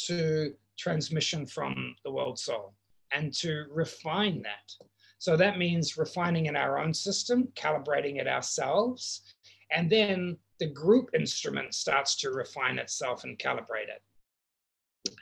to 0.06 0.52
transmission 0.76 1.46
from 1.46 1.94
the 2.04 2.10
world 2.10 2.40
soul 2.40 2.74
and 3.12 3.32
to 3.34 3.64
refine 3.70 4.42
that. 4.42 4.72
So 5.18 5.36
that 5.36 5.58
means 5.58 5.96
refining 5.96 6.46
in 6.46 6.56
our 6.56 6.78
own 6.78 6.92
system, 6.92 7.48
calibrating 7.54 8.20
it 8.20 8.28
ourselves, 8.28 9.34
and 9.70 9.90
then 9.90 10.36
the 10.58 10.66
group 10.66 11.10
instrument 11.14 11.74
starts 11.74 12.16
to 12.16 12.30
refine 12.30 12.78
itself 12.78 13.24
and 13.24 13.38
calibrate 13.38 13.88
it. 13.88 14.02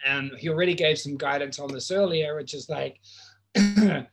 And 0.06 0.32
he 0.38 0.48
already 0.48 0.74
gave 0.74 0.98
some 0.98 1.16
guidance 1.16 1.58
on 1.58 1.72
this 1.72 1.90
earlier, 1.90 2.36
which 2.36 2.54
is 2.54 2.68
like 2.68 3.00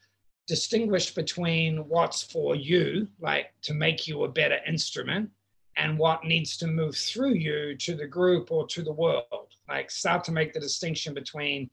distinguish 0.47 1.13
between 1.13 1.77
what's 1.87 2.23
for 2.23 2.55
you, 2.55 3.07
like 3.19 3.47
to 3.63 3.73
make 3.73 4.07
you 4.07 4.23
a 4.23 4.29
better 4.29 4.59
instrument, 4.67 5.29
and 5.77 5.97
what 5.97 6.25
needs 6.25 6.57
to 6.57 6.67
move 6.67 6.95
through 6.95 7.33
you 7.33 7.75
to 7.77 7.95
the 7.95 8.07
group 8.07 8.51
or 8.51 8.67
to 8.67 8.83
the 8.83 8.91
world. 8.91 9.53
Like 9.69 9.89
start 9.89 10.23
to 10.25 10.31
make 10.31 10.53
the 10.53 10.59
distinction 10.59 11.13
between 11.13 11.69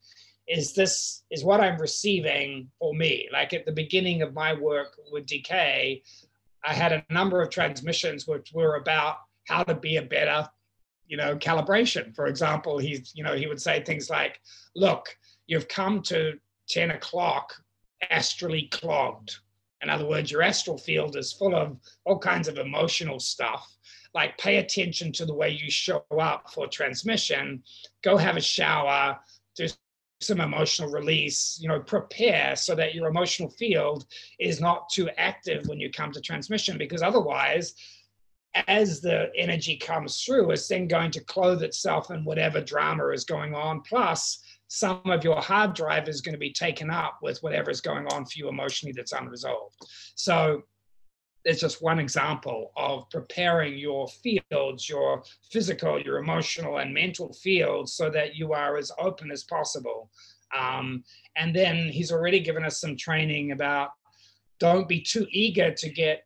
is 0.48 0.72
this 0.72 1.24
is 1.30 1.44
what 1.44 1.60
i'm 1.60 1.80
receiving 1.80 2.70
for 2.78 2.94
me. 2.94 3.28
Like 3.32 3.52
at 3.52 3.66
the 3.66 3.72
beginning 3.72 4.22
of 4.22 4.34
my 4.34 4.54
work 4.54 4.96
with 5.12 5.26
dk 5.26 6.02
i 6.64 6.72
had 6.72 6.92
a 6.92 7.04
number 7.10 7.40
of 7.40 7.50
transmissions 7.50 8.26
which 8.26 8.52
were 8.52 8.76
about 8.76 9.18
how 9.46 9.62
to 9.62 9.74
be 9.74 9.96
a 9.96 10.02
better 10.02 10.48
you 11.06 11.16
know 11.16 11.36
calibration. 11.36 12.14
For 12.14 12.26
example 12.26 12.78
he's 12.78 13.12
you 13.14 13.24
know 13.24 13.34
he 13.34 13.46
would 13.46 13.60
say 13.60 13.82
things 13.82 14.10
like 14.10 14.40
look 14.74 15.16
you've 15.46 15.68
come 15.68 16.02
to 16.02 16.38
10 16.68 16.92
o'clock 16.92 17.54
astrally 18.10 18.68
clogged. 18.70 19.36
In 19.82 19.90
other 19.90 20.06
words 20.06 20.30
your 20.30 20.42
astral 20.42 20.78
field 20.78 21.16
is 21.16 21.32
full 21.32 21.54
of 21.54 21.76
all 22.04 22.18
kinds 22.18 22.48
of 22.48 22.58
emotional 22.58 23.20
stuff. 23.20 23.66
Like 24.14 24.38
pay 24.38 24.56
attention 24.56 25.12
to 25.12 25.26
the 25.26 25.34
way 25.34 25.50
you 25.50 25.70
show 25.70 26.04
up 26.18 26.50
for 26.50 26.66
transmission. 26.66 27.62
Go 28.02 28.16
have 28.16 28.36
a 28.36 28.40
shower 28.40 29.18
some 30.20 30.40
emotional 30.40 30.90
release, 30.90 31.58
you 31.60 31.68
know, 31.68 31.80
prepare 31.80 32.56
so 32.56 32.74
that 32.74 32.94
your 32.94 33.08
emotional 33.08 33.48
field 33.50 34.06
is 34.40 34.60
not 34.60 34.88
too 34.90 35.08
active 35.16 35.66
when 35.66 35.78
you 35.78 35.90
come 35.90 36.12
to 36.12 36.20
transmission, 36.20 36.76
because 36.76 37.02
otherwise, 37.02 37.74
as 38.66 39.00
the 39.00 39.30
energy 39.36 39.76
comes 39.76 40.22
through, 40.22 40.50
it's 40.50 40.66
then 40.66 40.88
going 40.88 41.10
to 41.12 41.24
clothe 41.24 41.62
itself 41.62 42.10
in 42.10 42.24
whatever 42.24 42.60
drama 42.60 43.08
is 43.08 43.24
going 43.24 43.54
on. 43.54 43.82
Plus, 43.82 44.42
some 44.66 45.00
of 45.06 45.22
your 45.22 45.40
hard 45.40 45.74
drive 45.74 46.08
is 46.08 46.20
going 46.20 46.34
to 46.34 46.38
be 46.38 46.52
taken 46.52 46.90
up 46.90 47.18
with 47.22 47.42
whatever 47.42 47.70
is 47.70 47.80
going 47.80 48.06
on 48.06 48.24
for 48.24 48.32
you 48.36 48.48
emotionally 48.48 48.92
that's 48.92 49.12
unresolved. 49.12 49.76
So 50.14 50.62
it's 51.44 51.60
just 51.60 51.82
one 51.82 51.98
example 51.98 52.72
of 52.76 53.08
preparing 53.10 53.78
your 53.78 54.08
fields, 54.08 54.88
your 54.88 55.22
physical, 55.50 56.00
your 56.00 56.18
emotional, 56.18 56.78
and 56.78 56.92
mental 56.92 57.32
fields, 57.32 57.92
so 57.94 58.10
that 58.10 58.34
you 58.34 58.52
are 58.52 58.76
as 58.76 58.92
open 58.98 59.30
as 59.30 59.44
possible. 59.44 60.10
Um, 60.56 61.04
and 61.36 61.54
then 61.54 61.88
he's 61.88 62.12
already 62.12 62.40
given 62.40 62.64
us 62.64 62.80
some 62.80 62.96
training 62.96 63.52
about 63.52 63.90
don't 64.58 64.88
be 64.88 65.00
too 65.00 65.26
eager 65.30 65.72
to 65.72 65.88
get, 65.88 66.24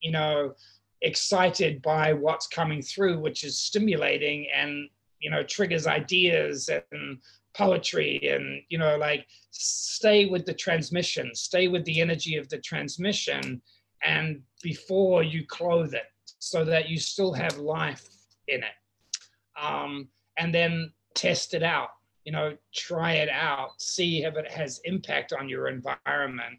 you 0.00 0.10
know, 0.10 0.54
excited 1.02 1.82
by 1.82 2.12
what's 2.12 2.46
coming 2.46 2.80
through, 2.80 3.20
which 3.20 3.44
is 3.44 3.58
stimulating 3.58 4.46
and 4.54 4.88
you 5.24 5.30
know 5.30 5.42
triggers 5.42 5.86
ideas 5.86 6.68
and 6.92 7.18
poetry 7.56 8.20
and 8.30 8.62
you 8.68 8.78
know 8.78 8.96
like 8.96 9.26
stay 9.50 10.26
with 10.26 10.44
the 10.44 10.52
transmission 10.52 11.34
stay 11.34 11.66
with 11.66 11.84
the 11.84 12.00
energy 12.00 12.36
of 12.36 12.48
the 12.50 12.58
transmission 12.58 13.60
and 14.04 14.40
before 14.62 15.22
you 15.22 15.44
clothe 15.46 15.94
it 15.94 16.04
so 16.38 16.64
that 16.64 16.88
you 16.88 16.98
still 16.98 17.32
have 17.32 17.58
life 17.58 18.06
in 18.48 18.62
it. 18.62 19.60
Um, 19.60 20.08
and 20.38 20.54
then 20.54 20.92
test 21.14 21.54
it 21.54 21.62
out, 21.62 21.90
you 22.24 22.32
know, 22.32 22.56
try 22.74 23.14
it 23.14 23.28
out, 23.28 23.80
see 23.80 24.24
if 24.24 24.36
it 24.36 24.50
has 24.50 24.80
impact 24.84 25.32
on 25.32 25.48
your 25.48 25.68
environment, 25.68 26.58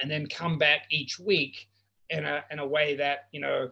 and 0.00 0.10
then 0.10 0.26
come 0.26 0.58
back 0.58 0.82
each 0.90 1.18
week 1.18 1.68
in 2.10 2.24
a, 2.24 2.44
in 2.50 2.58
a 2.58 2.66
way 2.66 2.94
that, 2.96 3.28
you 3.32 3.40
know, 3.40 3.70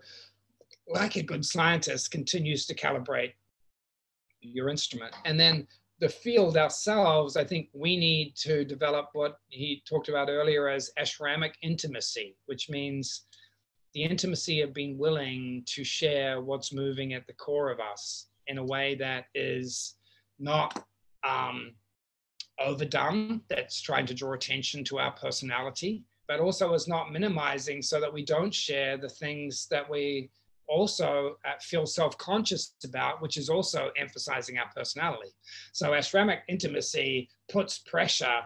like 0.88 1.16
a 1.16 1.22
good 1.22 1.44
scientist 1.44 2.10
continues 2.10 2.66
to 2.66 2.74
calibrate 2.74 3.32
your 4.40 4.68
instrument. 4.68 5.14
And 5.24 5.38
then 5.38 5.66
the 6.02 6.08
field 6.08 6.56
ourselves, 6.56 7.36
I 7.36 7.44
think 7.44 7.68
we 7.72 7.96
need 7.96 8.34
to 8.38 8.64
develop 8.64 9.10
what 9.12 9.36
he 9.50 9.84
talked 9.88 10.08
about 10.08 10.28
earlier 10.28 10.68
as 10.68 10.90
ashramic 10.98 11.52
intimacy, 11.62 12.36
which 12.46 12.68
means 12.68 13.22
the 13.94 14.02
intimacy 14.02 14.62
of 14.62 14.74
being 14.74 14.98
willing 14.98 15.62
to 15.66 15.84
share 15.84 16.40
what's 16.40 16.72
moving 16.72 17.12
at 17.12 17.24
the 17.28 17.32
core 17.34 17.70
of 17.70 17.78
us 17.78 18.26
in 18.48 18.58
a 18.58 18.64
way 18.64 18.96
that 18.96 19.26
is 19.36 19.94
not 20.40 20.84
um, 21.22 21.72
overdone, 22.58 23.40
that's 23.48 23.80
trying 23.80 24.06
to 24.06 24.14
draw 24.14 24.32
attention 24.32 24.82
to 24.82 24.98
our 24.98 25.12
personality, 25.12 26.02
but 26.26 26.40
also 26.40 26.74
is 26.74 26.88
not 26.88 27.12
minimizing 27.12 27.80
so 27.80 28.00
that 28.00 28.12
we 28.12 28.24
don't 28.24 28.52
share 28.52 28.96
the 28.96 29.08
things 29.08 29.68
that 29.70 29.88
we 29.88 30.30
also 30.78 31.36
uh, 31.44 31.58
feel 31.60 31.86
self-conscious 31.86 32.74
about, 32.84 33.20
which 33.22 33.36
is 33.36 33.48
also 33.48 33.90
emphasizing 33.96 34.58
our 34.58 34.70
personality. 34.74 35.32
So 35.72 35.90
ashramic 35.90 36.40
intimacy 36.48 37.28
puts 37.54 37.78
pressure 37.78 38.40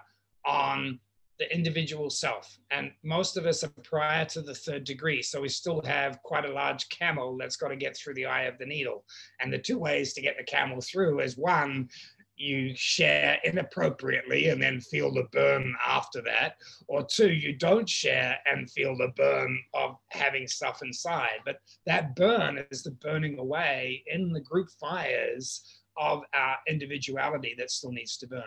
on 0.45 0.99
the 1.39 1.55
individual 1.55 2.09
self. 2.09 2.59
And 2.71 2.91
most 3.05 3.37
of 3.37 3.45
us 3.47 3.63
are 3.63 3.73
prior 3.85 4.25
to 4.27 4.41
the 4.41 4.55
third 4.55 4.85
degree. 4.85 5.23
So 5.23 5.41
we 5.41 5.49
still 5.49 5.83
have 5.83 6.23
quite 6.23 6.47
a 6.47 6.53
large 6.53 6.89
camel 6.89 7.37
that's 7.39 7.57
got 7.57 7.69
to 7.69 7.77
get 7.77 7.97
through 7.97 8.15
the 8.15 8.27
eye 8.27 8.45
of 8.45 8.59
the 8.59 8.67
needle. 8.67 9.05
And 9.41 9.53
the 9.53 9.59
two 9.59 9.79
ways 9.79 10.15
to 10.15 10.23
get 10.23 10.37
the 10.39 10.45
camel 10.45 10.81
through 10.81 11.21
is 11.21 11.37
one, 11.37 11.89
you 12.37 12.73
share 12.75 13.39
inappropriately 13.45 14.49
and 14.49 14.63
then 14.63 14.81
feel 14.81 15.13
the 15.13 15.25
burn 15.33 15.75
after 15.85 16.21
that, 16.23 16.57
or 16.89 17.05
two, 17.05 17.33
you 17.33 17.55
don't 17.55 17.89
share 17.89 18.39
and 18.47 18.71
feel 18.71 18.97
the 18.97 19.13
burn 19.17 19.59
of 19.75 19.97
having 20.09 20.47
stuff 20.47 20.83
inside. 20.83 21.41
But 21.45 21.61
that 21.87 22.15
burn 22.17 22.65
is 22.71 22.83
the 22.83 22.93
burning 22.93 23.39
away 23.39 24.05
in 24.07 24.33
the 24.33 24.41
group 24.41 24.69
fires 24.81 25.81
of 25.97 26.23
our 26.35 26.57
individuality 26.69 27.55
that 27.59 27.71
still 27.71 27.93
needs 27.93 28.17
to 28.19 28.27
burn. 28.27 28.43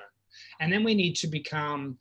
And 0.60 0.72
then 0.72 0.84
we 0.84 0.94
need 0.94 1.16
to 1.18 1.28
become 1.28 1.98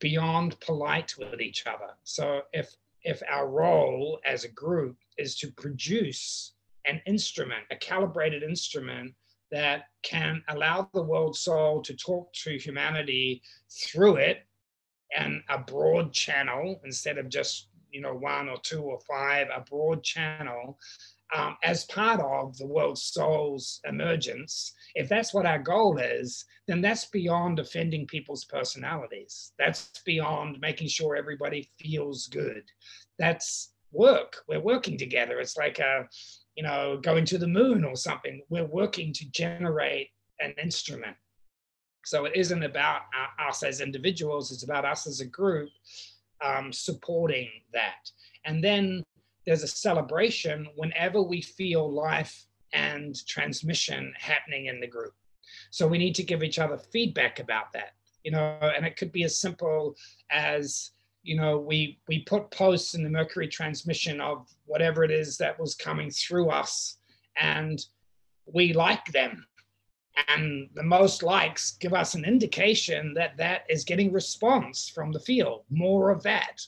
beyond 0.00 0.58
polite 0.60 1.14
with 1.18 1.40
each 1.40 1.66
other. 1.66 1.94
So 2.04 2.42
if 2.52 2.74
if 3.04 3.22
our 3.30 3.48
role 3.48 4.18
as 4.26 4.44
a 4.44 4.48
group 4.48 4.96
is 5.18 5.38
to 5.38 5.52
produce 5.52 6.54
an 6.84 7.00
instrument, 7.06 7.62
a 7.70 7.76
calibrated 7.76 8.42
instrument 8.42 9.14
that 9.50 9.84
can 10.02 10.42
allow 10.48 10.88
the 10.92 11.02
world 11.02 11.36
soul 11.36 11.82
to 11.82 11.94
talk 11.96 12.32
to 12.32 12.58
humanity 12.58 13.42
through 13.70 14.16
it 14.16 14.44
and 15.16 15.42
a 15.48 15.58
broad 15.58 16.12
channel 16.12 16.80
instead 16.84 17.18
of 17.18 17.28
just 17.28 17.68
you 17.90 18.00
know 18.00 18.14
one 18.14 18.48
or 18.48 18.58
two 18.62 18.82
or 18.82 18.98
five 19.08 19.48
a 19.54 19.60
broad 19.60 20.02
channel 20.02 20.78
um, 21.34 21.56
as 21.62 21.84
part 21.84 22.20
of 22.20 22.56
the 22.56 22.66
world 22.66 22.98
soul's 22.98 23.80
emergence. 23.84 24.72
If 24.94 25.08
that's 25.08 25.34
what 25.34 25.46
our 25.46 25.58
goal 25.58 25.98
is 25.98 26.44
then 26.68 26.82
that's 26.82 27.06
beyond 27.06 27.58
offending 27.58 28.06
people's 28.06 28.44
personalities. 28.44 29.52
That's 29.58 29.90
beyond 30.04 30.60
making 30.60 30.88
sure 30.88 31.16
everybody 31.16 31.70
feels 31.80 32.28
good. 32.28 32.62
That's 33.18 33.72
work. 33.90 34.44
We're 34.46 34.60
working 34.60 34.98
together. 34.98 35.40
It's 35.40 35.56
like 35.56 35.78
a 35.78 36.06
you 36.58 36.64
know, 36.64 36.98
going 37.00 37.24
to 37.24 37.38
the 37.38 37.46
moon 37.46 37.84
or 37.84 37.94
something. 37.94 38.42
We're 38.48 38.66
working 38.66 39.12
to 39.12 39.30
generate 39.30 40.08
an 40.40 40.54
instrument. 40.60 41.16
So 42.04 42.24
it 42.24 42.32
isn't 42.34 42.64
about 42.64 43.02
us 43.38 43.62
as 43.62 43.80
individuals, 43.80 44.50
it's 44.50 44.64
about 44.64 44.84
us 44.84 45.06
as 45.06 45.20
a 45.20 45.24
group 45.24 45.68
um, 46.44 46.72
supporting 46.72 47.48
that. 47.72 48.10
And 48.44 48.62
then 48.62 49.04
there's 49.46 49.62
a 49.62 49.68
celebration 49.68 50.66
whenever 50.74 51.22
we 51.22 51.42
feel 51.42 51.88
life 51.88 52.46
and 52.72 53.14
transmission 53.28 54.12
happening 54.18 54.66
in 54.66 54.80
the 54.80 54.88
group. 54.88 55.14
So 55.70 55.86
we 55.86 55.96
need 55.96 56.16
to 56.16 56.24
give 56.24 56.42
each 56.42 56.58
other 56.58 56.76
feedback 56.76 57.38
about 57.38 57.72
that, 57.74 57.92
you 58.24 58.32
know, 58.32 58.58
and 58.76 58.84
it 58.84 58.96
could 58.96 59.12
be 59.12 59.22
as 59.22 59.40
simple 59.40 59.94
as 60.32 60.90
you 61.28 61.36
know, 61.36 61.58
we 61.58 61.98
we 62.08 62.20
put 62.20 62.50
posts 62.50 62.94
in 62.94 63.02
the 63.04 63.10
Mercury 63.10 63.48
transmission 63.48 64.18
of 64.18 64.48
whatever 64.64 65.04
it 65.04 65.10
is 65.10 65.36
that 65.36 65.60
was 65.60 65.74
coming 65.74 66.10
through 66.10 66.48
us, 66.48 66.96
and 67.38 67.84
we 68.46 68.72
like 68.72 69.04
them. 69.12 69.46
And 70.28 70.70
the 70.74 70.82
most 70.82 71.22
likes 71.22 71.72
give 71.72 71.92
us 71.92 72.14
an 72.14 72.24
indication 72.24 73.12
that 73.12 73.36
that 73.36 73.64
is 73.68 73.84
getting 73.84 74.10
response 74.10 74.88
from 74.88 75.12
the 75.12 75.20
field, 75.20 75.64
more 75.68 76.08
of 76.08 76.22
that. 76.22 76.62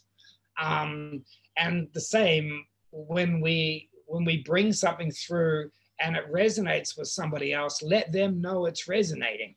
Um, 0.62 1.24
and 1.56 1.88
the 1.94 2.00
same 2.02 2.66
when 2.92 3.40
we 3.40 3.88
when 4.08 4.26
we 4.26 4.42
bring 4.42 4.74
something 4.74 5.10
through 5.10 5.70
and 6.00 6.16
it 6.16 6.30
resonates 6.30 6.98
with 6.98 7.08
somebody 7.08 7.54
else, 7.54 7.82
let 7.82 8.12
them 8.12 8.42
know 8.42 8.66
it's 8.66 8.88
resonating. 8.88 9.54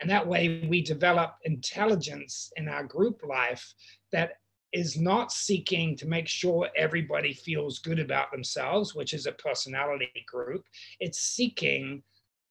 And 0.00 0.08
that 0.10 0.28
way 0.28 0.64
we 0.68 0.80
develop 0.80 1.34
intelligence 1.42 2.52
in 2.56 2.68
our 2.68 2.84
group 2.84 3.20
life 3.26 3.74
that 4.12 4.34
is 4.74 4.98
not 4.98 5.30
seeking 5.30 5.96
to 5.96 6.06
make 6.06 6.26
sure 6.26 6.68
everybody 6.76 7.32
feels 7.32 7.78
good 7.78 8.00
about 8.00 8.32
themselves, 8.32 8.92
which 8.92 9.14
is 9.14 9.26
a 9.26 9.32
personality 9.32 10.10
group. 10.26 10.64
It's 10.98 11.20
seeking 11.20 12.02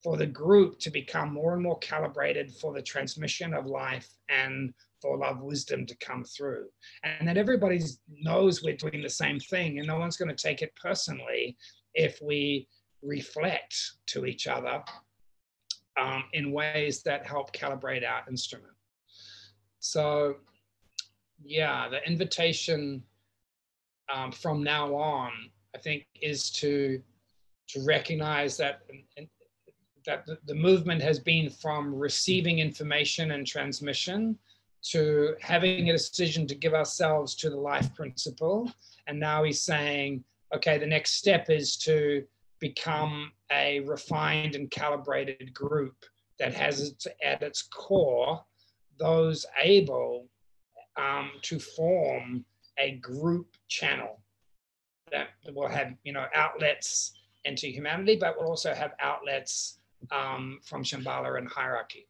for 0.02 0.16
the 0.16 0.26
group 0.26 0.80
to 0.80 0.90
become 0.90 1.34
more 1.34 1.54
and 1.54 1.62
more 1.62 1.78
calibrated 1.80 2.50
for 2.50 2.74
the 2.74 2.82
transmission 2.82 3.54
of 3.54 3.66
life 3.66 4.08
and 4.30 4.74
for 5.02 5.18
love 5.18 5.42
wisdom 5.42 5.86
to 5.86 5.98
come 5.98 6.24
through. 6.24 6.66
And 7.04 7.28
that 7.28 7.38
everybody 7.38 7.82
knows 8.10 8.64
we're 8.64 8.78
doing 8.78 9.04
the 9.04 9.10
same 9.10 9.40
thing 9.40 9.80
and 9.80 9.88
no 9.88 10.00
one's 10.00 10.16
going 10.16 10.34
to 10.34 10.48
take 10.48 10.62
it 10.62 10.74
personally 10.82 11.58
if 11.94 12.20
we 12.22 12.70
reflect 13.02 13.76
to 14.08 14.26
each 14.26 14.48
other 14.48 14.82
um, 16.00 16.24
in 16.32 16.54
ways 16.54 17.04
that 17.04 17.28
help 17.28 17.52
calibrate 17.54 18.10
our 18.10 18.24
instrument. 18.30 18.74
So 19.80 20.38
yeah, 21.44 21.90
the 21.90 22.06
invitation 22.08 23.04
um, 24.14 24.32
from 24.32 24.64
now 24.64 24.94
on, 24.96 25.32
I 25.76 25.80
think, 25.80 26.06
is 26.22 26.50
to 26.52 27.02
to 27.70 27.86
recognize 27.86 28.58
that 28.58 28.82
that 30.06 30.28
the 30.46 30.56
movement 30.56 31.02
has 31.02 31.20
been 31.20 31.50
from 31.50 31.96
receiving 31.96 32.60
information 32.60 33.32
and 33.32 33.48
transmission 33.48 34.38
to 34.84 35.36
having 35.40 35.90
a 35.90 35.94
decision 35.94 36.46
to 36.46 36.56
give 36.56 36.74
ourselves 36.74 37.36
to 37.36 37.50
the 37.50 37.56
life 37.56 37.94
principle. 37.96 38.70
And 39.08 39.18
now 39.18 39.44
he's 39.44 39.62
saying, 39.62 40.26
okay, 40.54 40.78
the 40.78 40.86
next 40.86 41.14
step 41.14 41.50
is 41.50 41.78
to 41.78 42.26
become 42.60 43.32
a 43.52 43.80
refined 43.82 44.56
and 44.56 44.70
calibrated 44.70 45.54
group 45.54 45.96
that 46.38 46.54
has 46.54 46.96
at 47.24 47.42
its 47.42 47.62
core 47.62 48.44
those 49.00 49.46
able 49.62 50.28
um, 50.98 51.32
to 51.42 51.60
form 51.60 52.46
a 52.78 52.92
group 52.98 53.56
channel 53.68 54.20
that 55.12 55.30
will 55.54 55.68
have 55.68 55.94
you 56.04 56.14
know 56.14 56.26
outlets 56.36 57.14
into 57.46 57.68
humanity, 57.68 58.18
but 58.20 58.38
will 58.38 58.48
also 58.48 58.74
have 58.74 58.94
outlets 59.00 59.80
um, 60.12 60.60
from 60.64 60.84
Shambhala 60.84 61.38
and 61.38 61.48
hierarchy. 61.48 62.08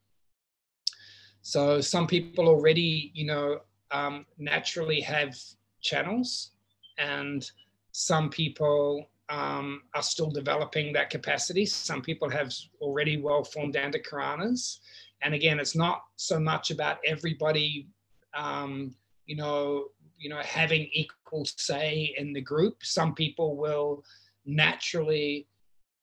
So 1.41 1.81
some 1.81 2.07
people 2.07 2.47
already, 2.47 3.11
you 3.13 3.25
know, 3.25 3.59
um, 3.91 4.25
naturally 4.37 5.01
have 5.01 5.35
channels, 5.81 6.51
and 6.97 7.49
some 7.91 8.29
people 8.29 9.09
um, 9.29 9.81
are 9.93 10.03
still 10.03 10.29
developing 10.29 10.93
that 10.93 11.09
capacity. 11.09 11.65
Some 11.65 12.01
people 12.01 12.29
have 12.29 12.53
already 12.81 13.17
well 13.21 13.43
formed 13.43 13.75
antahkaranas. 13.75 14.79
And 15.21 15.33
again, 15.33 15.59
it's 15.59 15.75
not 15.75 16.03
so 16.17 16.39
much 16.39 16.71
about 16.71 16.97
everybody 17.05 17.87
um, 18.33 18.95
you 19.25 19.35
know, 19.35 19.87
you 20.17 20.29
know, 20.29 20.39
having 20.39 20.89
equal 20.91 21.45
say 21.45 22.13
in 22.17 22.33
the 22.33 22.41
group. 22.41 22.83
Some 22.83 23.13
people 23.13 23.57
will 23.57 24.03
naturally 24.45 25.47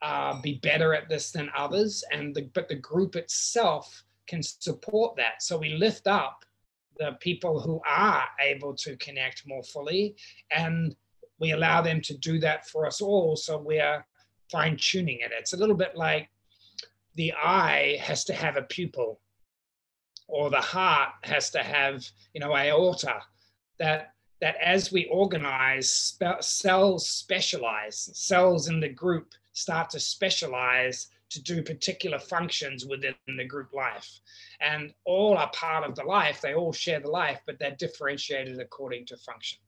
uh, 0.02 0.40
be 0.40 0.54
better 0.62 0.94
at 0.94 1.08
this 1.08 1.30
than 1.30 1.50
others, 1.56 2.02
and 2.12 2.34
the, 2.34 2.42
but 2.54 2.68
the 2.68 2.76
group 2.76 3.16
itself 3.16 4.04
can 4.26 4.42
support 4.42 5.16
that. 5.16 5.42
So 5.42 5.58
we 5.58 5.70
lift 5.70 6.06
up 6.06 6.44
the 6.98 7.16
people 7.20 7.60
who 7.60 7.80
are 7.88 8.24
able 8.40 8.74
to 8.76 8.96
connect 8.96 9.46
more 9.46 9.62
fully, 9.62 10.16
and 10.50 10.94
we 11.38 11.52
allow 11.52 11.80
them 11.80 12.00
to 12.02 12.16
do 12.18 12.38
that 12.40 12.68
for 12.68 12.86
us 12.86 13.00
all. 13.00 13.36
So 13.36 13.58
we're 13.58 14.04
fine 14.50 14.76
tuning 14.78 15.18
it. 15.20 15.32
It's 15.32 15.54
a 15.54 15.56
little 15.56 15.76
bit 15.76 15.96
like 15.96 16.28
the 17.14 17.32
eye 17.32 17.98
has 18.00 18.24
to 18.24 18.34
have 18.34 18.56
a 18.56 18.62
pupil 18.62 19.20
or 20.30 20.50
the 20.50 20.60
heart 20.60 21.10
has 21.22 21.50
to 21.50 21.62
have, 21.62 22.06
you 22.34 22.40
know, 22.40 22.56
aorta, 22.56 23.20
that 23.78 24.14
that 24.40 24.56
as 24.56 24.90
we 24.90 25.04
organize, 25.06 25.90
spe- 25.90 26.40
cells 26.40 27.08
specialize, 27.08 28.10
cells 28.14 28.68
in 28.68 28.80
the 28.80 28.88
group 28.88 29.34
start 29.52 29.90
to 29.90 30.00
specialize 30.00 31.08
to 31.28 31.42
do 31.42 31.62
particular 31.62 32.18
functions 32.18 32.86
within 32.86 33.14
the 33.36 33.44
group 33.44 33.72
life. 33.72 34.20
And 34.60 34.92
all 35.04 35.36
are 35.36 35.50
part 35.52 35.88
of 35.88 35.94
the 35.94 36.04
life, 36.04 36.40
they 36.40 36.54
all 36.54 36.72
share 36.72 37.00
the 37.00 37.10
life, 37.10 37.40
but 37.46 37.58
they're 37.58 37.76
differentiated 37.78 38.58
according 38.58 39.06
to 39.06 39.16
function. 39.16 39.58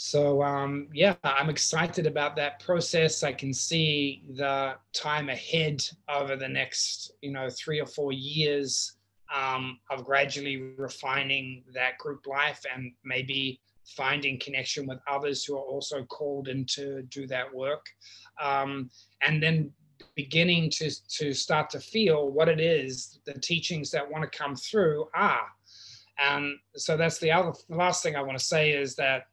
So 0.00 0.44
um, 0.44 0.86
yeah, 0.94 1.16
I'm 1.24 1.50
excited 1.50 2.06
about 2.06 2.36
that 2.36 2.60
process. 2.60 3.24
I 3.24 3.32
can 3.32 3.52
see 3.52 4.22
the 4.36 4.76
time 4.92 5.28
ahead 5.28 5.82
over 6.08 6.36
the 6.36 6.46
next, 6.46 7.10
you 7.20 7.32
know, 7.32 7.50
three 7.50 7.80
or 7.80 7.86
four 7.86 8.12
years 8.12 8.92
um, 9.34 9.80
of 9.90 10.04
gradually 10.04 10.74
refining 10.76 11.64
that 11.74 11.98
group 11.98 12.28
life 12.28 12.62
and 12.72 12.92
maybe 13.04 13.60
finding 13.96 14.38
connection 14.38 14.86
with 14.86 15.00
others 15.10 15.44
who 15.44 15.56
are 15.56 15.64
also 15.64 16.04
called 16.04 16.46
in 16.46 16.64
to 16.66 17.02
do 17.08 17.26
that 17.26 17.52
work, 17.52 17.84
um, 18.40 18.88
and 19.26 19.42
then 19.42 19.68
beginning 20.14 20.70
to 20.70 20.92
to 21.08 21.32
start 21.32 21.70
to 21.70 21.80
feel 21.80 22.30
what 22.30 22.48
it 22.48 22.60
is 22.60 23.18
the 23.26 23.34
teachings 23.40 23.90
that 23.90 24.08
want 24.08 24.22
to 24.22 24.38
come 24.38 24.54
through 24.54 25.08
are. 25.12 25.48
And 26.22 26.56
so 26.76 26.96
that's 26.96 27.18
the 27.18 27.32
other 27.32 27.52
the 27.68 27.74
last 27.74 28.04
thing 28.04 28.14
I 28.14 28.22
want 28.22 28.38
to 28.38 28.44
say 28.44 28.70
is 28.70 28.94
that 28.94 29.24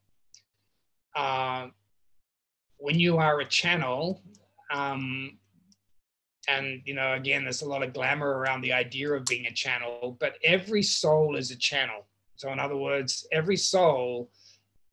uh, 1.16 1.68
when 2.78 2.99
you 2.99 3.18
are 3.18 3.39
a 3.39 3.45
channel, 3.45 4.22
um, 4.72 5.38
and 6.47 6.82
you 6.86 6.93
know, 6.93 7.13
again, 7.13 7.43
there's 7.43 7.61
a 7.61 7.68
lot 7.68 7.84
of 7.84 7.93
glamour 7.93 8.38
around 8.38 8.61
the 8.61 8.74
idea 8.74 9.11
of 9.11 9.26
being 9.26 9.47
a 9.47 9.51
channel, 9.51 10.18
but 10.20 10.36
every 10.43 10.84
soul 10.84 11.36
is 11.36 11.51
a 11.51 11.55
channel. 11.55 12.05
So, 12.36 12.51
in 12.51 12.59
other 12.59 12.78
words, 12.78 13.26
every 13.32 13.57
soul 13.57 14.30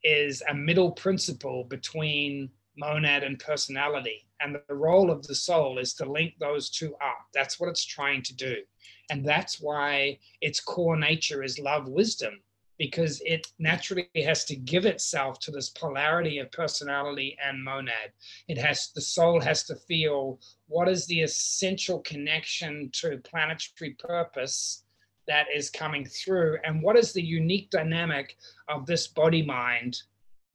is 0.04 0.42
a 0.48 0.54
middle 0.54 0.92
principle 0.92 1.64
between 1.64 2.50
monad 2.76 3.22
and 3.22 3.38
personality. 3.38 4.26
And 4.40 4.56
the 4.68 4.74
role 4.74 5.10
of 5.10 5.26
the 5.26 5.34
soul 5.34 5.78
is 5.78 5.94
to 5.94 6.10
link 6.10 6.34
those 6.38 6.70
two 6.70 6.94
up. 6.96 7.26
That's 7.34 7.60
what 7.60 7.68
it's 7.68 7.84
trying 7.84 8.22
to 8.22 8.34
do. 8.34 8.56
And 9.10 9.24
that's 9.24 9.60
why 9.60 10.18
its 10.40 10.60
core 10.60 10.96
nature 10.96 11.42
is 11.42 11.58
love 11.58 11.88
wisdom 11.88 12.40
because 12.82 13.22
it 13.24 13.46
naturally 13.60 14.08
has 14.24 14.44
to 14.44 14.56
give 14.56 14.86
itself 14.86 15.38
to 15.38 15.52
this 15.52 15.70
polarity 15.70 16.38
of 16.38 16.50
personality 16.50 17.38
and 17.40 17.62
monad. 17.62 18.10
It 18.48 18.58
has 18.58 18.90
the 18.92 19.00
soul 19.00 19.40
has 19.40 19.62
to 19.66 19.76
feel 19.76 20.40
what 20.66 20.88
is 20.88 21.06
the 21.06 21.20
essential 21.20 22.00
connection 22.00 22.90
to 22.94 23.18
planetary 23.18 23.94
purpose 24.00 24.82
that 25.28 25.46
is 25.54 25.70
coming 25.70 26.04
through, 26.04 26.58
and 26.64 26.82
what 26.82 26.96
is 26.96 27.12
the 27.12 27.22
unique 27.22 27.70
dynamic 27.70 28.36
of 28.66 28.84
this 28.84 29.06
body 29.06 29.42
mind, 29.42 30.02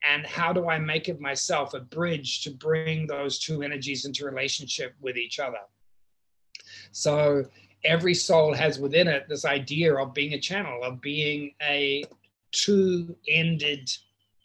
and 0.03 0.27
how 0.27 0.51
do 0.51 0.67
I 0.67 0.79
make 0.79 1.07
it 1.07 1.21
myself 1.21 1.73
a 1.73 1.79
bridge 1.79 2.41
to 2.41 2.51
bring 2.51 3.07
those 3.07 3.39
two 3.39 3.61
energies 3.61 4.03
into 4.03 4.25
relationship 4.25 4.95
with 4.99 5.15
each 5.15 5.39
other. 5.39 5.63
So 6.91 7.45
every 7.85 8.15
soul 8.15 8.53
has 8.53 8.79
within 8.79 9.07
it 9.07 9.29
this 9.29 9.45
idea 9.45 9.95
of 9.95 10.13
being 10.13 10.33
a 10.33 10.39
channel, 10.41 10.83
of 10.83 10.99
being 10.99 11.53
a 11.61 12.03
two 12.51 13.15
ended 13.27 13.89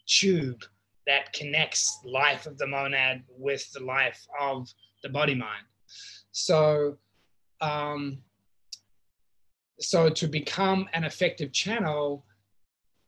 tube 0.07 0.63
that 1.07 1.33
connects 1.33 1.99
life 2.05 2.45
of 2.45 2.57
the 2.57 2.67
monad 2.67 3.23
with 3.29 3.69
the 3.71 3.83
life 3.83 4.25
of 4.39 4.67
the 5.01 5.09
body 5.09 5.35
mind. 5.35 5.65
So, 6.31 6.97
um, 7.61 8.19
so 9.79 10.09
to 10.09 10.27
become 10.27 10.87
an 10.93 11.03
effective 11.03 11.51
channel, 11.51 12.25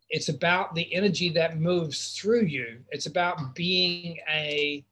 it's 0.09 0.29
about 0.29 0.75
the 0.75 0.93
energy 0.93 1.29
that 1.29 1.59
moves 1.59 2.13
through 2.17 2.43
you. 2.43 2.79
It's 2.89 3.05
about 3.05 3.55
being 3.55 4.17
a, 4.29 4.85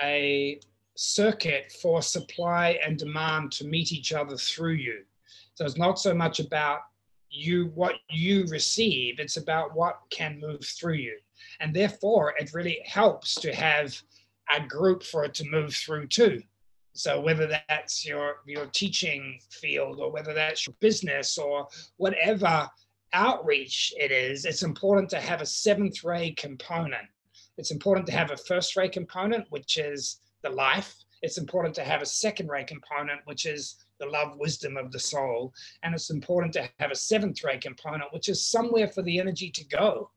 a 0.00 0.60
circuit 0.94 1.72
for 1.80 2.02
supply 2.02 2.78
and 2.84 2.98
demand 2.98 3.52
to 3.52 3.66
meet 3.66 3.92
each 3.92 4.12
other 4.12 4.36
through 4.36 4.74
you. 4.74 5.00
So 5.54 5.64
it's 5.64 5.78
not 5.78 5.98
so 5.98 6.14
much 6.14 6.38
about 6.38 6.80
you 7.32 7.72
what 7.74 7.94
you 8.10 8.44
receive 8.48 9.18
it's 9.18 9.38
about 9.38 9.74
what 9.74 10.00
can 10.10 10.38
move 10.38 10.62
through 10.62 10.94
you. 10.94 11.18
And 11.60 11.74
therefore 11.74 12.34
it 12.38 12.52
really 12.52 12.80
helps 12.84 13.34
to 13.36 13.54
have 13.54 14.00
a 14.54 14.64
group 14.66 15.02
for 15.02 15.24
it 15.24 15.34
to 15.34 15.48
move 15.48 15.74
through 15.74 16.08
too. 16.08 16.42
So 16.92 17.20
whether 17.20 17.46
that's 17.68 18.04
your 18.04 18.36
your 18.46 18.66
teaching 18.66 19.40
field 19.50 19.98
or 19.98 20.12
whether 20.12 20.34
that's 20.34 20.66
your 20.66 20.76
business 20.80 21.38
or 21.38 21.66
whatever 21.96 22.68
outreach 23.14 23.92
it 23.98 24.10
is 24.10 24.46
it's 24.46 24.62
important 24.62 25.08
to 25.10 25.20
have 25.20 25.40
a 25.40 25.46
seventh 25.46 26.04
ray 26.04 26.32
component. 26.32 27.08
It's 27.56 27.70
important 27.70 28.06
to 28.06 28.12
have 28.12 28.30
a 28.30 28.36
first 28.36 28.76
ray 28.76 28.88
component 28.88 29.46
which 29.48 29.78
is 29.78 30.20
the 30.42 30.50
life. 30.50 30.94
It's 31.22 31.38
important 31.38 31.74
to 31.76 31.84
have 31.84 32.02
a 32.02 32.06
second 32.06 32.50
ray 32.50 32.64
component 32.64 33.20
which 33.24 33.46
is 33.46 33.76
the 34.02 34.10
love 34.10 34.36
wisdom 34.36 34.76
of 34.76 34.90
the 34.90 34.98
soul. 34.98 35.52
And 35.82 35.94
it's 35.94 36.10
important 36.10 36.52
to 36.54 36.68
have 36.80 36.90
a 36.90 36.96
seventh 36.96 37.42
ray 37.44 37.58
component, 37.58 38.12
which 38.12 38.28
is 38.28 38.44
somewhere 38.44 38.88
for 38.88 39.02
the 39.02 39.18
energy 39.18 39.50
to 39.50 39.64
go. 39.66 40.10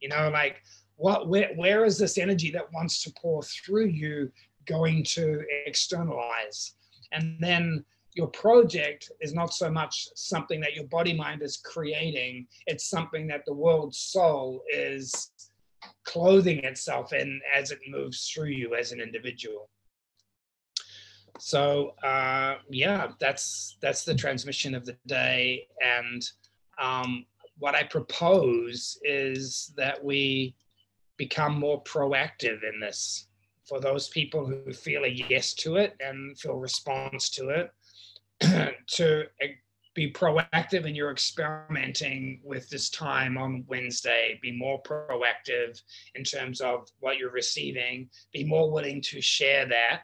You 0.00 0.08
know, 0.08 0.30
like 0.30 0.62
what 0.96 1.28
where, 1.28 1.50
where 1.54 1.84
is 1.84 1.98
this 1.98 2.18
energy 2.18 2.50
that 2.52 2.72
wants 2.72 3.02
to 3.02 3.12
pour 3.20 3.42
through 3.42 3.86
you 3.86 4.32
going 4.66 5.04
to 5.04 5.42
externalize? 5.66 6.74
And 7.12 7.36
then 7.40 7.84
your 8.14 8.28
project 8.28 9.12
is 9.20 9.34
not 9.34 9.52
so 9.52 9.70
much 9.70 10.08
something 10.16 10.60
that 10.60 10.74
your 10.74 10.86
body 10.86 11.14
mind 11.14 11.42
is 11.42 11.58
creating, 11.58 12.46
it's 12.66 12.88
something 12.88 13.26
that 13.28 13.44
the 13.46 13.54
world's 13.54 13.98
soul 13.98 14.62
is 14.72 15.30
clothing 16.04 16.64
itself 16.64 17.12
in 17.12 17.40
as 17.54 17.70
it 17.70 17.78
moves 17.88 18.28
through 18.28 18.48
you 18.48 18.74
as 18.74 18.92
an 18.92 19.00
individual 19.00 19.68
so 21.38 21.94
uh, 22.04 22.56
yeah, 22.70 23.08
that's 23.18 23.76
that's 23.80 24.04
the 24.04 24.14
transmission 24.14 24.74
of 24.74 24.84
the 24.84 24.96
day. 25.06 25.66
And 25.80 26.22
um, 26.80 27.26
what 27.58 27.74
I 27.74 27.84
propose 27.84 28.98
is 29.02 29.72
that 29.76 30.02
we 30.02 30.54
become 31.16 31.58
more 31.58 31.82
proactive 31.84 32.60
in 32.62 32.80
this. 32.80 33.26
For 33.68 33.80
those 33.80 34.08
people 34.08 34.46
who 34.46 34.72
feel 34.72 35.04
a 35.04 35.08
yes 35.08 35.52
to 35.54 35.76
it 35.76 35.94
and 36.00 36.38
feel 36.38 36.54
response 36.54 37.28
to 37.30 37.50
it, 37.50 37.70
to 38.86 39.24
be 39.94 40.12
proactive 40.12 40.86
in 40.86 40.94
your 40.94 41.10
experimenting 41.10 42.40
with 42.44 42.68
this 42.70 42.88
time 42.88 43.36
on 43.36 43.64
Wednesday. 43.66 44.38
Be 44.40 44.52
more 44.56 44.80
proactive 44.82 45.82
in 46.14 46.22
terms 46.22 46.60
of 46.60 46.88
what 47.00 47.18
you're 47.18 47.32
receiving. 47.32 48.08
Be 48.32 48.44
more 48.44 48.70
willing 48.70 49.02
to 49.02 49.20
share 49.20 49.66
that 49.66 50.02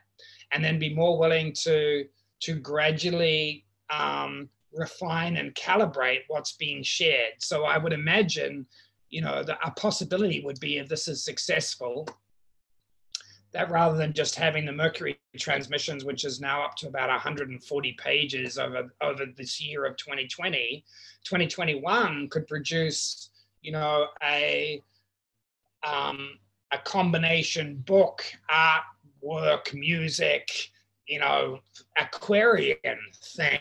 and 0.53 0.65
then 0.65 0.79
be 0.79 0.95
more 0.95 1.19
willing 1.19 1.53
to 1.53 2.05
to 2.41 2.55
gradually 2.57 3.65
um, 3.91 4.49
refine 4.73 5.37
and 5.37 5.55
calibrate 5.55 6.23
what's 6.29 6.53
being 6.53 6.83
shared. 6.83 7.35
So 7.39 7.65
I 7.65 7.79
would 7.79 7.93
imagine, 7.93 8.67
you 9.09 9.23
know, 9.23 9.45
a 9.65 9.71
possibility 9.73 10.43
would 10.45 10.61
be 10.61 10.79
if 10.79 10.89
this 10.89 11.09
is 11.09 11.25
successful, 11.25 12.09
that 13.53 13.71
rather 13.71 13.97
than 13.97 14.13
just 14.13 14.35
having 14.35 14.67
the 14.67 14.73
Mercury 14.73 15.19
transmissions, 15.39 16.05
which 16.05 16.25
is 16.25 16.41
now 16.41 16.65
up 16.65 16.75
to 16.77 16.89
about 16.89 17.09
140 17.09 17.93
pages 17.93 18.59
over, 18.59 18.93
over 19.01 19.27
this 19.37 19.61
year 19.61 19.85
of 19.85 19.97
2020, 19.97 20.85
2021 21.25 22.29
could 22.29 22.47
produce, 22.49 23.31
you 23.63 23.73
know, 23.73 24.09
a 24.23 24.83
um, 25.87 26.39
a 26.73 26.79
combination 26.79 27.77
book, 27.87 28.25
art, 28.51 28.83
work, 29.25 29.73
music, 29.73 30.49
you 31.07 31.19
know, 31.19 31.59
Aquarian 31.99 32.99
thing 33.35 33.61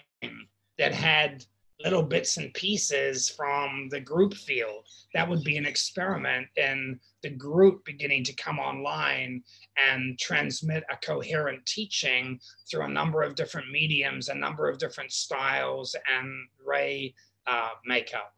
that 0.78 0.94
had 0.94 1.46
little 1.84 2.04
bits 2.04 2.38
and 2.38 2.54
pieces 2.54 3.30
from 3.30 3.90
the 3.90 4.00
group 4.00 4.34
field. 4.34 4.86
That 5.14 5.28
would 5.28 5.44
be 5.44 5.58
an 5.58 5.66
experiment 5.66 6.48
in 6.56 7.00
the 7.22 7.30
group 7.30 7.84
beginning 7.84 8.24
to 8.26 8.36
come 8.36 8.60
online 8.60 9.44
and 9.78 10.18
transmit 10.18 10.84
a 10.90 10.96
coherent 10.98 11.66
teaching 11.66 12.40
through 12.70 12.86
a 12.86 12.90
number 12.90 13.22
of 13.22 13.36
different 13.36 13.70
mediums, 13.72 14.30
a 14.30 14.36
number 14.36 14.70
of 14.70 14.78
different 14.78 15.12
styles 15.12 15.96
and 16.10 16.30
ray 16.66 17.14
uh, 17.48 17.70
makeup. 17.86 18.34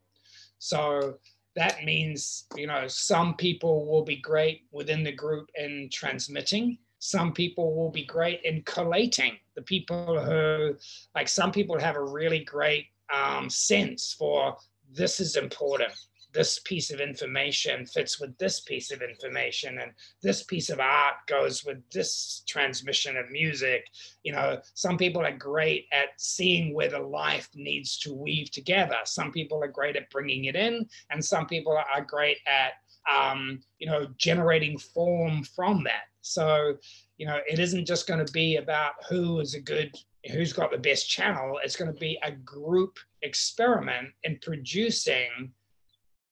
So 0.58 1.20
that 1.56 1.84
means, 1.84 2.46
you 2.56 2.68
know, 2.68 2.88
some 2.88 3.36
people 3.36 3.86
will 3.86 4.04
be 4.04 4.18
great 4.18 4.64
within 4.72 5.04
the 5.04 5.12
group 5.12 5.50
in 5.56 5.90
transmitting 5.92 6.80
some 7.00 7.34
people 7.34 7.76
will 7.76 7.92
be 7.92 8.06
great 8.06 8.42
in 8.44 8.64
collating. 8.64 9.38
The 9.56 9.62
people 9.62 10.20
who, 10.22 10.76
like, 11.14 11.28
some 11.28 11.52
people 11.52 11.80
have 11.80 11.96
a 11.96 12.04
really 12.04 12.44
great 12.44 12.88
um, 13.14 13.50
sense 13.50 14.14
for 14.18 14.58
this 14.92 15.20
is 15.20 15.36
important. 15.36 15.92
This 16.34 16.60
piece 16.60 16.92
of 16.92 17.00
information 17.00 17.86
fits 17.86 18.20
with 18.20 18.38
this 18.38 18.60
piece 18.60 18.92
of 18.92 19.02
information, 19.02 19.80
and 19.80 19.92
this 20.22 20.44
piece 20.44 20.70
of 20.70 20.82
art 20.82 21.16
goes 21.28 21.64
with 21.64 21.78
this 21.92 22.44
transmission 22.46 23.16
of 23.16 23.32
music. 23.32 23.86
You 24.24 24.34
know, 24.34 24.60
some 24.74 24.98
people 24.98 25.22
are 25.22 25.32
great 25.32 25.86
at 25.94 26.10
seeing 26.18 26.74
where 26.74 26.90
the 26.90 27.00
life 27.00 27.48
needs 27.56 27.98
to 28.00 28.14
weave 28.14 28.52
together. 28.52 28.98
Some 29.06 29.32
people 29.32 29.64
are 29.64 29.70
great 29.70 29.96
at 29.96 30.10
bringing 30.10 30.46
it 30.46 30.58
in, 30.58 30.86
and 31.10 31.24
some 31.24 31.48
people 31.48 31.72
are 31.72 32.04
great 32.04 32.40
at 32.48 32.74
um, 33.12 33.62
you 33.80 33.88
know, 33.88 34.08
generating 34.18 34.78
form 34.78 35.44
from 35.44 35.84
that. 35.84 36.06
So, 36.26 36.76
you 37.18 37.28
know, 37.28 37.40
it 37.48 37.60
isn't 37.60 37.86
just 37.86 38.08
going 38.08 38.26
to 38.26 38.32
be 38.34 38.58
about 38.58 38.94
who 39.08 39.40
is 39.40 39.54
a 39.54 39.62
good, 39.62 39.96
who's 40.32 40.54
got 40.54 40.72
the 40.72 40.78
best 40.78 41.08
channel. 41.08 41.60
It's 41.64 41.76
going 41.76 41.94
to 41.94 42.00
be 42.00 42.18
a 42.24 42.32
group 42.32 42.98
experiment 43.22 44.10
in 44.24 44.40
producing 44.42 45.52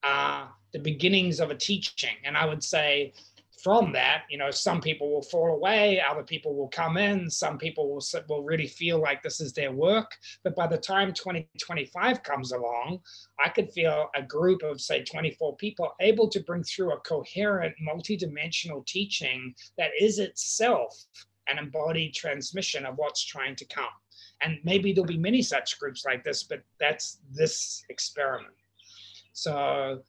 are 0.04 0.52
the 0.74 0.80
beginnings 0.80 1.40
of 1.40 1.52
a 1.52 1.56
teaching. 1.56 2.16
And 2.26 2.36
I 2.36 2.46
would 2.46 2.64
say 2.64 3.14
from 3.64 3.94
that, 3.94 4.24
you 4.30 4.38
know, 4.38 4.52
some 4.52 4.82
people 4.82 5.10
will 5.10 5.22
fall 5.22 5.56
away, 5.56 6.02
other 6.02 6.24
people 6.24 6.54
will 6.54 6.68
come 6.68 6.98
in, 6.98 7.30
some 7.30 7.58
people 7.58 7.88
will, 7.88 8.04
will 8.28 8.44
really 8.44 8.68
feel 8.68 9.00
like 9.00 9.24
this 9.24 9.40
is 9.40 9.54
their 9.54 9.72
work. 9.72 10.12
But 10.44 10.54
by 10.56 10.68
the 10.68 10.78
time 10.78 11.14
2025 11.14 12.24
comes 12.24 12.52
along, 12.52 13.00
I 13.44 13.48
could 13.48 13.72
feel 13.72 14.10
a 14.16 14.22
group 14.22 14.64
of, 14.64 14.82
say, 14.82 15.04
24 15.04 15.56
people 15.56 15.94
able 16.02 16.28
to 16.28 16.42
bring 16.42 16.64
through 16.64 16.92
a 16.92 17.00
coherent, 17.00 17.74
multidimensional 17.82 18.86
teaching 18.86 19.56
that 19.78 19.92
is 19.98 20.20
itself 20.20 20.94
an 21.48 21.58
embodied 21.58 22.14
transmission 22.14 22.86
of 22.86 22.96
what's 22.98 23.24
trying 23.24 23.56
to 23.56 23.66
come. 23.66 23.86
And 24.42 24.60
maybe 24.66 24.92
there'll 24.92 25.08
be 25.08 25.18
many 25.18 25.42
such 25.42 25.80
groups 25.80 26.04
like 26.06 26.26
this, 26.26 26.44
but 26.44 26.64
that's 26.82 27.20
this 27.32 27.86
experiment. 27.90 28.56
So, 29.32 30.04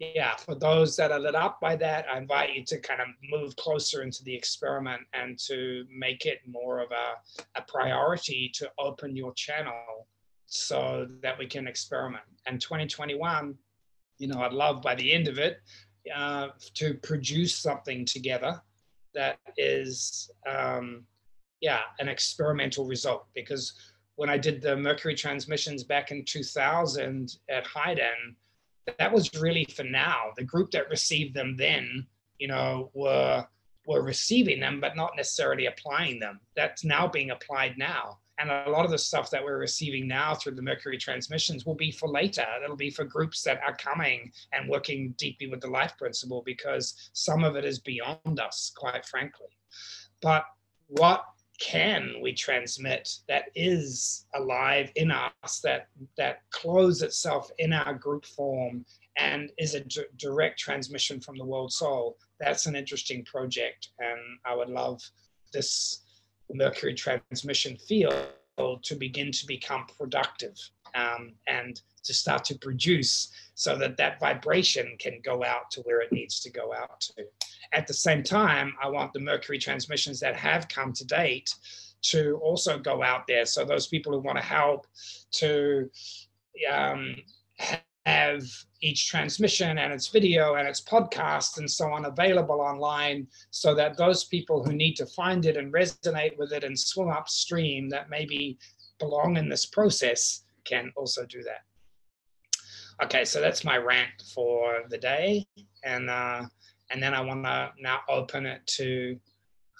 yeah, 0.00 0.34
for 0.36 0.54
those 0.54 0.96
that 0.96 1.12
are 1.12 1.20
lit 1.20 1.34
up 1.34 1.60
by 1.60 1.76
that, 1.76 2.06
I 2.10 2.16
invite 2.16 2.54
you 2.54 2.64
to 2.64 2.80
kind 2.80 3.02
of 3.02 3.08
move 3.30 3.54
closer 3.56 4.02
into 4.02 4.24
the 4.24 4.34
experiment 4.34 5.02
and 5.12 5.38
to 5.46 5.84
make 5.94 6.24
it 6.24 6.38
more 6.48 6.80
of 6.80 6.90
a, 6.90 7.58
a 7.58 7.62
priority 7.68 8.50
to 8.54 8.70
open 8.78 9.14
your 9.14 9.34
channel 9.34 10.08
so 10.46 11.06
that 11.22 11.38
we 11.38 11.46
can 11.46 11.68
experiment. 11.68 12.24
And 12.46 12.58
2021, 12.58 13.54
you 14.16 14.26
know, 14.26 14.40
I'd 14.40 14.54
love 14.54 14.80
by 14.80 14.94
the 14.94 15.12
end 15.12 15.28
of 15.28 15.38
it 15.38 15.58
uh, 16.14 16.48
to 16.74 16.94
produce 16.94 17.54
something 17.54 18.06
together 18.06 18.58
that 19.14 19.38
is, 19.58 20.30
um, 20.48 21.04
yeah, 21.60 21.80
an 21.98 22.08
experimental 22.08 22.86
result. 22.86 23.26
Because 23.34 23.74
when 24.16 24.30
I 24.30 24.38
did 24.38 24.62
the 24.62 24.76
Mercury 24.76 25.14
transmissions 25.14 25.84
back 25.84 26.10
in 26.10 26.24
2000 26.24 27.36
at 27.50 27.66
Haydn, 27.66 28.34
that 28.98 29.12
was 29.12 29.30
really 29.40 29.64
for 29.64 29.84
now. 29.84 30.30
The 30.36 30.44
group 30.44 30.70
that 30.72 30.90
received 30.90 31.34
them 31.34 31.56
then, 31.56 32.06
you 32.38 32.48
know, 32.48 32.90
were 32.94 33.46
were 33.86 34.02
receiving 34.02 34.60
them, 34.60 34.80
but 34.80 34.96
not 34.96 35.16
necessarily 35.16 35.66
applying 35.66 36.20
them. 36.20 36.40
That's 36.54 36.84
now 36.84 37.08
being 37.08 37.30
applied 37.30 37.76
now. 37.78 38.18
And 38.38 38.50
a 38.50 38.70
lot 38.70 38.84
of 38.86 38.90
the 38.90 38.98
stuff 38.98 39.30
that 39.30 39.44
we're 39.44 39.58
receiving 39.58 40.08
now 40.08 40.34
through 40.34 40.54
the 40.54 40.62
Mercury 40.62 40.96
transmissions 40.96 41.66
will 41.66 41.74
be 41.74 41.90
for 41.90 42.08
later. 42.08 42.46
It'll 42.62 42.76
be 42.76 42.90
for 42.90 43.04
groups 43.04 43.42
that 43.42 43.60
are 43.66 43.76
coming 43.76 44.32
and 44.52 44.68
working 44.68 45.14
deeply 45.18 45.48
with 45.48 45.60
the 45.60 45.68
life 45.68 45.94
principle 45.98 46.42
because 46.46 47.10
some 47.12 47.44
of 47.44 47.56
it 47.56 47.66
is 47.66 47.80
beyond 47.80 48.40
us, 48.40 48.72
quite 48.74 49.04
frankly. 49.04 49.48
But 50.22 50.44
what 50.86 51.24
can 51.60 52.14
we 52.22 52.32
transmit 52.32 53.18
that 53.28 53.44
is 53.54 54.26
alive 54.34 54.90
in 54.96 55.10
us 55.10 55.60
that 55.62 55.88
that 56.16 56.40
clothes 56.50 57.02
itself 57.02 57.50
in 57.58 57.72
our 57.72 57.94
group 57.94 58.24
form 58.24 58.84
and 59.18 59.50
is 59.58 59.74
a 59.74 59.80
d- 59.80 60.04
direct 60.16 60.58
transmission 60.58 61.20
from 61.20 61.36
the 61.36 61.44
world 61.44 61.70
soul? 61.72 62.16
That's 62.40 62.64
an 62.66 62.74
interesting 62.74 63.24
project 63.24 63.90
and 63.98 64.18
i 64.46 64.54
would 64.56 64.70
love 64.70 65.00
this 65.52 66.02
mercury 66.52 66.94
transmission 66.94 67.76
field 67.76 68.26
to 68.82 68.94
begin 68.94 69.30
to 69.32 69.46
become 69.46 69.86
productive 69.98 70.56
um, 70.94 71.32
and 71.46 71.80
to 72.04 72.14
start 72.14 72.44
to 72.44 72.58
produce 72.58 73.30
so 73.54 73.76
that 73.76 73.96
that 73.96 74.18
vibration 74.20 74.96
can 74.98 75.20
go 75.22 75.44
out 75.44 75.70
to 75.70 75.80
where 75.82 76.00
it 76.00 76.12
needs 76.12 76.40
to 76.40 76.50
go 76.50 76.72
out 76.72 77.00
to 77.00 77.24
at 77.72 77.86
the 77.86 77.94
same 77.94 78.22
time, 78.22 78.74
I 78.82 78.88
want 78.88 79.12
the 79.12 79.20
Mercury 79.20 79.58
transmissions 79.58 80.20
that 80.20 80.36
have 80.36 80.68
come 80.68 80.92
to 80.94 81.04
date 81.04 81.54
to 82.02 82.40
also 82.42 82.78
go 82.78 83.02
out 83.02 83.26
there. 83.26 83.46
So 83.46 83.64
those 83.64 83.86
people 83.86 84.12
who 84.12 84.20
want 84.20 84.38
to 84.38 84.44
help 84.44 84.86
to 85.32 85.88
um, 86.70 87.16
have 88.06 88.42
each 88.80 89.08
transmission 89.08 89.78
and 89.78 89.92
its 89.92 90.08
video 90.08 90.54
and 90.54 90.66
its 90.66 90.80
podcast 90.80 91.58
and 91.58 91.70
so 91.70 91.92
on 91.92 92.06
available 92.06 92.60
online 92.60 93.26
so 93.50 93.74
that 93.74 93.96
those 93.96 94.24
people 94.24 94.64
who 94.64 94.72
need 94.72 94.94
to 94.94 95.06
find 95.06 95.44
it 95.44 95.56
and 95.56 95.72
resonate 95.72 96.36
with 96.38 96.52
it 96.52 96.64
and 96.64 96.78
swim 96.78 97.10
upstream 97.10 97.88
that 97.90 98.10
maybe 98.10 98.58
belong 98.98 99.36
in 99.36 99.48
this 99.48 99.66
process 99.66 100.44
can 100.64 100.92
also 100.96 101.24
do 101.26 101.42
that. 101.42 101.62
Okay, 103.04 103.24
so 103.24 103.40
that's 103.40 103.64
my 103.64 103.78
rant 103.78 104.10
for 104.34 104.82
the 104.88 104.98
day. 104.98 105.46
And 105.84 106.10
uh, 106.10 106.42
and 106.90 107.02
then 107.02 107.14
I 107.14 107.20
want 107.20 107.44
to 107.44 107.70
now 107.80 108.00
open 108.08 108.46
it 108.46 108.66
to, 108.66 109.18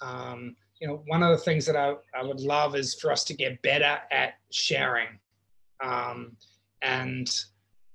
um, 0.01 0.55
you 0.79 0.87
know, 0.87 1.03
one 1.07 1.21
of 1.21 1.29
the 1.29 1.43
things 1.43 1.65
that 1.65 1.75
I, 1.75 1.93
I 2.17 2.23
would 2.23 2.39
love 2.39 2.75
is 2.75 2.95
for 2.95 3.11
us 3.11 3.23
to 3.25 3.33
get 3.33 3.61
better 3.61 3.99
at 4.11 4.35
sharing, 4.51 5.19
um, 5.83 6.37
and 6.81 7.29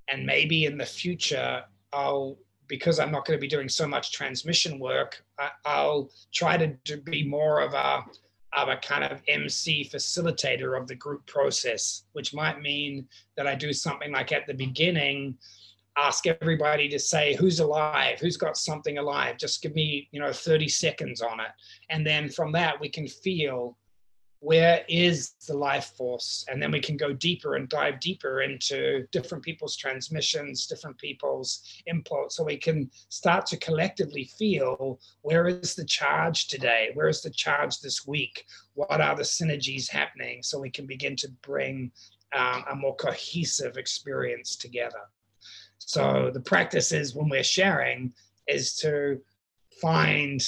and 0.09 0.25
maybe 0.25 0.67
in 0.67 0.79
the 0.79 0.87
future 0.87 1.65
I'll 1.93 2.39
because 2.69 2.99
I'm 2.99 3.13
not 3.13 3.25
going 3.25 3.37
to 3.37 3.41
be 3.41 3.49
doing 3.49 3.69
so 3.69 3.87
much 3.87 4.13
transmission 4.13 4.79
work, 4.79 5.25
I, 5.39 5.85
will 5.85 6.11
try 6.33 6.57
to, 6.57 6.75
to 6.87 6.97
be 6.97 7.27
more 7.27 7.61
of 7.61 7.75
a 7.75 8.05
of 8.57 8.69
a 8.69 8.77
kind 8.77 9.05
of 9.05 9.23
MC 9.29 9.89
facilitator 9.93 10.81
of 10.81 10.89
the 10.89 10.95
group 10.95 11.27
process, 11.27 12.05
which 12.13 12.35
might 12.35 12.61
mean 12.61 13.07
that 13.37 13.47
I 13.47 13.55
do 13.55 13.73
something 13.73 14.13
like 14.13 14.33
at 14.33 14.47
the 14.47 14.55
beginning, 14.55 15.37
ask 15.99 16.27
everybody 16.27 16.89
to 16.89 16.99
say 16.99 17.35
who's 17.35 17.61
alive, 17.61 18.19
who's 18.19 18.37
got 18.37 18.57
something 18.57 18.99
alive. 18.99 19.37
Just 19.39 19.63
give 19.63 19.75
me, 19.75 20.09
you 20.11 20.21
know, 20.21 20.33
30 20.33 20.69
seconds 20.69 21.21
on 21.21 21.41
it. 21.41 21.49
And 21.91 22.07
then 22.07 22.29
from 22.29 22.53
that, 22.53 22.81
we 22.81 22.89
can 22.89 23.07
feel 23.07 23.77
where 24.41 24.85
is 24.89 25.33
the 25.49 25.57
life 25.57 25.93
force? 25.97 26.45
And 26.49 26.63
then 26.63 26.71
we 26.71 26.81
can 26.81 26.97
go 26.97 27.13
deeper 27.13 27.55
and 27.55 27.69
dive 27.69 28.01
deeper 28.01 28.43
into 28.43 29.07
different 29.11 29.43
people's 29.43 29.77
transmissions 29.77 30.67
different 30.67 30.99
people's 30.99 31.63
input 31.87 32.33
so 32.33 32.45
we 32.45 32.57
can 32.57 32.91
start 33.09 33.47
to 33.47 33.57
collectively 33.57 34.25
feel 34.39 35.01
where 35.23 35.49
is 35.49 35.75
the 35.75 35.85
charge 35.85 36.49
today? 36.49 36.91
Where 36.95 37.09
is 37.09 37.23
the 37.23 37.31
charge 37.31 37.81
this 37.81 38.07
week? 38.07 38.45
What 38.75 39.01
are 39.01 39.17
the 39.17 39.23
synergies 39.23 39.91
happening? 39.91 40.43
So 40.43 40.59
we 40.59 40.71
can 40.71 40.87
begin 40.87 41.17
to 41.17 41.29
bring 41.43 41.91
um, 42.35 42.65
a 42.71 42.75
more 42.75 42.97
cohesive 42.97 43.77
experience 43.77 44.57
together. 44.57 45.01
So 45.79 46.31
the 46.33 46.41
practice 46.41 46.93
is 46.93 47.15
when 47.15 47.29
we're 47.29 47.45
sharing 47.45 48.13
is 48.47 48.75
to 48.77 49.21
find 49.81 50.43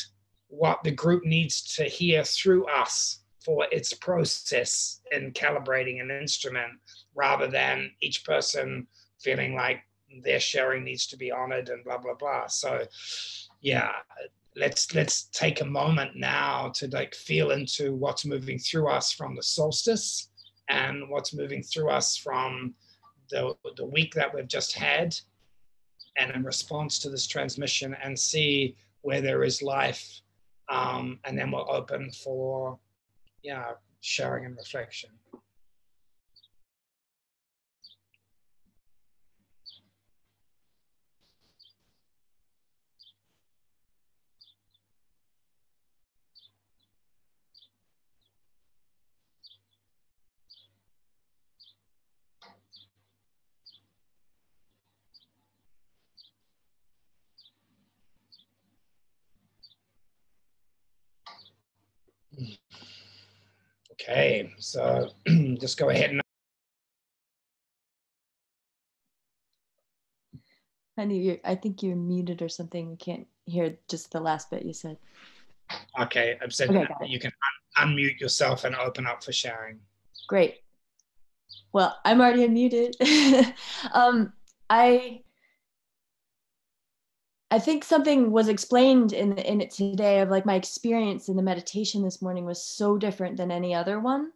what 0.49 0.83
the 0.83 0.91
group 0.91 1.25
needs 1.25 1.77
to 1.77 1.85
hear 1.85 2.25
through 2.25 2.67
us 2.67 3.21
for 3.45 3.67
its 3.71 3.93
process 3.93 5.01
in 5.13 5.33
calibrating 5.33 6.01
an 6.01 6.11
instrument 6.11 6.73
rather 7.15 7.49
than 7.49 7.91
each 8.03 8.25
person 8.25 8.87
feeling 9.21 9.55
like 9.55 9.81
their 10.23 10.41
sharing 10.41 10.85
needs 10.85 11.07
to 11.07 11.17
be 11.17 11.31
honored 11.31 11.69
and 11.69 11.85
blah 11.85 11.99
blah 11.99 12.15
blah 12.15 12.47
so 12.47 12.85
yeah 13.61 13.91
let's 14.57 14.95
let's 14.95 15.25
take 15.33 15.61
a 15.61 15.65
moment 15.65 16.13
now 16.17 16.71
to 16.75 16.89
like 16.89 17.15
feel 17.15 17.51
into 17.51 17.95
what's 17.95 18.25
moving 18.25 18.59
through 18.59 18.89
us 18.89 19.13
from 19.13 19.37
the 19.37 19.43
solstice 19.43 20.31
and 20.69 21.09
what's 21.09 21.35
moving 21.35 21.63
through 21.63 21.91
us 21.91 22.17
from 22.17 22.75
the, 23.31 23.55
the 23.77 23.85
week 23.85 24.15
that 24.15 24.35
we've 24.35 24.49
just 24.49 24.73
had 24.73 25.15
and 26.19 26.33
in 26.33 26.43
response 26.43 26.99
to 26.99 27.11
this 27.11 27.27
transmission 27.27 27.97
and 28.03 28.19
see 28.19 28.77
where 29.03 29.21
there 29.21 29.45
is 29.45 29.63
life. 29.63 30.21
Um, 30.69 31.19
and 31.25 31.39
then 31.39 31.51
we'll 31.51 31.71
open 31.71 32.11
for 32.11 32.79
yeah, 33.43 33.73
sharing 34.01 34.45
and 34.47 34.57
reflection. 34.57 35.11
Okay, 64.09 64.55
so 64.57 65.11
just 65.61 65.77
go 65.77 65.91
ahead 65.91 66.11
and. 66.11 66.23
Honey, 70.97 71.19
you 71.19 71.41
I 71.45 71.55
think 71.55 71.83
you're 71.83 71.95
muted 71.95 72.41
or 72.41 72.49
something. 72.49 72.89
We 72.89 72.97
can't 72.97 73.27
hear 73.45 73.77
just 73.87 74.11
the 74.11 74.21
last 74.21 74.51
bit 74.51 74.65
you 74.65 74.73
said. 74.73 74.97
Okay, 76.01 76.39
I've 76.41 76.55
said 76.55 76.71
okay, 76.71 76.87
you 77.07 77.21
can 77.21 77.33
un 77.77 77.89
unmute 77.89 78.19
yourself 78.19 78.65
and 78.65 78.75
open 78.75 79.07
up 79.07 79.23
for 79.23 79.33
sharing. 79.33 79.79
Great. 80.27 80.57
Well, 81.75 81.95
I'm 82.05 82.23
already 82.23 82.49
unmuted. 82.49 82.95
um, 83.93 84.33
I 84.71 85.21
I 87.51 87.59
think 87.59 87.83
something 87.83 88.31
was 88.31 88.49
explained 88.49 89.13
in 89.13 89.39
in 89.39 89.61
it 89.61 89.71
today 89.71 90.21
of 90.21 90.29
like 90.29 90.45
my 90.45 90.55
experience 90.55 91.29
in 91.29 91.37
the 91.37 91.43
meditation 91.43 92.03
this 92.03 92.21
morning 92.21 92.45
was 92.45 92.63
so 92.63 92.99
different 92.99 93.37
than 93.37 93.51
any 93.51 93.75
other 93.75 93.99
one 94.01 94.33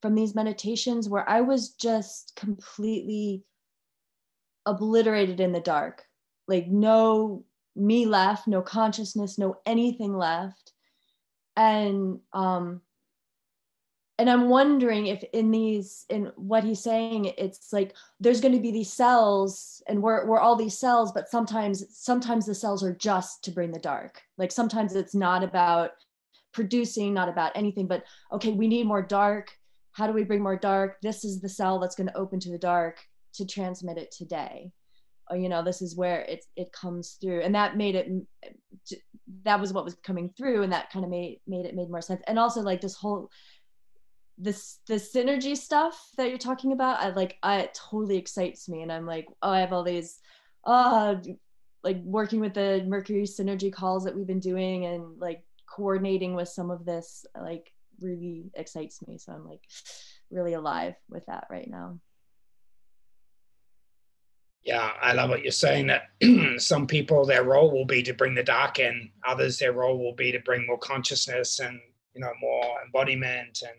from 0.00 0.14
these 0.14 0.34
meditations 0.34 1.08
where 1.08 1.28
I 1.28 1.40
was 1.42 1.70
just 1.70 2.34
completely 2.36 3.44
obliterated 4.66 5.40
in 5.40 5.52
the 5.52 5.60
dark. 5.60 6.04
like 6.46 6.68
no 6.68 7.44
me 7.76 8.06
left, 8.06 8.46
no 8.46 8.62
consciousness, 8.62 9.38
no 9.38 9.56
anything 9.66 10.16
left. 10.16 10.72
And 11.56 12.20
um 12.32 12.82
and 14.18 14.30
I'm 14.30 14.48
wondering 14.48 15.08
if 15.08 15.24
in 15.32 15.50
these 15.50 16.06
in 16.08 16.30
what 16.36 16.62
he's 16.62 16.82
saying, 16.82 17.32
it's 17.36 17.72
like 17.72 17.94
there's 18.20 18.40
going 18.40 18.54
to 18.54 18.60
be 18.60 18.70
these 18.70 18.92
cells 18.92 19.82
and 19.88 20.00
we're 20.00 20.26
we're 20.26 20.38
all 20.38 20.54
these 20.54 20.78
cells, 20.78 21.10
but 21.12 21.28
sometimes 21.28 21.84
sometimes 21.90 22.46
the 22.46 22.54
cells 22.54 22.84
are 22.84 22.94
just 22.94 23.42
to 23.44 23.50
bring 23.50 23.72
the 23.72 23.78
dark. 23.80 24.22
Like 24.38 24.52
sometimes 24.52 24.94
it's 24.94 25.14
not 25.14 25.42
about 25.42 25.92
producing, 26.52 27.12
not 27.12 27.28
about 27.28 27.52
anything, 27.56 27.88
but 27.88 28.04
okay, 28.32 28.52
we 28.52 28.68
need 28.68 28.86
more 28.86 29.02
dark. 29.02 29.50
How 29.92 30.06
do 30.06 30.12
we 30.12 30.24
bring 30.24 30.42
more 30.42 30.56
dark? 30.56 30.98
This 31.02 31.24
is 31.24 31.40
the 31.40 31.48
cell 31.48 31.80
that's 31.80 31.96
going 31.96 32.08
to 32.08 32.16
open 32.16 32.38
to 32.40 32.50
the 32.50 32.58
dark 32.58 33.00
to 33.34 33.46
transmit 33.46 33.98
it 33.98 34.12
today. 34.12 34.72
Or, 35.30 35.36
you 35.36 35.48
know, 35.48 35.62
this 35.62 35.82
is 35.82 35.96
where 35.96 36.20
it 36.20 36.44
it 36.54 36.70
comes 36.72 37.16
through, 37.20 37.40
and 37.40 37.54
that 37.54 37.76
made 37.76 37.94
it. 37.94 38.08
That 39.44 39.58
was 39.58 39.72
what 39.72 39.84
was 39.84 39.94
coming 39.94 40.30
through, 40.36 40.62
and 40.62 40.72
that 40.72 40.90
kind 40.90 41.04
of 41.04 41.10
made 41.10 41.40
made 41.46 41.64
it 41.66 41.74
made 41.74 41.90
more 41.90 42.02
sense. 42.02 42.22
And 42.26 42.38
also, 42.38 42.60
like 42.60 42.82
this 42.82 42.94
whole 42.94 43.30
this 44.36 44.78
the 44.88 44.94
synergy 44.94 45.56
stuff 45.56 46.10
that 46.16 46.28
you're 46.28 46.38
talking 46.38 46.72
about, 46.72 47.00
I 47.00 47.10
like. 47.10 47.38
I 47.42 47.60
it 47.60 47.78
totally 47.90 48.16
excites 48.16 48.68
me, 48.68 48.82
and 48.82 48.90
I'm 48.92 49.06
like, 49.06 49.26
oh, 49.42 49.50
I 49.50 49.60
have 49.60 49.72
all 49.72 49.84
these, 49.84 50.18
uh, 50.64 51.16
like 51.82 52.02
working 52.02 52.40
with 52.40 52.54
the 52.54 52.84
Mercury 52.86 53.22
synergy 53.22 53.72
calls 53.72 54.04
that 54.04 54.16
we've 54.16 54.26
been 54.26 54.40
doing, 54.40 54.86
and 54.86 55.18
like 55.18 55.44
coordinating 55.74 56.34
with 56.34 56.48
some 56.48 56.70
of 56.70 56.84
this 56.84 57.24
like 57.40 57.72
really 58.00 58.50
excites 58.54 59.06
me. 59.06 59.18
So 59.18 59.32
i'm 59.32 59.46
like 59.46 59.62
really 60.30 60.54
alive 60.54 60.94
with 61.08 61.26
that 61.26 61.46
right 61.50 61.68
now. 61.68 61.98
Yeah 64.62 64.92
i 65.02 65.12
love 65.12 65.30
what 65.30 65.42
you're 65.42 65.52
saying 65.52 65.88
that 65.88 66.08
some 66.60 66.86
people 66.86 67.26
their 67.26 67.44
role 67.44 67.70
will 67.70 67.84
be 67.84 68.02
to 68.02 68.14
bring 68.14 68.34
the 68.34 68.42
dark 68.42 68.78
in. 68.78 69.10
Others 69.26 69.58
their 69.58 69.72
role 69.72 69.98
will 69.98 70.14
be 70.14 70.32
to 70.32 70.40
bring 70.40 70.66
more 70.66 70.78
consciousness 70.78 71.60
and 71.60 71.80
you 72.14 72.20
know 72.20 72.32
more 72.40 72.76
embodiment 72.84 73.62
and 73.62 73.76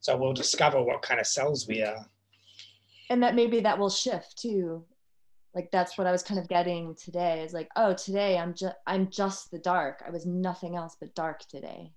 so 0.00 0.16
we'll 0.16 0.32
discover 0.32 0.82
what 0.82 1.02
kind 1.02 1.20
of 1.20 1.26
cells 1.26 1.66
we 1.68 1.82
are. 1.82 2.06
And 3.10 3.22
that 3.22 3.34
maybe 3.34 3.60
that 3.60 3.78
will 3.78 3.90
shift 3.90 4.38
too. 4.38 4.84
Like 5.54 5.70
that's 5.70 5.96
what 5.96 6.06
i 6.06 6.12
was 6.12 6.22
kind 6.22 6.38
of 6.38 6.48
getting 6.48 6.94
today 7.02 7.42
is 7.42 7.54
like 7.54 7.68
oh 7.76 7.94
today 7.94 8.36
i'm 8.36 8.52
just 8.52 8.74
i'm 8.86 9.08
just 9.08 9.50
the 9.50 9.58
dark. 9.58 10.02
I 10.06 10.10
was 10.10 10.26
nothing 10.26 10.76
else 10.76 10.96
but 11.00 11.14
dark 11.14 11.40
today 11.48 11.92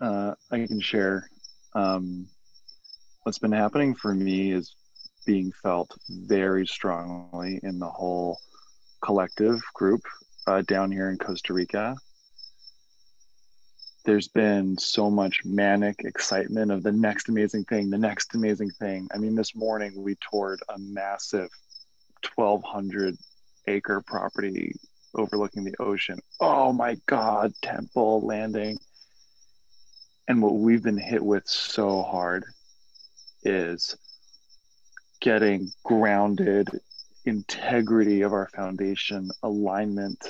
uh, 0.00 0.35
I 0.50 0.66
can 0.66 0.80
share. 0.80 1.28
Um, 1.74 2.28
what's 3.22 3.38
been 3.38 3.52
happening 3.52 3.94
for 3.94 4.14
me 4.14 4.52
is 4.52 4.74
being 5.26 5.52
felt 5.62 5.90
very 6.08 6.66
strongly 6.66 7.58
in 7.62 7.78
the 7.78 7.88
whole 7.88 8.38
collective 9.02 9.60
group 9.74 10.02
uh, 10.46 10.62
down 10.62 10.92
here 10.92 11.10
in 11.10 11.18
Costa 11.18 11.52
Rica. 11.52 11.96
There's 14.04 14.28
been 14.28 14.78
so 14.78 15.10
much 15.10 15.44
manic 15.44 15.96
excitement 16.04 16.70
of 16.70 16.84
the 16.84 16.92
next 16.92 17.28
amazing 17.28 17.64
thing, 17.64 17.90
the 17.90 17.98
next 17.98 18.36
amazing 18.36 18.70
thing. 18.70 19.08
I 19.12 19.18
mean, 19.18 19.34
this 19.34 19.56
morning 19.56 19.92
we 19.96 20.16
toured 20.30 20.60
a 20.72 20.78
massive 20.78 21.48
1,200 22.36 23.16
acre 23.66 24.00
property 24.06 24.76
overlooking 25.16 25.64
the 25.64 25.74
ocean. 25.80 26.20
Oh 26.38 26.72
my 26.72 26.96
God, 27.06 27.52
temple 27.62 28.24
landing 28.24 28.78
and 30.28 30.42
what 30.42 30.54
we've 30.54 30.82
been 30.82 30.98
hit 30.98 31.22
with 31.24 31.46
so 31.46 32.02
hard 32.02 32.44
is 33.42 33.96
getting 35.20 35.70
grounded 35.84 36.68
integrity 37.24 38.22
of 38.22 38.32
our 38.32 38.48
foundation 38.54 39.30
alignment 39.42 40.24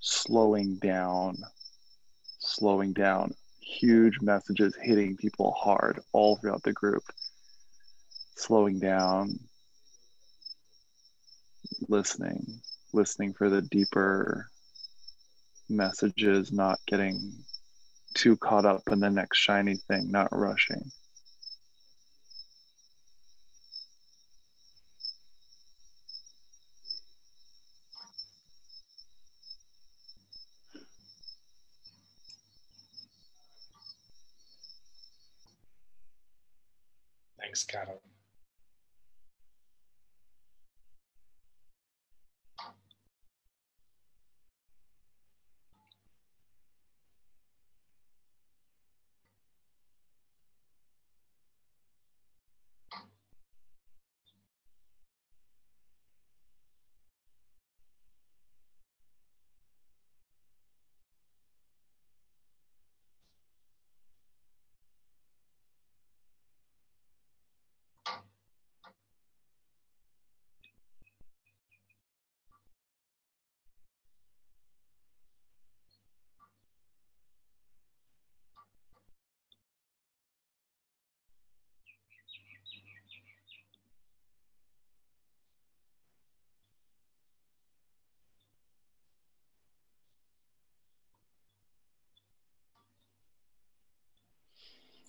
slowing 0.00 0.76
down 0.76 1.36
slowing 2.38 2.92
down. 2.92 3.34
Huge 3.60 4.20
messages 4.20 4.74
hitting 4.80 5.16
people 5.16 5.52
hard 5.52 6.00
all 6.12 6.36
throughout 6.36 6.62
the 6.62 6.72
group. 6.72 7.02
Slowing 8.36 8.78
down. 8.78 9.38
Listening 11.88 12.60
listening 12.94 13.34
for 13.34 13.50
the 13.50 13.60
deeper 13.60 14.48
messages 15.68 16.50
not 16.50 16.78
getting 16.86 17.30
too 18.18 18.36
caught 18.36 18.66
up 18.66 18.82
in 18.90 18.98
the 18.98 19.08
next 19.08 19.38
shiny 19.38 19.76
thing, 19.76 20.10
not 20.10 20.28
rushing. 20.32 20.90
Thanks, 37.40 37.64
Carol. 37.64 38.02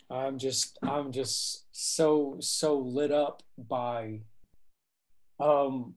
I'm 0.09 0.37
just 0.39 0.77
I'm 0.81 1.11
just 1.11 1.65
so 1.71 2.37
so 2.39 2.77
lit 2.79 3.11
up 3.11 3.43
by 3.57 4.21
um 5.39 5.95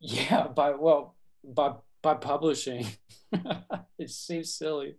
yeah 0.00 0.46
by 0.48 0.70
well 0.72 1.16
by 1.44 1.72
by 2.02 2.14
publishing. 2.14 2.86
It 3.98 4.10
seems 4.10 4.54
silly 4.54 4.94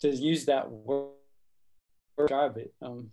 to 0.00 0.08
use 0.10 0.46
that 0.46 0.70
word 0.70 1.12
describe 2.18 2.56
it 2.58 2.74
um. 2.82 3.10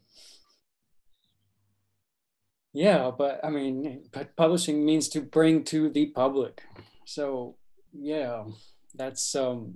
Yeah 2.74 3.12
but 3.18 3.40
I 3.44 3.50
mean 3.50 4.04
but 4.12 4.36
publishing 4.36 4.86
means 4.86 5.10
to 5.10 5.22
bring 5.22 5.64
to 5.66 5.90
the 5.90 6.08
public. 6.08 6.64
So 7.06 7.56
yeah 7.94 8.46
that's 8.96 9.36
um 9.36 9.76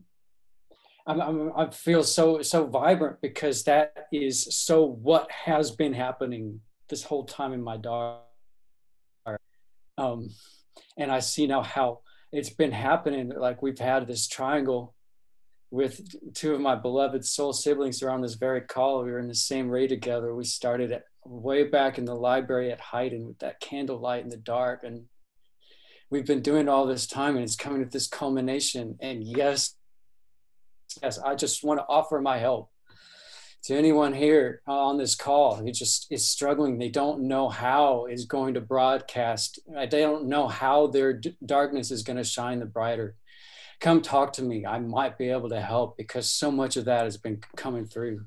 I'm, 1.07 1.19
I'm, 1.21 1.51
i 1.55 1.69
feel 1.69 2.03
so 2.03 2.41
so 2.41 2.65
vibrant 2.67 3.21
because 3.21 3.63
that 3.63 4.07
is 4.11 4.55
so 4.55 4.85
what 4.85 5.29
has 5.31 5.71
been 5.71 5.93
happening 5.93 6.61
this 6.89 7.03
whole 7.03 7.25
time 7.25 7.53
in 7.53 7.63
my 7.63 7.77
daughter. 7.77 8.19
Um, 9.97 10.29
and 10.97 11.11
I 11.11 11.19
see 11.19 11.47
now 11.47 11.63
how 11.63 12.01
it's 12.31 12.49
been 12.49 12.71
happening. 12.71 13.31
Like 13.35 13.61
we've 13.61 13.79
had 13.79 14.07
this 14.07 14.27
triangle 14.27 14.93
with 15.71 16.01
two 16.33 16.53
of 16.53 16.61
my 16.61 16.75
beloved 16.75 17.25
soul 17.25 17.53
siblings 17.53 18.03
around 18.03 18.21
this 18.21 18.35
very 18.35 18.61
call. 18.61 19.03
We 19.03 19.11
were 19.11 19.19
in 19.19 19.27
the 19.27 19.35
same 19.35 19.69
ray 19.69 19.87
together. 19.87 20.35
We 20.35 20.43
started 20.43 20.91
at 20.91 21.05
way 21.25 21.63
back 21.63 21.97
in 21.97 22.05
the 22.05 22.15
library 22.15 22.71
at 22.71 22.81
Haydn 22.81 23.25
with 23.25 23.39
that 23.39 23.59
candlelight 23.59 24.23
in 24.23 24.29
the 24.29 24.37
dark, 24.37 24.83
and 24.83 25.05
we've 26.09 26.25
been 26.25 26.41
doing 26.41 26.67
all 26.67 26.85
this 26.85 27.07
time 27.07 27.35
and 27.35 27.43
it's 27.43 27.55
coming 27.55 27.83
to 27.83 27.89
this 27.89 28.07
culmination. 28.07 28.97
And 28.99 29.23
yes, 29.23 29.75
yes, 31.01 31.19
I 31.19 31.35
just 31.35 31.63
want 31.63 31.79
to 31.79 31.85
offer 31.87 32.21
my 32.21 32.37
help 32.37 32.69
to 33.63 33.75
anyone 33.75 34.13
here 34.13 34.61
uh, 34.67 34.71
on 34.71 34.97
this 34.97 35.15
call 35.15 35.55
who 35.55 35.71
just 35.71 36.07
is 36.11 36.27
struggling. 36.27 36.77
They 36.77 36.89
don't 36.89 37.27
know 37.27 37.49
how 37.49 38.07
is 38.07 38.25
going 38.25 38.55
to 38.55 38.61
broadcast. 38.61 39.59
Uh, 39.75 39.85
they 39.85 40.01
don't 40.01 40.27
know 40.27 40.47
how 40.47 40.87
their 40.87 41.13
d- 41.13 41.37
darkness 41.45 41.91
is 41.91 42.03
going 42.03 42.17
to 42.17 42.23
shine 42.23 42.59
the 42.59 42.65
brighter. 42.65 43.15
Come 43.79 44.01
talk 44.01 44.33
to 44.33 44.43
me. 44.43 44.65
I 44.65 44.79
might 44.79 45.17
be 45.17 45.29
able 45.29 45.49
to 45.49 45.61
help 45.61 45.97
because 45.97 46.29
so 46.29 46.51
much 46.51 46.75
of 46.75 46.85
that 46.85 47.03
has 47.03 47.17
been 47.17 47.41
coming 47.55 47.85
through. 47.85 48.25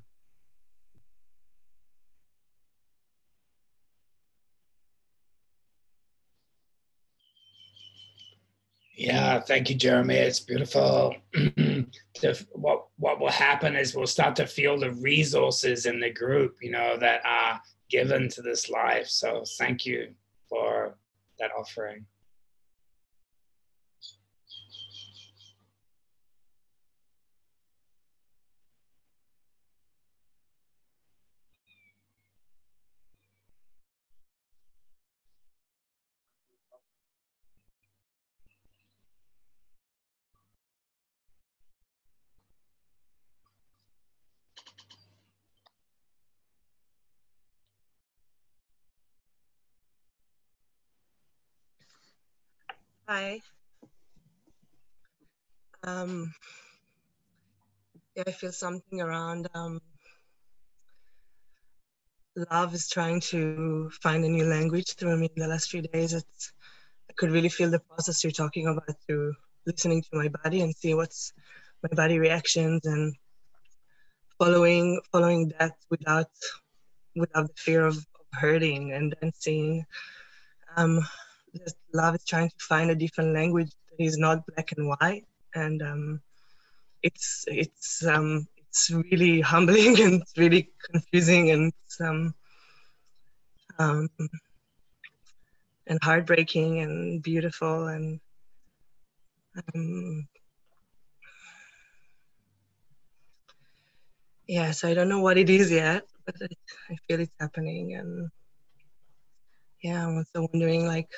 Yeah, 8.97 9.41
thank 9.41 9.71
you, 9.71 9.77
Jeremy. 9.77 10.15
It's 10.15 10.41
beautiful. 10.41 11.17
what 12.53 12.87
what 12.97 13.21
will 13.21 13.31
happen 13.31 13.75
is 13.75 13.95
we'll 13.95 14.07
start 14.07 14.37
to 14.37 14.47
feel 14.47 14.79
the 14.79 14.93
resources 14.93 15.87
in 15.87 15.99
the 16.01 16.11
group, 16.11 16.57
you 16.63 16.71
know, 16.71 16.97
that 16.99 17.21
are 17.25 17.61
given 17.91 18.29
to 18.29 18.43
this 18.43 18.71
life. 18.71 19.09
So 19.09 19.45
thank 19.59 19.85
you 19.85 20.15
for 20.49 20.97
that 21.39 21.51
offering. 21.59 22.07
Hi. 53.07 53.41
Um, 55.83 56.33
yeah, 58.17 58.23
I 58.27 58.31
feel 58.31 58.51
something 58.51 59.03
around 59.03 59.47
um, 59.55 59.79
love 62.51 62.73
is 62.73 62.89
trying 62.89 63.21
to 63.21 63.91
find 64.01 64.25
a 64.25 64.29
new 64.29 64.47
language 64.47 64.95
through 64.95 65.19
me 65.19 65.29
in 65.37 65.43
the 65.43 65.49
last 65.49 65.69
few 65.69 65.83
days. 65.83 66.15
It's, 66.15 66.53
I 67.11 67.13
could 67.19 67.31
really 67.31 67.51
feel 67.51 67.71
the 67.71 67.81
process 67.81 68.25
you're 68.25 68.31
talking 68.31 68.69
about 68.69 68.97
through 69.07 69.35
listening 69.67 70.01
to 70.01 70.09
my 70.15 70.29
body 70.29 70.63
and 70.63 70.75
see 70.75 70.95
what's 70.95 71.35
my 71.83 71.95
body 71.95 72.19
reactions 72.19 72.87
and 72.87 73.15
following 74.39 74.99
following 75.13 75.53
that 75.59 75.75
without 75.91 76.31
without 77.15 77.49
the 77.49 77.55
fear 77.57 77.85
of, 77.85 77.97
of 77.97 78.27
hurting 78.33 78.93
and 78.93 79.15
then 79.21 79.31
seeing 79.35 79.85
um, 80.79 81.07
just 81.59 81.77
love 81.93 82.15
is 82.15 82.25
trying 82.25 82.49
to 82.49 82.55
find 82.61 82.91
a 82.91 82.95
different 82.95 83.35
language 83.35 83.71
that 83.91 84.05
is 84.05 84.19
not 84.19 84.45
black 84.47 84.73
and 84.77 84.89
white, 84.89 85.25
and 85.55 85.83
um, 85.83 86.21
it's 87.03 87.45
it's 87.49 88.05
um, 88.07 88.47
it's 88.59 88.91
really 88.91 89.41
humbling 89.53 90.01
and 90.01 90.23
it's 90.23 90.37
really 90.37 90.71
confusing 90.93 91.51
and 91.51 91.73
um, 92.01 92.35
um, 93.79 94.09
and 95.87 95.99
heartbreaking 96.03 96.81
and 96.81 97.23
beautiful 97.23 97.89
and 97.89 98.21
um, 99.75 100.27
yeah. 104.49 104.71
So 104.73 104.89
I 104.89 104.95
don't 104.95 105.09
know 105.09 105.21
what 105.21 105.39
it 105.39 105.51
is 105.51 105.71
yet, 105.71 106.05
but 106.27 106.37
I 106.91 106.97
feel 107.07 107.21
it's 107.21 107.35
happening 107.39 107.95
and 107.95 108.31
yeah, 109.83 110.07
I'm 110.07 110.17
also 110.17 110.49
wondering 110.53 110.87
like 110.87 111.09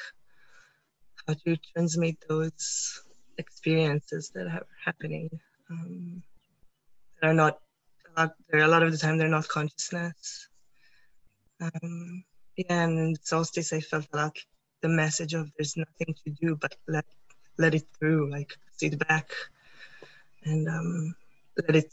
how 1.27 1.35
to 1.35 1.57
transmit 1.73 2.17
those 2.29 3.03
experiences 3.39 4.31
that 4.35 4.47
are 4.47 4.67
happening 4.85 5.29
um, 5.71 6.23
that 7.21 7.29
are 7.29 7.35
not 7.35 7.59
there 8.51 8.63
a 8.63 8.69
lot 8.69 8.83
of 8.83 8.93
the 8.93 8.99
time 8.99 9.19
they're 9.19 9.29
not 9.29 9.47
consciousness. 9.49 10.49
Um, 11.61 12.25
yeah 12.57 12.85
and 12.85 12.99
in 12.99 13.17
solstice 13.23 13.73
i 13.73 13.81
felt 13.81 14.07
like 14.13 14.39
the 14.83 14.89
message 14.89 15.35
of 15.35 15.51
there's 15.57 15.77
nothing 15.77 16.15
to 16.25 16.31
do 16.31 16.57
but 16.57 16.75
let 16.87 17.05
let 17.59 17.75
it 17.75 17.87
through 17.99 18.31
like 18.31 18.57
sit 18.77 18.99
back 19.09 19.31
and 20.45 20.69
um, 20.69 21.15
let 21.57 21.77
it 21.77 21.93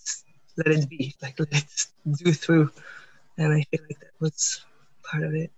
let 0.57 0.67
it 0.67 0.89
be 0.89 1.15
like 1.21 1.39
let 1.39 1.53
it 1.53 1.87
do 2.23 2.33
through. 2.33 2.69
And 3.37 3.53
i 3.53 3.63
feel 3.71 3.81
like 3.89 3.99
that 3.99 4.19
was 4.19 4.63
part 5.03 5.23
of 5.23 5.33
it 5.33 5.51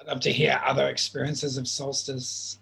I'd 0.00 0.06
love 0.06 0.20
to 0.20 0.32
hear 0.32 0.58
other 0.64 0.88
experiences 0.88 1.58
of 1.58 1.68
solstice. 1.68 2.58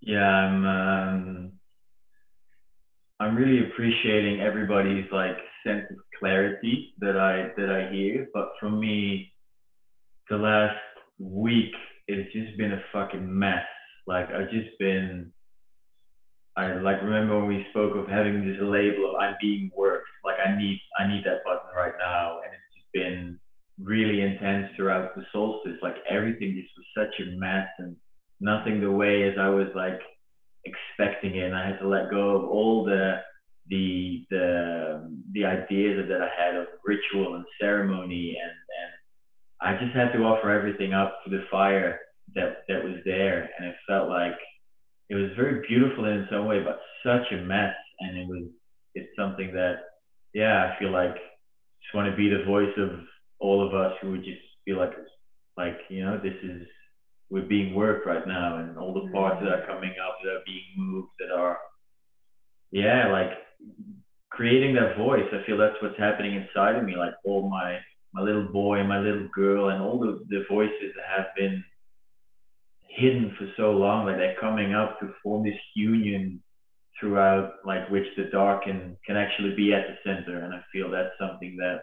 Yeah, 0.00 0.26
I'm. 0.26 0.66
Um, 0.66 1.52
I'm 3.20 3.36
really 3.36 3.66
appreciating 3.66 4.40
everybody's 4.40 5.06
like 5.10 5.36
sense 5.66 5.86
of 5.90 5.96
clarity 6.18 6.92
that 6.98 7.16
I 7.16 7.50
that 7.56 7.70
I 7.70 7.90
hear. 7.90 8.28
But 8.34 8.50
for 8.60 8.68
me, 8.68 9.32
the 10.28 10.36
last 10.36 10.76
week 11.18 11.72
it's 12.06 12.30
just 12.32 12.58
been 12.58 12.72
a 12.72 12.82
fucking 12.92 13.26
mess. 13.38 13.64
Like 14.06 14.30
I've 14.30 14.50
just 14.50 14.78
been 14.78 15.32
I 16.56 16.72
like 16.74 17.02
remember 17.02 17.38
when 17.38 17.48
we 17.48 17.66
spoke 17.70 17.96
of 17.96 18.08
having 18.08 18.46
this 18.46 18.60
label 18.60 19.10
of 19.10 19.20
I'm 19.20 19.34
being 19.40 19.70
worked. 19.76 20.06
Like 20.24 20.36
I 20.44 20.56
need 20.56 20.80
I 20.98 21.08
need 21.08 21.24
that 21.24 21.42
button 21.44 21.74
right 21.76 21.94
now, 21.98 22.40
and 22.44 22.52
it's 22.52 22.74
just 22.76 22.92
been 22.92 23.38
really 23.82 24.20
intense 24.20 24.68
throughout 24.76 25.16
the 25.16 25.24
solstice. 25.32 25.78
Like 25.82 25.96
everything 26.08 26.54
just 26.54 26.72
was 26.76 26.86
such 26.96 27.26
a 27.26 27.30
mess, 27.36 27.66
and 27.78 27.96
nothing 28.40 28.80
the 28.80 28.90
way 28.90 29.28
as 29.28 29.36
I 29.38 29.48
was 29.48 29.68
like 29.74 30.00
expecting 30.64 31.36
it. 31.36 31.46
And 31.46 31.56
I 31.56 31.66
had 31.66 31.80
to 31.80 31.88
let 31.88 32.10
go 32.10 32.36
of 32.36 32.44
all 32.44 32.84
the 32.84 33.16
the 33.68 34.24
the 34.30 35.10
the 35.32 35.44
ideas 35.44 36.06
that 36.08 36.20
I 36.20 36.28
had 36.38 36.54
of 36.54 36.66
ritual 36.84 37.34
and 37.34 37.44
ceremony, 37.60 38.36
and 38.40 38.50
and 38.50 39.76
I 39.76 39.84
just 39.84 39.96
had 39.96 40.12
to 40.12 40.24
offer 40.24 40.50
everything 40.50 40.94
up 40.94 41.18
to 41.24 41.30
the 41.30 41.44
fire 41.50 41.98
that 42.36 42.58
that 42.68 42.84
was 42.84 42.96
there, 43.04 43.50
and 43.58 43.66
it 43.66 43.74
felt 43.88 44.08
like 44.08 44.38
it 45.10 45.14
was 45.14 45.30
very 45.36 45.66
beautiful 45.68 46.04
in 46.06 46.26
some 46.30 46.46
way, 46.46 46.60
but 46.62 46.80
such 47.04 47.30
a 47.32 47.42
mess. 47.42 47.74
And 48.00 48.18
it 48.18 48.26
was, 48.28 48.44
it's 48.94 49.14
something 49.16 49.52
that, 49.54 49.76
yeah, 50.32 50.72
I 50.72 50.78
feel 50.78 50.90
like 50.90 51.14
just 51.14 51.94
want 51.94 52.10
to 52.10 52.16
be 52.16 52.28
the 52.28 52.44
voice 52.44 52.72
of 52.78 52.90
all 53.38 53.66
of 53.66 53.74
us 53.74 53.92
who 54.00 54.12
would 54.12 54.24
just 54.24 54.40
feel 54.64 54.78
like, 54.78 54.92
like, 55.56 55.78
you 55.88 56.04
know, 56.04 56.18
this 56.18 56.34
is, 56.42 56.66
we're 57.30 57.42
being 57.42 57.74
worked 57.74 58.06
right 58.06 58.26
now 58.26 58.58
and 58.58 58.78
all 58.78 58.94
the 58.94 59.10
parts 59.12 59.40
that 59.42 59.52
are 59.52 59.58
mm-hmm. 59.58 59.72
coming 59.72 59.94
up 60.04 60.18
that 60.22 60.30
are 60.30 60.42
being 60.46 60.64
moved 60.76 61.08
that 61.18 61.30
are, 61.34 61.58
yeah, 62.70 63.10
like 63.12 63.30
creating 64.30 64.74
that 64.74 64.96
voice. 64.96 65.28
I 65.32 65.46
feel 65.46 65.56
that's 65.56 65.80
what's 65.80 65.98
happening 65.98 66.34
inside 66.34 66.76
of 66.76 66.84
me. 66.84 66.96
Like 66.96 67.14
all 67.24 67.48
my, 67.48 67.78
my 68.12 68.22
little 68.22 68.48
boy, 68.48 68.82
my 68.84 68.98
little 68.98 69.28
girl, 69.34 69.68
and 69.68 69.82
all 69.82 69.98
the, 69.98 70.24
the 70.28 70.44
voices 70.50 70.92
that 70.96 71.16
have 71.16 71.26
been 71.36 71.62
hidden 72.94 73.34
for 73.38 73.48
so 73.56 73.72
long 73.72 74.06
like 74.06 74.16
they're 74.16 74.36
coming 74.40 74.74
up 74.74 74.98
to 75.00 75.12
form 75.22 75.44
this 75.44 75.58
union 75.74 76.42
throughout 76.98 77.54
like 77.64 77.88
which 77.90 78.06
the 78.16 78.24
dark 78.24 78.64
can 78.64 78.96
can 79.04 79.16
actually 79.16 79.54
be 79.54 79.72
at 79.74 79.86
the 79.86 79.96
center. 80.04 80.44
And 80.44 80.54
i 80.54 80.60
feel 80.72 80.90
that's 80.90 81.18
something 81.20 81.56
that 81.56 81.80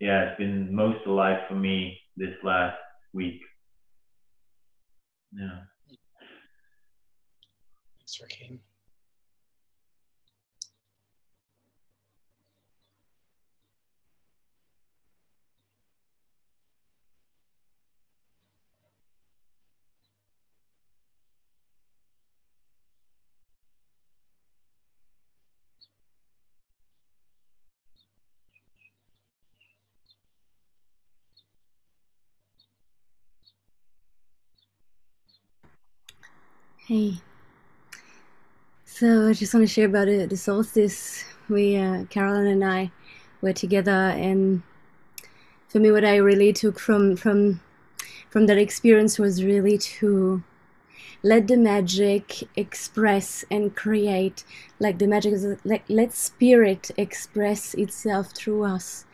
yeah 0.00 0.24
it's 0.24 0.38
been 0.38 0.74
most 0.74 1.06
alive 1.06 1.40
for 1.48 1.54
me 1.54 1.98
this 2.16 2.34
last 2.42 2.76
week. 3.12 3.40
Yeah. 5.32 5.60
Thanks 7.98 8.20
Rakeem. 8.20 8.58
Hey, 36.86 37.20
So 38.84 39.28
I 39.28 39.32
just 39.34 39.54
want 39.54 39.66
to 39.66 39.72
share 39.72 39.86
about 39.86 40.08
it. 40.08 40.30
The 40.30 40.36
solstice. 40.36 41.24
We, 41.48 41.76
uh, 41.76 42.04
Carolyn 42.06 42.46
and 42.46 42.64
I, 42.64 42.90
were 43.40 43.52
together, 43.52 43.90
and 43.90 44.62
for 45.68 45.78
me, 45.78 45.92
what 45.92 46.04
I 46.04 46.16
really 46.16 46.52
took 46.52 46.80
from 46.80 47.16
from 47.16 47.60
from 48.30 48.46
that 48.46 48.58
experience 48.58 49.18
was 49.18 49.44
really 49.44 49.78
to 49.78 50.42
let 51.22 51.48
the 51.48 51.56
magic 51.56 52.48
express 52.56 53.44
and 53.50 53.76
create 53.76 54.44
like 54.80 54.98
the 54.98 55.06
magic 55.06 55.34
is 55.34 55.46
like 55.64 55.84
let 55.88 56.12
spirit 56.12 56.90
express 56.96 57.74
itself 57.74 58.32
through 58.34 58.64
us 58.64 59.04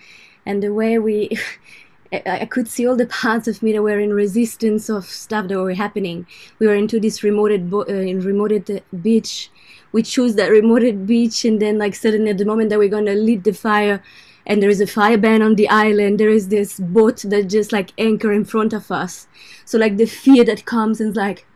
and 0.46 0.62
the 0.62 0.72
way 0.72 0.98
we 0.98 1.30
I 2.10 2.46
could 2.46 2.68
see 2.68 2.86
all 2.86 2.96
the 2.96 3.06
parts 3.06 3.48
of 3.48 3.62
me 3.62 3.72
that 3.72 3.82
were 3.82 3.98
in 4.00 4.14
resistance 4.14 4.88
of 4.88 5.04
stuff 5.04 5.48
that 5.48 5.58
were 5.58 5.74
happening. 5.74 6.26
We 6.58 6.66
were 6.66 6.74
into 6.74 6.98
this 6.98 7.20
remoted, 7.20 7.70
uh, 7.72 7.92
in 7.92 8.22
remoted 8.22 8.82
beach. 9.02 9.50
We 9.92 10.02
choose 10.02 10.34
that 10.36 10.50
remoted 10.50 11.06
beach, 11.06 11.44
and 11.44 11.60
then 11.60 11.76
like 11.76 11.94
suddenly 11.94 12.30
at 12.30 12.38
the 12.38 12.46
moment 12.46 12.70
that 12.70 12.78
we're 12.78 12.88
gonna 12.88 13.14
lit 13.14 13.44
the 13.44 13.52
fire, 13.52 14.02
and 14.46 14.62
there 14.62 14.70
is 14.70 14.80
a 14.80 14.86
fire 14.86 15.18
ban 15.18 15.42
on 15.42 15.56
the 15.56 15.68
island, 15.68 16.18
there 16.18 16.30
is 16.30 16.48
this 16.48 16.80
boat 16.80 17.18
that 17.26 17.48
just 17.48 17.70
like 17.70 17.92
anchor 17.98 18.32
in 18.32 18.46
front 18.46 18.72
of 18.72 18.90
us. 18.90 19.28
So 19.66 19.76
like 19.76 19.98
the 19.98 20.06
fear 20.06 20.44
that 20.44 20.64
comes 20.64 21.02
and 21.02 21.14
like, 21.14 21.46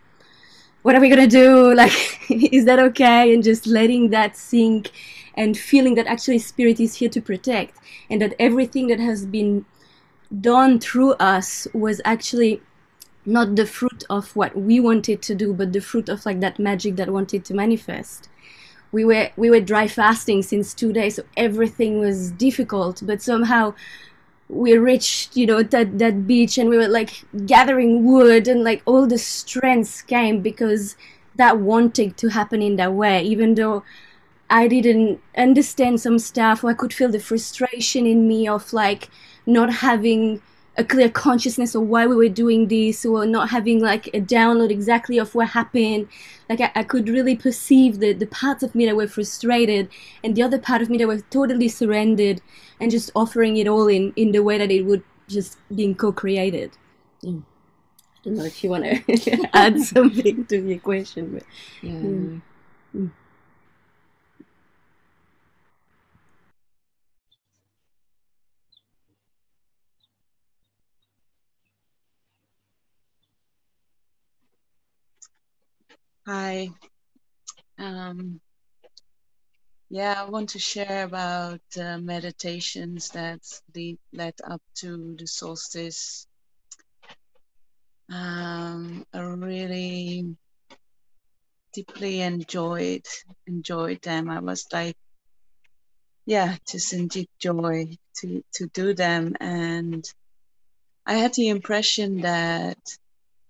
what 0.83 0.95
are 0.95 1.01
we 1.01 1.09
gonna 1.09 1.27
do? 1.27 1.75
Like, 1.83 1.93
is 2.31 2.67
that 2.67 2.79
okay? 2.79 3.33
And 3.33 3.43
just 3.43 3.67
letting 3.67 4.11
that 4.11 4.37
sink 4.37 4.91
and 5.35 5.57
feeling 5.57 5.95
that 5.95 6.07
actually 6.07 6.39
spirit 6.39 6.79
is 6.79 6.97
here 6.97 7.09
to 7.09 7.23
protect 7.23 7.79
and 8.11 8.21
that 8.21 8.35
everything 8.39 8.89
that 8.89 9.01
has 9.01 9.25
been 9.25 9.65
done 10.41 10.81
through 10.81 11.13
us 11.13 11.69
was 11.75 12.01
actually 12.05 12.61
not 13.25 13.55
the 13.55 13.67
fruit 13.67 14.05
of 14.11 14.35
what 14.35 14.57
we 14.57 14.81
wanted 14.81 15.23
to 15.23 15.35
do 15.35 15.53
but 15.53 15.73
the 15.73 15.81
fruit 15.81 16.09
of 16.09 16.27
like 16.27 16.41
that 16.41 16.59
magic 16.59 16.97
that 16.97 17.11
wanted 17.11 17.45
to 17.45 17.55
manifest. 17.55 18.29
We 18.91 19.05
were 19.05 19.31
we 19.37 19.51
were 19.51 19.61
dry 19.61 19.89
fasting 19.89 20.43
since 20.43 20.75
two 20.75 20.93
days 20.93 21.17
so 21.17 21.25
everything 21.37 21.99
was 21.99 22.31
difficult 22.33 23.03
but 23.05 23.23
somehow 23.23 23.75
we 24.49 24.77
reached 24.77 25.37
you 25.37 25.47
know 25.47 25.63
that 25.63 25.99
that 25.99 26.27
beach 26.27 26.59
and 26.59 26.69
we 26.69 26.77
were 26.77 26.89
like 26.89 27.25
gathering 27.47 28.05
wood 28.05 28.49
and 28.49 28.65
like 28.65 28.83
all 28.85 29.07
the 29.07 29.19
strengths 29.19 30.03
came 30.03 30.43
because 30.43 30.97
that 31.37 31.59
wanted 31.59 32.17
to 32.19 32.29
happen 32.29 32.61
in 32.61 32.77
that 32.77 32.93
way. 32.93 33.23
Even 33.23 33.55
though 33.55 33.83
i 34.51 34.69
didn't 34.69 35.19
understand 35.39 35.99
some 36.01 36.19
stuff 36.19 36.63
i 36.65 36.75
could 36.75 36.93
feel 36.93 37.09
the 37.11 37.19
frustration 37.19 38.07
in 38.07 38.29
me 38.29 38.47
of 38.47 38.73
like 38.75 39.09
not 39.47 39.73
having 39.73 40.41
a 40.77 40.85
clear 40.85 41.09
consciousness 41.09 41.75
of 41.75 41.83
why 41.83 42.07
we 42.07 42.17
were 42.17 42.29
doing 42.29 42.69
this 42.69 43.05
or 43.05 43.27
not 43.27 43.51
having 43.51 43.81
like 43.81 44.07
a 44.09 44.21
download 44.21 44.71
exactly 44.71 45.19
of 45.19 45.35
what 45.35 45.49
happened 45.49 46.09
like 46.49 46.61
I, 46.61 46.73
I, 46.75 46.83
could 46.83 47.09
really 47.09 47.37
perceive 47.37 47.99
the, 47.99 48.15
the 48.15 48.27
parts 48.27 48.63
of 48.63 48.75
me 48.75 48.87
that 48.87 48.97
were 48.97 49.07
frustrated 49.07 49.91
and 50.25 50.35
the 50.35 50.43
other 50.43 50.59
part 50.59 50.81
of 50.81 50.89
me 50.89 50.97
that 50.99 51.07
was 51.07 51.25
totally 51.29 51.69
surrendered 51.69 52.41
and 52.81 52.91
just 52.91 53.11
offering 53.15 53.59
it 53.59 53.69
all 53.69 53.87
in 53.87 54.15
in 54.17 54.33
the 54.33 54.43
way 54.43 54.57
that 54.57 54.71
it 54.71 54.83
would 54.83 55.03
just 55.29 55.59
being 55.75 55.95
co-created 55.95 56.73
yeah. 57.21 57.33
i 57.33 58.21
don't 58.25 58.37
know 58.37 58.45
if 58.45 58.65
you 58.65 58.71
want 58.71 58.85
to 58.85 59.49
add 59.53 59.79
something 59.79 60.47
to 60.47 60.63
the 60.63 60.73
equation 60.73 61.35
but 61.35 61.43
yeah. 61.83 61.93
Mm. 61.93 62.41
Mm. 62.97 63.11
Hi. 76.25 76.71
Um, 77.79 78.41
yeah, 79.91 80.23
I 80.23 80.31
want 80.31 80.51
to 80.51 80.61
share 80.61 81.03
about 81.05 81.61
uh, 81.77 81.99
meditations 81.99 83.09
that 83.11 83.41
lead, 83.75 83.99
led 84.13 84.35
up 84.45 84.63
to 84.77 85.17
the 85.19 85.27
solstice. 85.27 86.29
Um, 88.09 89.05
I 89.13 89.19
really 89.21 90.37
deeply 91.73 92.21
enjoyed 92.21 93.07
enjoyed 93.49 94.01
them. 94.03 94.31
I 94.31 94.39
was 94.39 94.67
like, 94.73 94.97
yeah, 96.25 96.57
just 96.71 96.93
in 96.93 97.09
deep 97.09 97.31
joy 97.41 97.97
to 98.19 98.45
to 98.55 98.69
do 98.69 98.95
them, 98.95 99.35
and 99.41 100.05
I 101.05 101.15
had 101.15 101.35
the 101.35 101.49
impression 101.49 102.21
that 102.21 102.79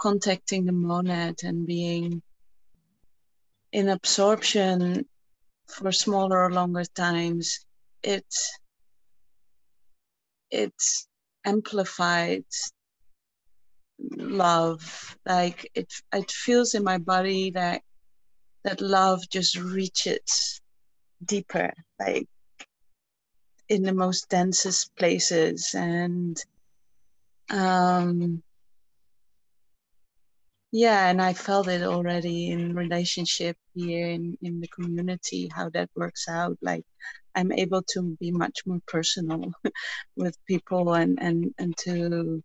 contacting 0.00 0.64
the 0.64 0.72
monad 0.72 1.44
and 1.44 1.66
being 1.66 2.22
in 3.72 3.88
absorption 3.88 5.06
for 5.68 5.92
smaller 5.92 6.44
or 6.44 6.52
longer 6.52 6.84
times, 6.84 7.64
it 8.02 8.26
it 10.50 10.74
amplified 11.44 12.44
love. 14.16 15.16
Like 15.26 15.70
it 15.74 15.92
it 16.12 16.30
feels 16.30 16.74
in 16.74 16.84
my 16.84 16.98
body 16.98 17.50
that 17.52 17.82
that 18.64 18.80
love 18.80 19.28
just 19.30 19.56
reaches 19.56 20.60
deeper, 21.24 21.72
like 21.98 22.28
in 23.68 23.82
the 23.82 23.94
most 23.94 24.28
densest 24.28 24.94
places 24.96 25.74
and 25.74 26.36
um 27.50 28.42
yeah 30.72 31.08
and 31.10 31.20
i 31.22 31.32
felt 31.34 31.68
it 31.68 31.82
already 31.82 32.50
in 32.50 32.74
relationship 32.74 33.56
here 33.74 34.08
in, 34.08 34.36
in 34.42 34.60
the 34.60 34.68
community 34.68 35.50
how 35.54 35.68
that 35.70 35.90
works 35.94 36.28
out. 36.28 36.56
Like 36.62 36.84
i'm 37.34 37.52
able 37.52 37.82
to 37.94 38.16
be 38.20 38.30
much 38.32 38.60
more 38.66 38.80
personal 38.86 39.52
with 40.16 40.36
people 40.46 40.94
and 40.94 41.18
and 41.22 41.54
and 41.58 41.76
to 41.78 42.42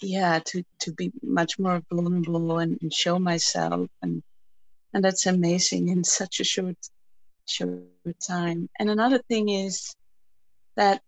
yeah 0.00 0.40
to 0.44 0.62
to 0.80 0.92
be 0.92 1.12
much 1.22 1.58
more 1.58 1.80
vulnerable 1.92 2.58
and, 2.58 2.78
and 2.82 2.92
show 2.92 3.18
myself. 3.18 3.88
And 4.02 4.22
and 4.92 5.04
that's 5.04 5.26
amazing 5.26 5.88
in 5.88 6.04
such 6.04 6.40
a 6.40 6.44
short 6.44 6.76
short 7.46 7.80
time. 8.26 8.68
And 8.78 8.90
another 8.90 9.18
thing 9.28 9.48
is 9.48 9.94
that 10.76 11.00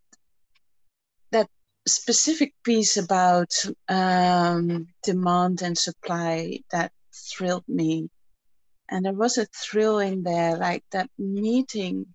specific 1.88 2.54
piece 2.64 2.96
about 2.96 3.52
um, 3.88 4.88
demand 5.02 5.62
and 5.62 5.76
supply 5.76 6.60
that 6.70 6.92
thrilled 7.12 7.68
me. 7.68 8.08
And 8.88 9.04
there 9.04 9.12
was 9.12 9.38
a 9.38 9.46
thrill 9.46 9.98
in 9.98 10.22
there, 10.22 10.56
like 10.56 10.84
that 10.92 11.10
meeting. 11.18 12.06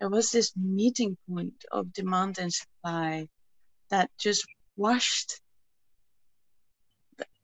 There 0.00 0.08
was 0.08 0.30
this 0.30 0.52
meeting 0.56 1.16
point 1.28 1.64
of 1.70 1.92
demand 1.92 2.38
and 2.38 2.52
supply 2.52 3.28
that 3.90 4.10
just 4.18 4.44
washed. 4.76 5.40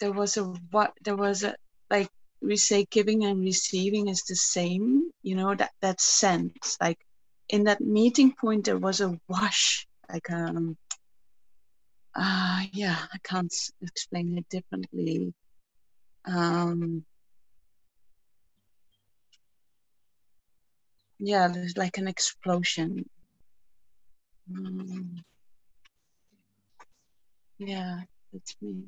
There 0.00 0.12
was 0.12 0.36
a 0.36 0.44
what? 0.70 0.92
There 1.02 1.16
was 1.16 1.44
a 1.44 1.54
like 1.90 2.08
we 2.40 2.56
say, 2.56 2.86
giving 2.90 3.24
and 3.24 3.40
receiving 3.40 4.08
is 4.08 4.22
the 4.24 4.36
same. 4.36 5.10
You 5.22 5.36
know 5.36 5.54
that 5.54 5.72
that 5.80 6.00
sense, 6.00 6.76
like 6.80 6.98
in 7.48 7.64
that 7.64 7.80
meeting 7.80 8.34
point, 8.34 8.64
there 8.64 8.78
was 8.78 9.00
a 9.00 9.18
wash, 9.28 9.86
like 10.10 10.30
um 10.30 10.76
uh, 12.14 12.62
yeah, 12.72 12.98
I 13.12 13.18
can't 13.22 13.54
explain 13.82 14.38
it 14.38 14.48
differently. 14.50 15.34
Um, 16.26 17.04
yeah, 21.18 21.48
there's 21.48 21.76
like 21.76 21.98
an 21.98 22.08
explosion. 22.08 23.08
Um, 24.50 25.22
yeah, 27.58 28.00
that's 28.32 28.56
me. 28.60 28.84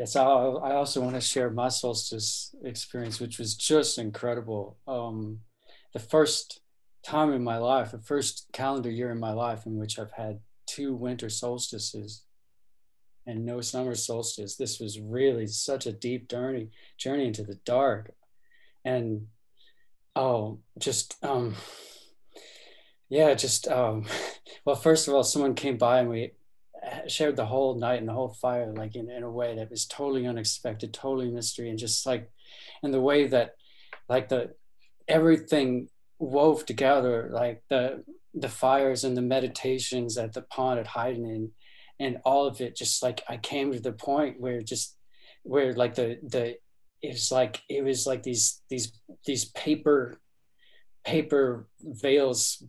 Yes, 0.00 0.16
I, 0.16 0.22
I 0.22 0.76
also 0.76 1.02
want 1.02 1.14
to 1.16 1.20
share 1.20 1.50
my 1.50 1.68
solstice 1.68 2.54
experience, 2.64 3.20
which 3.20 3.38
was 3.38 3.54
just 3.54 3.98
incredible. 3.98 4.78
Um, 4.88 5.40
the 5.92 5.98
first 5.98 6.62
time 7.04 7.34
in 7.34 7.44
my 7.44 7.58
life, 7.58 7.90
the 7.90 7.98
first 7.98 8.46
calendar 8.50 8.90
year 8.90 9.10
in 9.10 9.20
my 9.20 9.32
life 9.32 9.66
in 9.66 9.76
which 9.76 9.98
I've 9.98 10.12
had 10.12 10.40
two 10.66 10.94
winter 10.94 11.28
solstices. 11.28 12.24
and 13.26 13.44
no 13.44 13.60
summer 13.60 13.94
solstice. 13.94 14.56
This 14.56 14.80
was 14.80 14.98
really 14.98 15.46
such 15.46 15.84
a 15.86 15.92
deep 15.92 16.30
journey, 16.30 16.70
journey 16.96 17.26
into 17.26 17.42
the 17.44 17.56
dark. 17.66 18.14
And 18.86 19.26
oh, 20.16 20.60
just 20.78 21.16
um 21.22 21.56
yeah, 23.10 23.34
just 23.34 23.68
um 23.68 24.06
well, 24.64 24.76
first 24.76 25.08
of 25.08 25.14
all, 25.14 25.24
someone 25.24 25.54
came 25.54 25.76
by 25.76 26.00
and 26.00 26.08
we 26.08 26.32
shared 27.08 27.36
the 27.36 27.46
whole 27.46 27.74
night 27.74 28.00
and 28.00 28.08
the 28.08 28.12
whole 28.12 28.34
fire 28.40 28.72
like 28.72 28.96
in, 28.96 29.10
in 29.10 29.22
a 29.22 29.30
way 29.30 29.56
that 29.56 29.70
was 29.70 29.86
totally 29.86 30.26
unexpected, 30.26 30.92
totally 30.92 31.30
mystery, 31.30 31.68
and 31.68 31.78
just 31.78 32.06
like 32.06 32.30
and 32.82 32.92
the 32.92 33.00
way 33.00 33.26
that 33.26 33.56
like 34.08 34.28
the 34.28 34.54
everything 35.08 35.88
wove 36.18 36.66
together, 36.66 37.30
like 37.32 37.62
the 37.68 38.04
the 38.34 38.48
fires 38.48 39.04
and 39.04 39.16
the 39.16 39.22
meditations 39.22 40.16
at 40.16 40.32
the 40.32 40.42
pond 40.42 40.78
at 40.78 40.86
Heiden 40.86 41.50
and 41.98 42.18
all 42.24 42.46
of 42.46 42.60
it 42.60 42.76
just 42.76 43.02
like 43.02 43.22
I 43.28 43.36
came 43.36 43.72
to 43.72 43.80
the 43.80 43.92
point 43.92 44.40
where 44.40 44.62
just 44.62 44.96
where 45.42 45.72
like 45.74 45.94
the 45.94 46.18
the 46.22 46.56
it 47.02 47.12
was 47.12 47.30
like 47.30 47.62
it 47.68 47.82
was 47.84 48.06
like 48.06 48.22
these 48.22 48.62
these 48.68 48.92
these 49.26 49.46
paper 49.46 50.20
paper 51.04 51.68
veils 51.80 52.62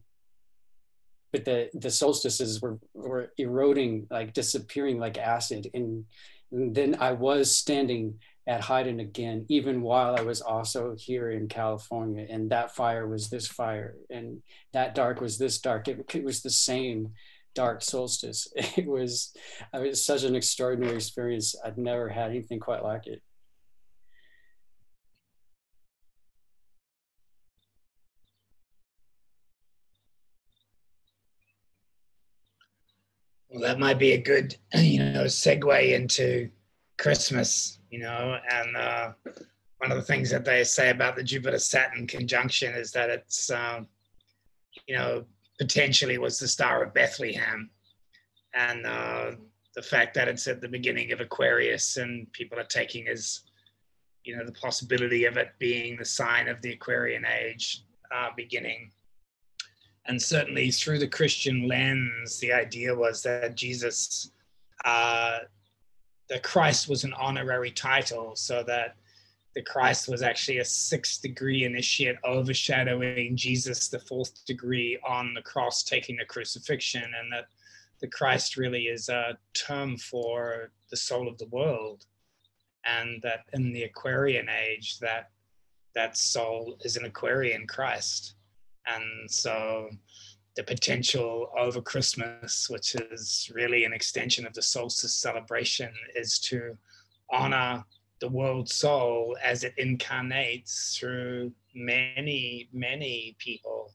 but 1.31 1.45
the 1.45 1.69
the 1.73 1.91
solstices 1.91 2.61
were 2.61 2.79
were 2.93 3.31
eroding 3.37 4.07
like 4.09 4.33
disappearing 4.33 4.99
like 4.99 5.17
acid. 5.17 5.69
And, 5.73 6.05
and 6.51 6.75
then 6.75 6.97
i 6.99 7.11
was 7.13 7.55
standing 7.55 8.19
at 8.47 8.61
Heiden 8.61 8.99
again 8.99 9.45
even 9.47 9.81
while 9.81 10.15
i 10.17 10.21
was 10.21 10.41
also 10.41 10.95
here 10.97 11.31
in 11.31 11.47
california. 11.47 12.25
And 12.29 12.49
that 12.51 12.75
fire 12.75 13.07
was 13.07 13.29
this 13.29 13.47
fire 13.47 13.95
and 14.09 14.41
that 14.73 14.95
dark 14.95 15.21
was 15.21 15.37
this 15.37 15.59
dark. 15.59 15.87
It, 15.87 16.13
it 16.13 16.23
was 16.23 16.41
the 16.41 16.49
same 16.49 17.13
dark 17.55 17.81
solstice. 17.81 18.47
It 18.77 18.87
was 18.87 19.33
it 19.73 19.81
was 19.81 20.05
such 20.05 20.23
an 20.23 20.35
extraordinary 20.35 20.95
experience. 20.95 21.55
I've 21.63 21.77
never 21.77 22.09
had 22.09 22.31
anything 22.31 22.59
quite 22.59 22.83
like 22.83 23.07
it 23.07 23.21
Well, 33.51 33.61
that 33.63 33.79
might 33.79 33.99
be 33.99 34.13
a 34.13 34.17
good, 34.17 34.55
you 34.73 35.03
know, 35.03 35.25
segue 35.25 35.93
into 35.93 36.49
Christmas, 36.97 37.79
you 37.89 37.99
know, 37.99 38.37
and 38.49 38.77
uh, 38.77 39.11
one 39.79 39.91
of 39.91 39.97
the 39.97 40.03
things 40.03 40.29
that 40.29 40.45
they 40.45 40.63
say 40.63 40.89
about 40.89 41.17
the 41.17 41.23
Jupiter 41.23 41.59
Saturn 41.59 42.07
conjunction 42.07 42.73
is 42.73 42.91
that 42.93 43.09
it's, 43.09 43.49
um, 43.49 43.87
you 44.87 44.95
know, 44.95 45.25
potentially 45.59 46.17
was 46.17 46.39
the 46.39 46.47
star 46.47 46.83
of 46.83 46.93
Bethlehem. 46.93 47.69
And 48.53 48.85
uh, 48.85 49.31
the 49.75 49.81
fact 49.81 50.13
that 50.13 50.29
it's 50.29 50.47
at 50.47 50.61
the 50.61 50.69
beginning 50.69 51.11
of 51.11 51.19
Aquarius 51.19 51.97
and 51.97 52.31
people 52.31 52.57
are 52.57 52.63
taking 52.63 53.07
as, 53.09 53.41
you 54.23 54.37
know, 54.37 54.45
the 54.45 54.53
possibility 54.53 55.25
of 55.25 55.35
it 55.35 55.49
being 55.59 55.97
the 55.97 56.05
sign 56.05 56.47
of 56.47 56.61
the 56.61 56.71
Aquarian 56.71 57.25
age 57.25 57.83
uh, 58.15 58.29
beginning 58.35 58.91
and 60.05 60.21
certainly 60.21 60.71
through 60.71 60.99
the 60.99 61.07
Christian 61.07 61.67
lens, 61.67 62.39
the 62.39 62.51
idea 62.51 62.93
was 62.93 63.21
that 63.23 63.55
Jesus, 63.55 64.31
uh, 64.83 65.39
that 66.29 66.43
Christ 66.43 66.89
was 66.89 67.03
an 67.03 67.13
honorary 67.13 67.71
title, 67.71 68.35
so 68.35 68.63
that 68.63 68.95
the 69.53 69.61
Christ 69.61 70.07
was 70.07 70.21
actually 70.21 70.59
a 70.59 70.65
sixth 70.65 71.21
degree 71.21 71.65
initiate 71.65 72.15
overshadowing 72.23 73.35
Jesus, 73.35 73.89
the 73.89 73.99
fourth 73.99 74.45
degree 74.45 74.97
on 75.07 75.33
the 75.33 75.41
cross, 75.41 75.83
taking 75.83 76.17
the 76.17 76.25
crucifixion, 76.25 77.03
and 77.03 77.31
that 77.31 77.47
the 77.99 78.07
Christ 78.07 78.57
really 78.57 78.85
is 78.85 79.09
a 79.09 79.37
term 79.53 79.97
for 79.97 80.71
the 80.89 80.97
soul 80.97 81.27
of 81.27 81.37
the 81.37 81.47
world, 81.47 82.05
and 82.85 83.21
that 83.21 83.41
in 83.53 83.71
the 83.71 83.83
Aquarian 83.83 84.47
age, 84.49 84.97
that 84.99 85.29
that 85.93 86.17
soul 86.17 86.77
is 86.81 86.95
an 86.95 87.05
Aquarian 87.05 87.67
Christ 87.67 88.35
and 88.87 89.29
so 89.29 89.89
the 90.55 90.63
potential 90.63 91.49
over 91.57 91.81
Christmas, 91.81 92.69
which 92.69 92.95
is 92.95 93.49
really 93.53 93.85
an 93.85 93.93
extension 93.93 94.45
of 94.45 94.53
the 94.53 94.61
solstice 94.61 95.13
celebration, 95.13 95.93
is 96.15 96.39
to 96.39 96.77
honor 97.31 97.83
the 98.19 98.29
world 98.29 98.69
soul 98.69 99.37
as 99.43 99.63
it 99.63 99.73
incarnates 99.77 100.97
through 100.97 101.51
many, 101.73 102.69
many 102.73 103.35
people. 103.39 103.93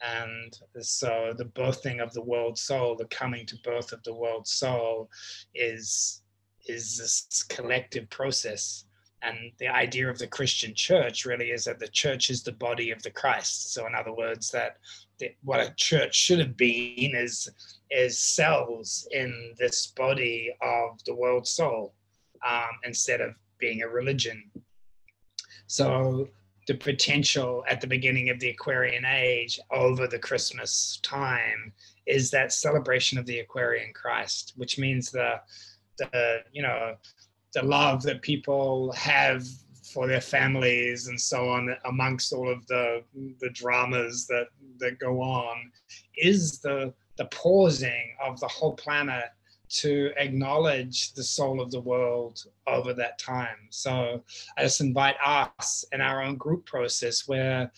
And 0.00 0.56
so 0.80 1.34
the 1.36 1.44
birthing 1.44 2.00
of 2.00 2.12
the 2.12 2.22
world 2.22 2.56
soul, 2.56 2.94
the 2.96 3.06
coming 3.06 3.44
to 3.46 3.56
birth 3.64 3.92
of 3.92 4.02
the 4.04 4.14
world 4.14 4.46
soul 4.46 5.10
is, 5.54 6.22
is 6.66 6.96
this 6.96 7.42
collective 7.48 8.08
process 8.08 8.84
and 9.22 9.50
the 9.58 9.68
idea 9.68 10.08
of 10.08 10.18
the 10.18 10.26
Christian 10.26 10.74
church 10.74 11.24
really 11.24 11.50
is 11.50 11.64
that 11.64 11.78
the 11.78 11.88
church 11.88 12.30
is 12.30 12.42
the 12.42 12.52
body 12.52 12.90
of 12.90 13.02
the 13.02 13.10
Christ. 13.10 13.72
So, 13.72 13.86
in 13.86 13.94
other 13.94 14.12
words, 14.12 14.50
that 14.52 14.76
what 15.42 15.60
a 15.60 15.74
church 15.76 16.14
should 16.14 16.38
have 16.38 16.56
been 16.56 17.14
is 17.14 17.48
is 17.90 18.18
cells 18.18 19.08
in 19.10 19.54
this 19.58 19.88
body 19.88 20.54
of 20.62 21.02
the 21.04 21.14
world 21.14 21.46
soul 21.46 21.94
um, 22.48 22.68
instead 22.84 23.20
of 23.20 23.34
being 23.58 23.82
a 23.82 23.88
religion. 23.88 24.44
So, 25.66 26.28
the 26.68 26.74
potential 26.74 27.64
at 27.68 27.80
the 27.80 27.86
beginning 27.86 28.28
of 28.28 28.38
the 28.38 28.50
Aquarian 28.50 29.04
age 29.04 29.58
over 29.72 30.06
the 30.06 30.18
Christmas 30.18 31.00
time 31.02 31.72
is 32.06 32.30
that 32.30 32.52
celebration 32.52 33.18
of 33.18 33.26
the 33.26 33.40
Aquarian 33.40 33.92
Christ, 33.94 34.52
which 34.56 34.78
means 34.78 35.10
the 35.10 35.40
the 35.98 36.38
you 36.52 36.62
know 36.62 36.94
the 37.54 37.62
love 37.62 38.02
that 38.02 38.22
people 38.22 38.92
have 38.92 39.44
for 39.92 40.06
their 40.06 40.20
families 40.20 41.06
and 41.06 41.18
so 41.20 41.48
on 41.48 41.74
amongst 41.86 42.32
all 42.32 42.50
of 42.50 42.66
the 42.66 43.02
the 43.40 43.50
dramas 43.50 44.26
that 44.26 44.48
that 44.78 44.98
go 44.98 45.20
on 45.22 45.70
is 46.16 46.60
the 46.60 46.92
the 47.16 47.24
pausing 47.26 48.14
of 48.24 48.38
the 48.40 48.48
whole 48.48 48.74
planet 48.74 49.24
to 49.68 50.12
acknowledge 50.16 51.12
the 51.12 51.22
soul 51.22 51.60
of 51.60 51.70
the 51.70 51.80
world 51.80 52.42
over 52.66 52.94
that 52.94 53.18
time. 53.18 53.68
So 53.70 54.22
i 54.56 54.62
just 54.62 54.80
invite 54.80 55.16
us 55.24 55.84
in 55.92 56.00
our 56.00 56.22
own 56.22 56.36
group 56.36 56.64
process 56.66 57.28
where 57.28 57.70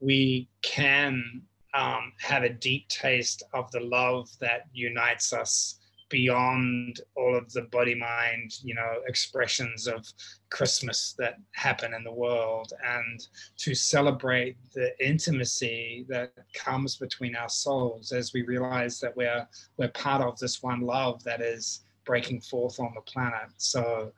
we 0.00 0.48
can 0.62 1.42
um, 1.72 2.12
have 2.18 2.42
a 2.42 2.48
deep 2.48 2.88
taste 2.88 3.42
of 3.54 3.70
the 3.70 3.80
love 3.80 4.28
that 4.40 4.66
unites 4.72 5.32
us 5.32 5.79
beyond 6.10 7.00
all 7.16 7.36
of 7.36 7.50
the 7.52 7.62
body 7.62 7.94
mind 7.94 8.58
you 8.62 8.74
know 8.74 9.00
expressions 9.06 9.86
of 9.86 10.06
christmas 10.50 11.14
that 11.16 11.36
happen 11.52 11.94
in 11.94 12.04
the 12.04 12.12
world. 12.12 12.72
And 12.84 13.26
to 13.58 13.74
celebrate 13.74 14.56
the 14.74 14.92
intimacy 15.04 16.04
that 16.08 16.32
comes 16.54 16.96
between 16.96 17.36
our 17.36 17.48
souls 17.48 18.12
as 18.12 18.32
we 18.32 18.42
realize 18.42 19.00
that 19.00 19.16
we're 19.16 19.46
we're 19.76 19.88
part 19.88 20.22
of 20.22 20.38
this 20.38 20.62
one 20.62 20.80
love 20.80 21.22
that 21.24 21.40
is 21.40 21.84
breaking 22.04 22.40
forth 22.40 22.80
on 22.80 22.92
the 22.94 23.00
planet. 23.02 23.50
So 23.56 24.12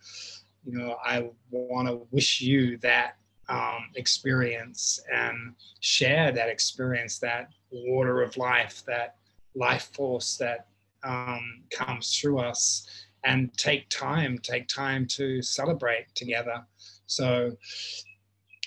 you 0.64 0.78
know 0.78 0.96
i 1.04 1.28
want 1.50 1.88
to 1.88 2.06
wish 2.10 2.40
you 2.40 2.78
that 2.78 3.16
um, 3.48 3.90
experience 3.96 5.00
and 5.12 5.54
share 5.80 6.30
that 6.32 6.48
experience 6.48 7.18
that 7.18 7.50
water 7.70 8.22
of 8.22 8.36
life 8.36 8.82
that 8.86 9.16
life 9.54 9.90
force 9.92 10.36
that 10.36 10.68
um, 11.04 11.62
comes 11.72 12.16
through 12.16 12.38
us 12.38 12.86
and 13.24 13.52
take 13.56 13.88
time, 13.88 14.38
take 14.38 14.68
time 14.68 15.06
to 15.06 15.42
celebrate 15.42 16.06
together. 16.14 16.64
So 17.06 17.56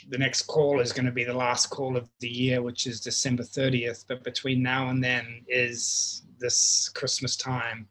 the 0.10 0.18
next 0.18 0.44
call 0.44 0.80
is 0.80 0.94
going 0.94 1.06
to 1.06 1.12
be 1.12 1.24
the 1.24 1.34
last 1.34 1.68
call 1.70 1.98
of 1.98 2.10
the 2.20 2.30
year, 2.30 2.62
which 2.62 2.88
is 2.88 3.02
December 3.02 3.44
30th. 3.44 4.06
But 4.08 4.24
between 4.24 4.62
now 4.62 4.90
and 4.90 5.04
then 5.04 5.44
is 5.48 6.24
this 6.40 6.90
Christmas 6.90 7.36
time. 7.36 7.88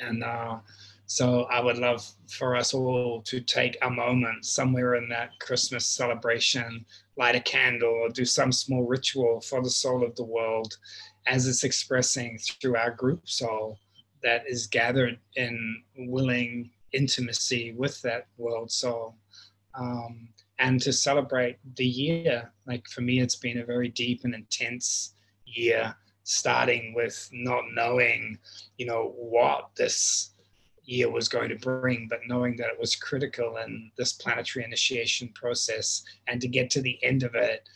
And 0.00 0.22
uh, 0.22 0.58
so 1.06 1.44
I 1.44 1.60
would 1.60 1.78
love 1.78 2.08
for 2.28 2.56
us 2.56 2.72
all 2.72 3.22
to 3.22 3.40
take 3.40 3.76
a 3.82 3.90
moment 3.90 4.44
somewhere 4.44 4.94
in 4.94 5.08
that 5.10 5.38
Christmas 5.40 5.86
celebration, 5.86 6.84
light 7.16 7.36
a 7.36 7.40
candle, 7.40 7.90
or 7.90 8.08
do 8.08 8.24
some 8.24 8.52
small 8.52 8.84
ritual 8.84 9.40
for 9.40 9.62
the 9.62 9.70
soul 9.70 10.04
of 10.04 10.14
the 10.16 10.24
world 10.24 10.76
as 11.26 11.46
it's 11.46 11.64
expressing 11.64 12.38
through 12.38 12.76
our 12.76 12.90
group 12.90 13.28
soul 13.28 13.78
that 14.22 14.44
is 14.48 14.66
gathered 14.66 15.18
in 15.36 15.82
willing 15.96 16.70
intimacy 16.92 17.72
with 17.72 18.00
that 18.02 18.26
world 18.38 18.70
soul. 18.70 19.16
Um, 19.74 20.28
and 20.58 20.80
to 20.82 20.92
celebrate 20.92 21.58
the 21.76 21.86
year, 21.86 22.52
like 22.66 22.86
for 22.88 23.00
me, 23.00 23.20
it's 23.20 23.36
been 23.36 23.58
a 23.58 23.64
very 23.64 23.88
deep 23.88 24.20
and 24.24 24.34
intense 24.34 25.14
year, 25.44 25.94
starting 26.22 26.94
with 26.94 27.28
not 27.32 27.64
knowing, 27.74 28.38
you 28.78 28.86
know, 28.86 29.14
what 29.16 29.70
this 29.76 30.30
year 30.84 31.10
was 31.10 31.28
going 31.28 31.48
to 31.48 31.56
bring, 31.56 32.06
but 32.08 32.20
knowing 32.28 32.56
that 32.56 32.68
it 32.68 32.78
was 32.78 32.94
critical 32.94 33.56
in 33.58 33.90
this 33.96 34.12
planetary 34.12 34.64
initiation 34.64 35.28
process 35.34 36.04
and 36.28 36.40
to 36.40 36.48
get 36.48 36.70
to 36.70 36.82
the 36.82 37.02
end 37.02 37.22
of 37.22 37.34
it 37.34 37.68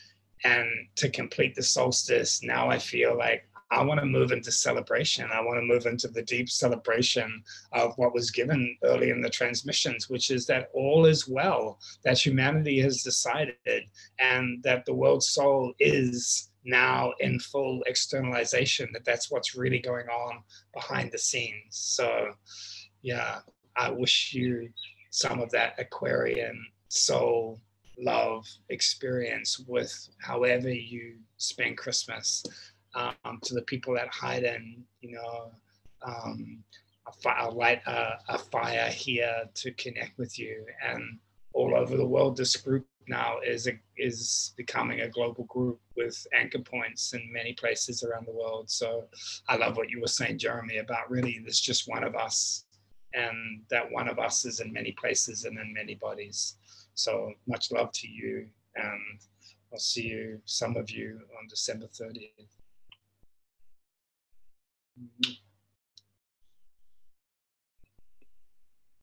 and 0.43 0.67
to 0.95 1.09
complete 1.09 1.55
the 1.55 1.63
solstice, 1.63 2.41
now 2.43 2.69
I 2.69 2.79
feel 2.79 3.17
like 3.17 3.43
I 3.71 3.83
want 3.83 3.99
to 3.99 4.05
move 4.05 4.31
into 4.31 4.51
celebration. 4.51 5.29
I 5.31 5.41
want 5.41 5.59
to 5.59 5.65
move 5.65 5.85
into 5.85 6.07
the 6.07 6.23
deep 6.23 6.49
celebration 6.49 7.43
of 7.71 7.93
what 7.97 8.15
was 8.15 8.31
given 8.31 8.75
early 8.83 9.11
in 9.11 9.21
the 9.21 9.29
transmissions, 9.29 10.09
which 10.09 10.31
is 10.31 10.47
that 10.47 10.69
all 10.73 11.05
is 11.05 11.27
well, 11.27 11.77
that 12.03 12.17
humanity 12.17 12.81
has 12.81 13.03
decided, 13.03 13.83
and 14.17 14.63
that 14.63 14.85
the 14.85 14.93
world 14.93 15.23
soul 15.23 15.73
is 15.79 16.49
now 16.65 17.13
in 17.19 17.39
full 17.39 17.83
externalization, 17.85 18.89
that 18.93 19.05
that's 19.05 19.29
what's 19.29 19.55
really 19.55 19.79
going 19.79 20.07
on 20.07 20.43
behind 20.73 21.11
the 21.11 21.17
scenes. 21.19 21.67
So, 21.69 22.31
yeah, 23.03 23.39
I 23.75 23.91
wish 23.91 24.33
you 24.33 24.69
some 25.11 25.39
of 25.41 25.51
that 25.51 25.75
Aquarian 25.77 26.65
soul 26.87 27.61
love 27.99 28.45
experience 28.69 29.59
with 29.67 30.09
however 30.19 30.69
you 30.69 31.15
spend 31.37 31.77
Christmas 31.77 32.43
um, 32.95 33.39
to 33.43 33.53
the 33.53 33.61
people 33.63 33.97
at 33.97 34.13
Haydn, 34.13 34.83
you 35.01 35.11
know, 35.11 35.51
um, 36.01 36.63
I'll 37.25 37.55
light 37.55 37.81
a, 37.87 38.13
a, 38.29 38.37
fire 38.37 38.89
here 38.89 39.43
to 39.55 39.71
connect 39.73 40.17
with 40.17 40.37
you. 40.37 40.65
And 40.87 41.17
all 41.53 41.75
over 41.75 41.97
the 41.97 42.05
world, 42.05 42.37
this 42.37 42.55
group 42.55 42.85
now 43.07 43.37
is 43.45 43.67
a, 43.67 43.71
is 43.97 44.53
becoming 44.55 45.01
a 45.01 45.09
global 45.09 45.45
group 45.45 45.79
with 45.97 46.25
anchor 46.33 46.59
points 46.59 47.13
in 47.13 47.33
many 47.33 47.53
places 47.53 48.03
around 48.03 48.27
the 48.27 48.31
world. 48.31 48.69
So 48.69 49.05
I 49.47 49.57
love 49.57 49.77
what 49.77 49.89
you 49.89 49.99
were 49.99 50.07
saying, 50.07 50.37
Jeremy, 50.37 50.77
about 50.77 51.09
really 51.09 51.39
there's 51.43 51.59
just 51.59 51.89
one 51.89 52.03
of 52.03 52.15
us, 52.15 52.65
and 53.13 53.61
that 53.69 53.91
one 53.91 54.07
of 54.07 54.19
us 54.19 54.45
is 54.45 54.59
in 54.59 54.71
many 54.71 54.91
places 54.91 55.45
and 55.45 55.57
in 55.57 55.73
many 55.73 55.95
bodies. 55.95 56.55
So 56.99 57.31
much 57.47 57.71
love 57.71 57.93
to 57.93 58.09
you, 58.09 58.45
and 58.75 59.21
I'll 59.71 59.79
see 59.79 60.07
you, 60.07 60.41
some 60.43 60.75
of 60.75 60.91
you, 60.91 61.21
on 61.39 61.47
December 61.47 61.85
30th. 61.85 62.49
Mm-hmm. 65.01 65.31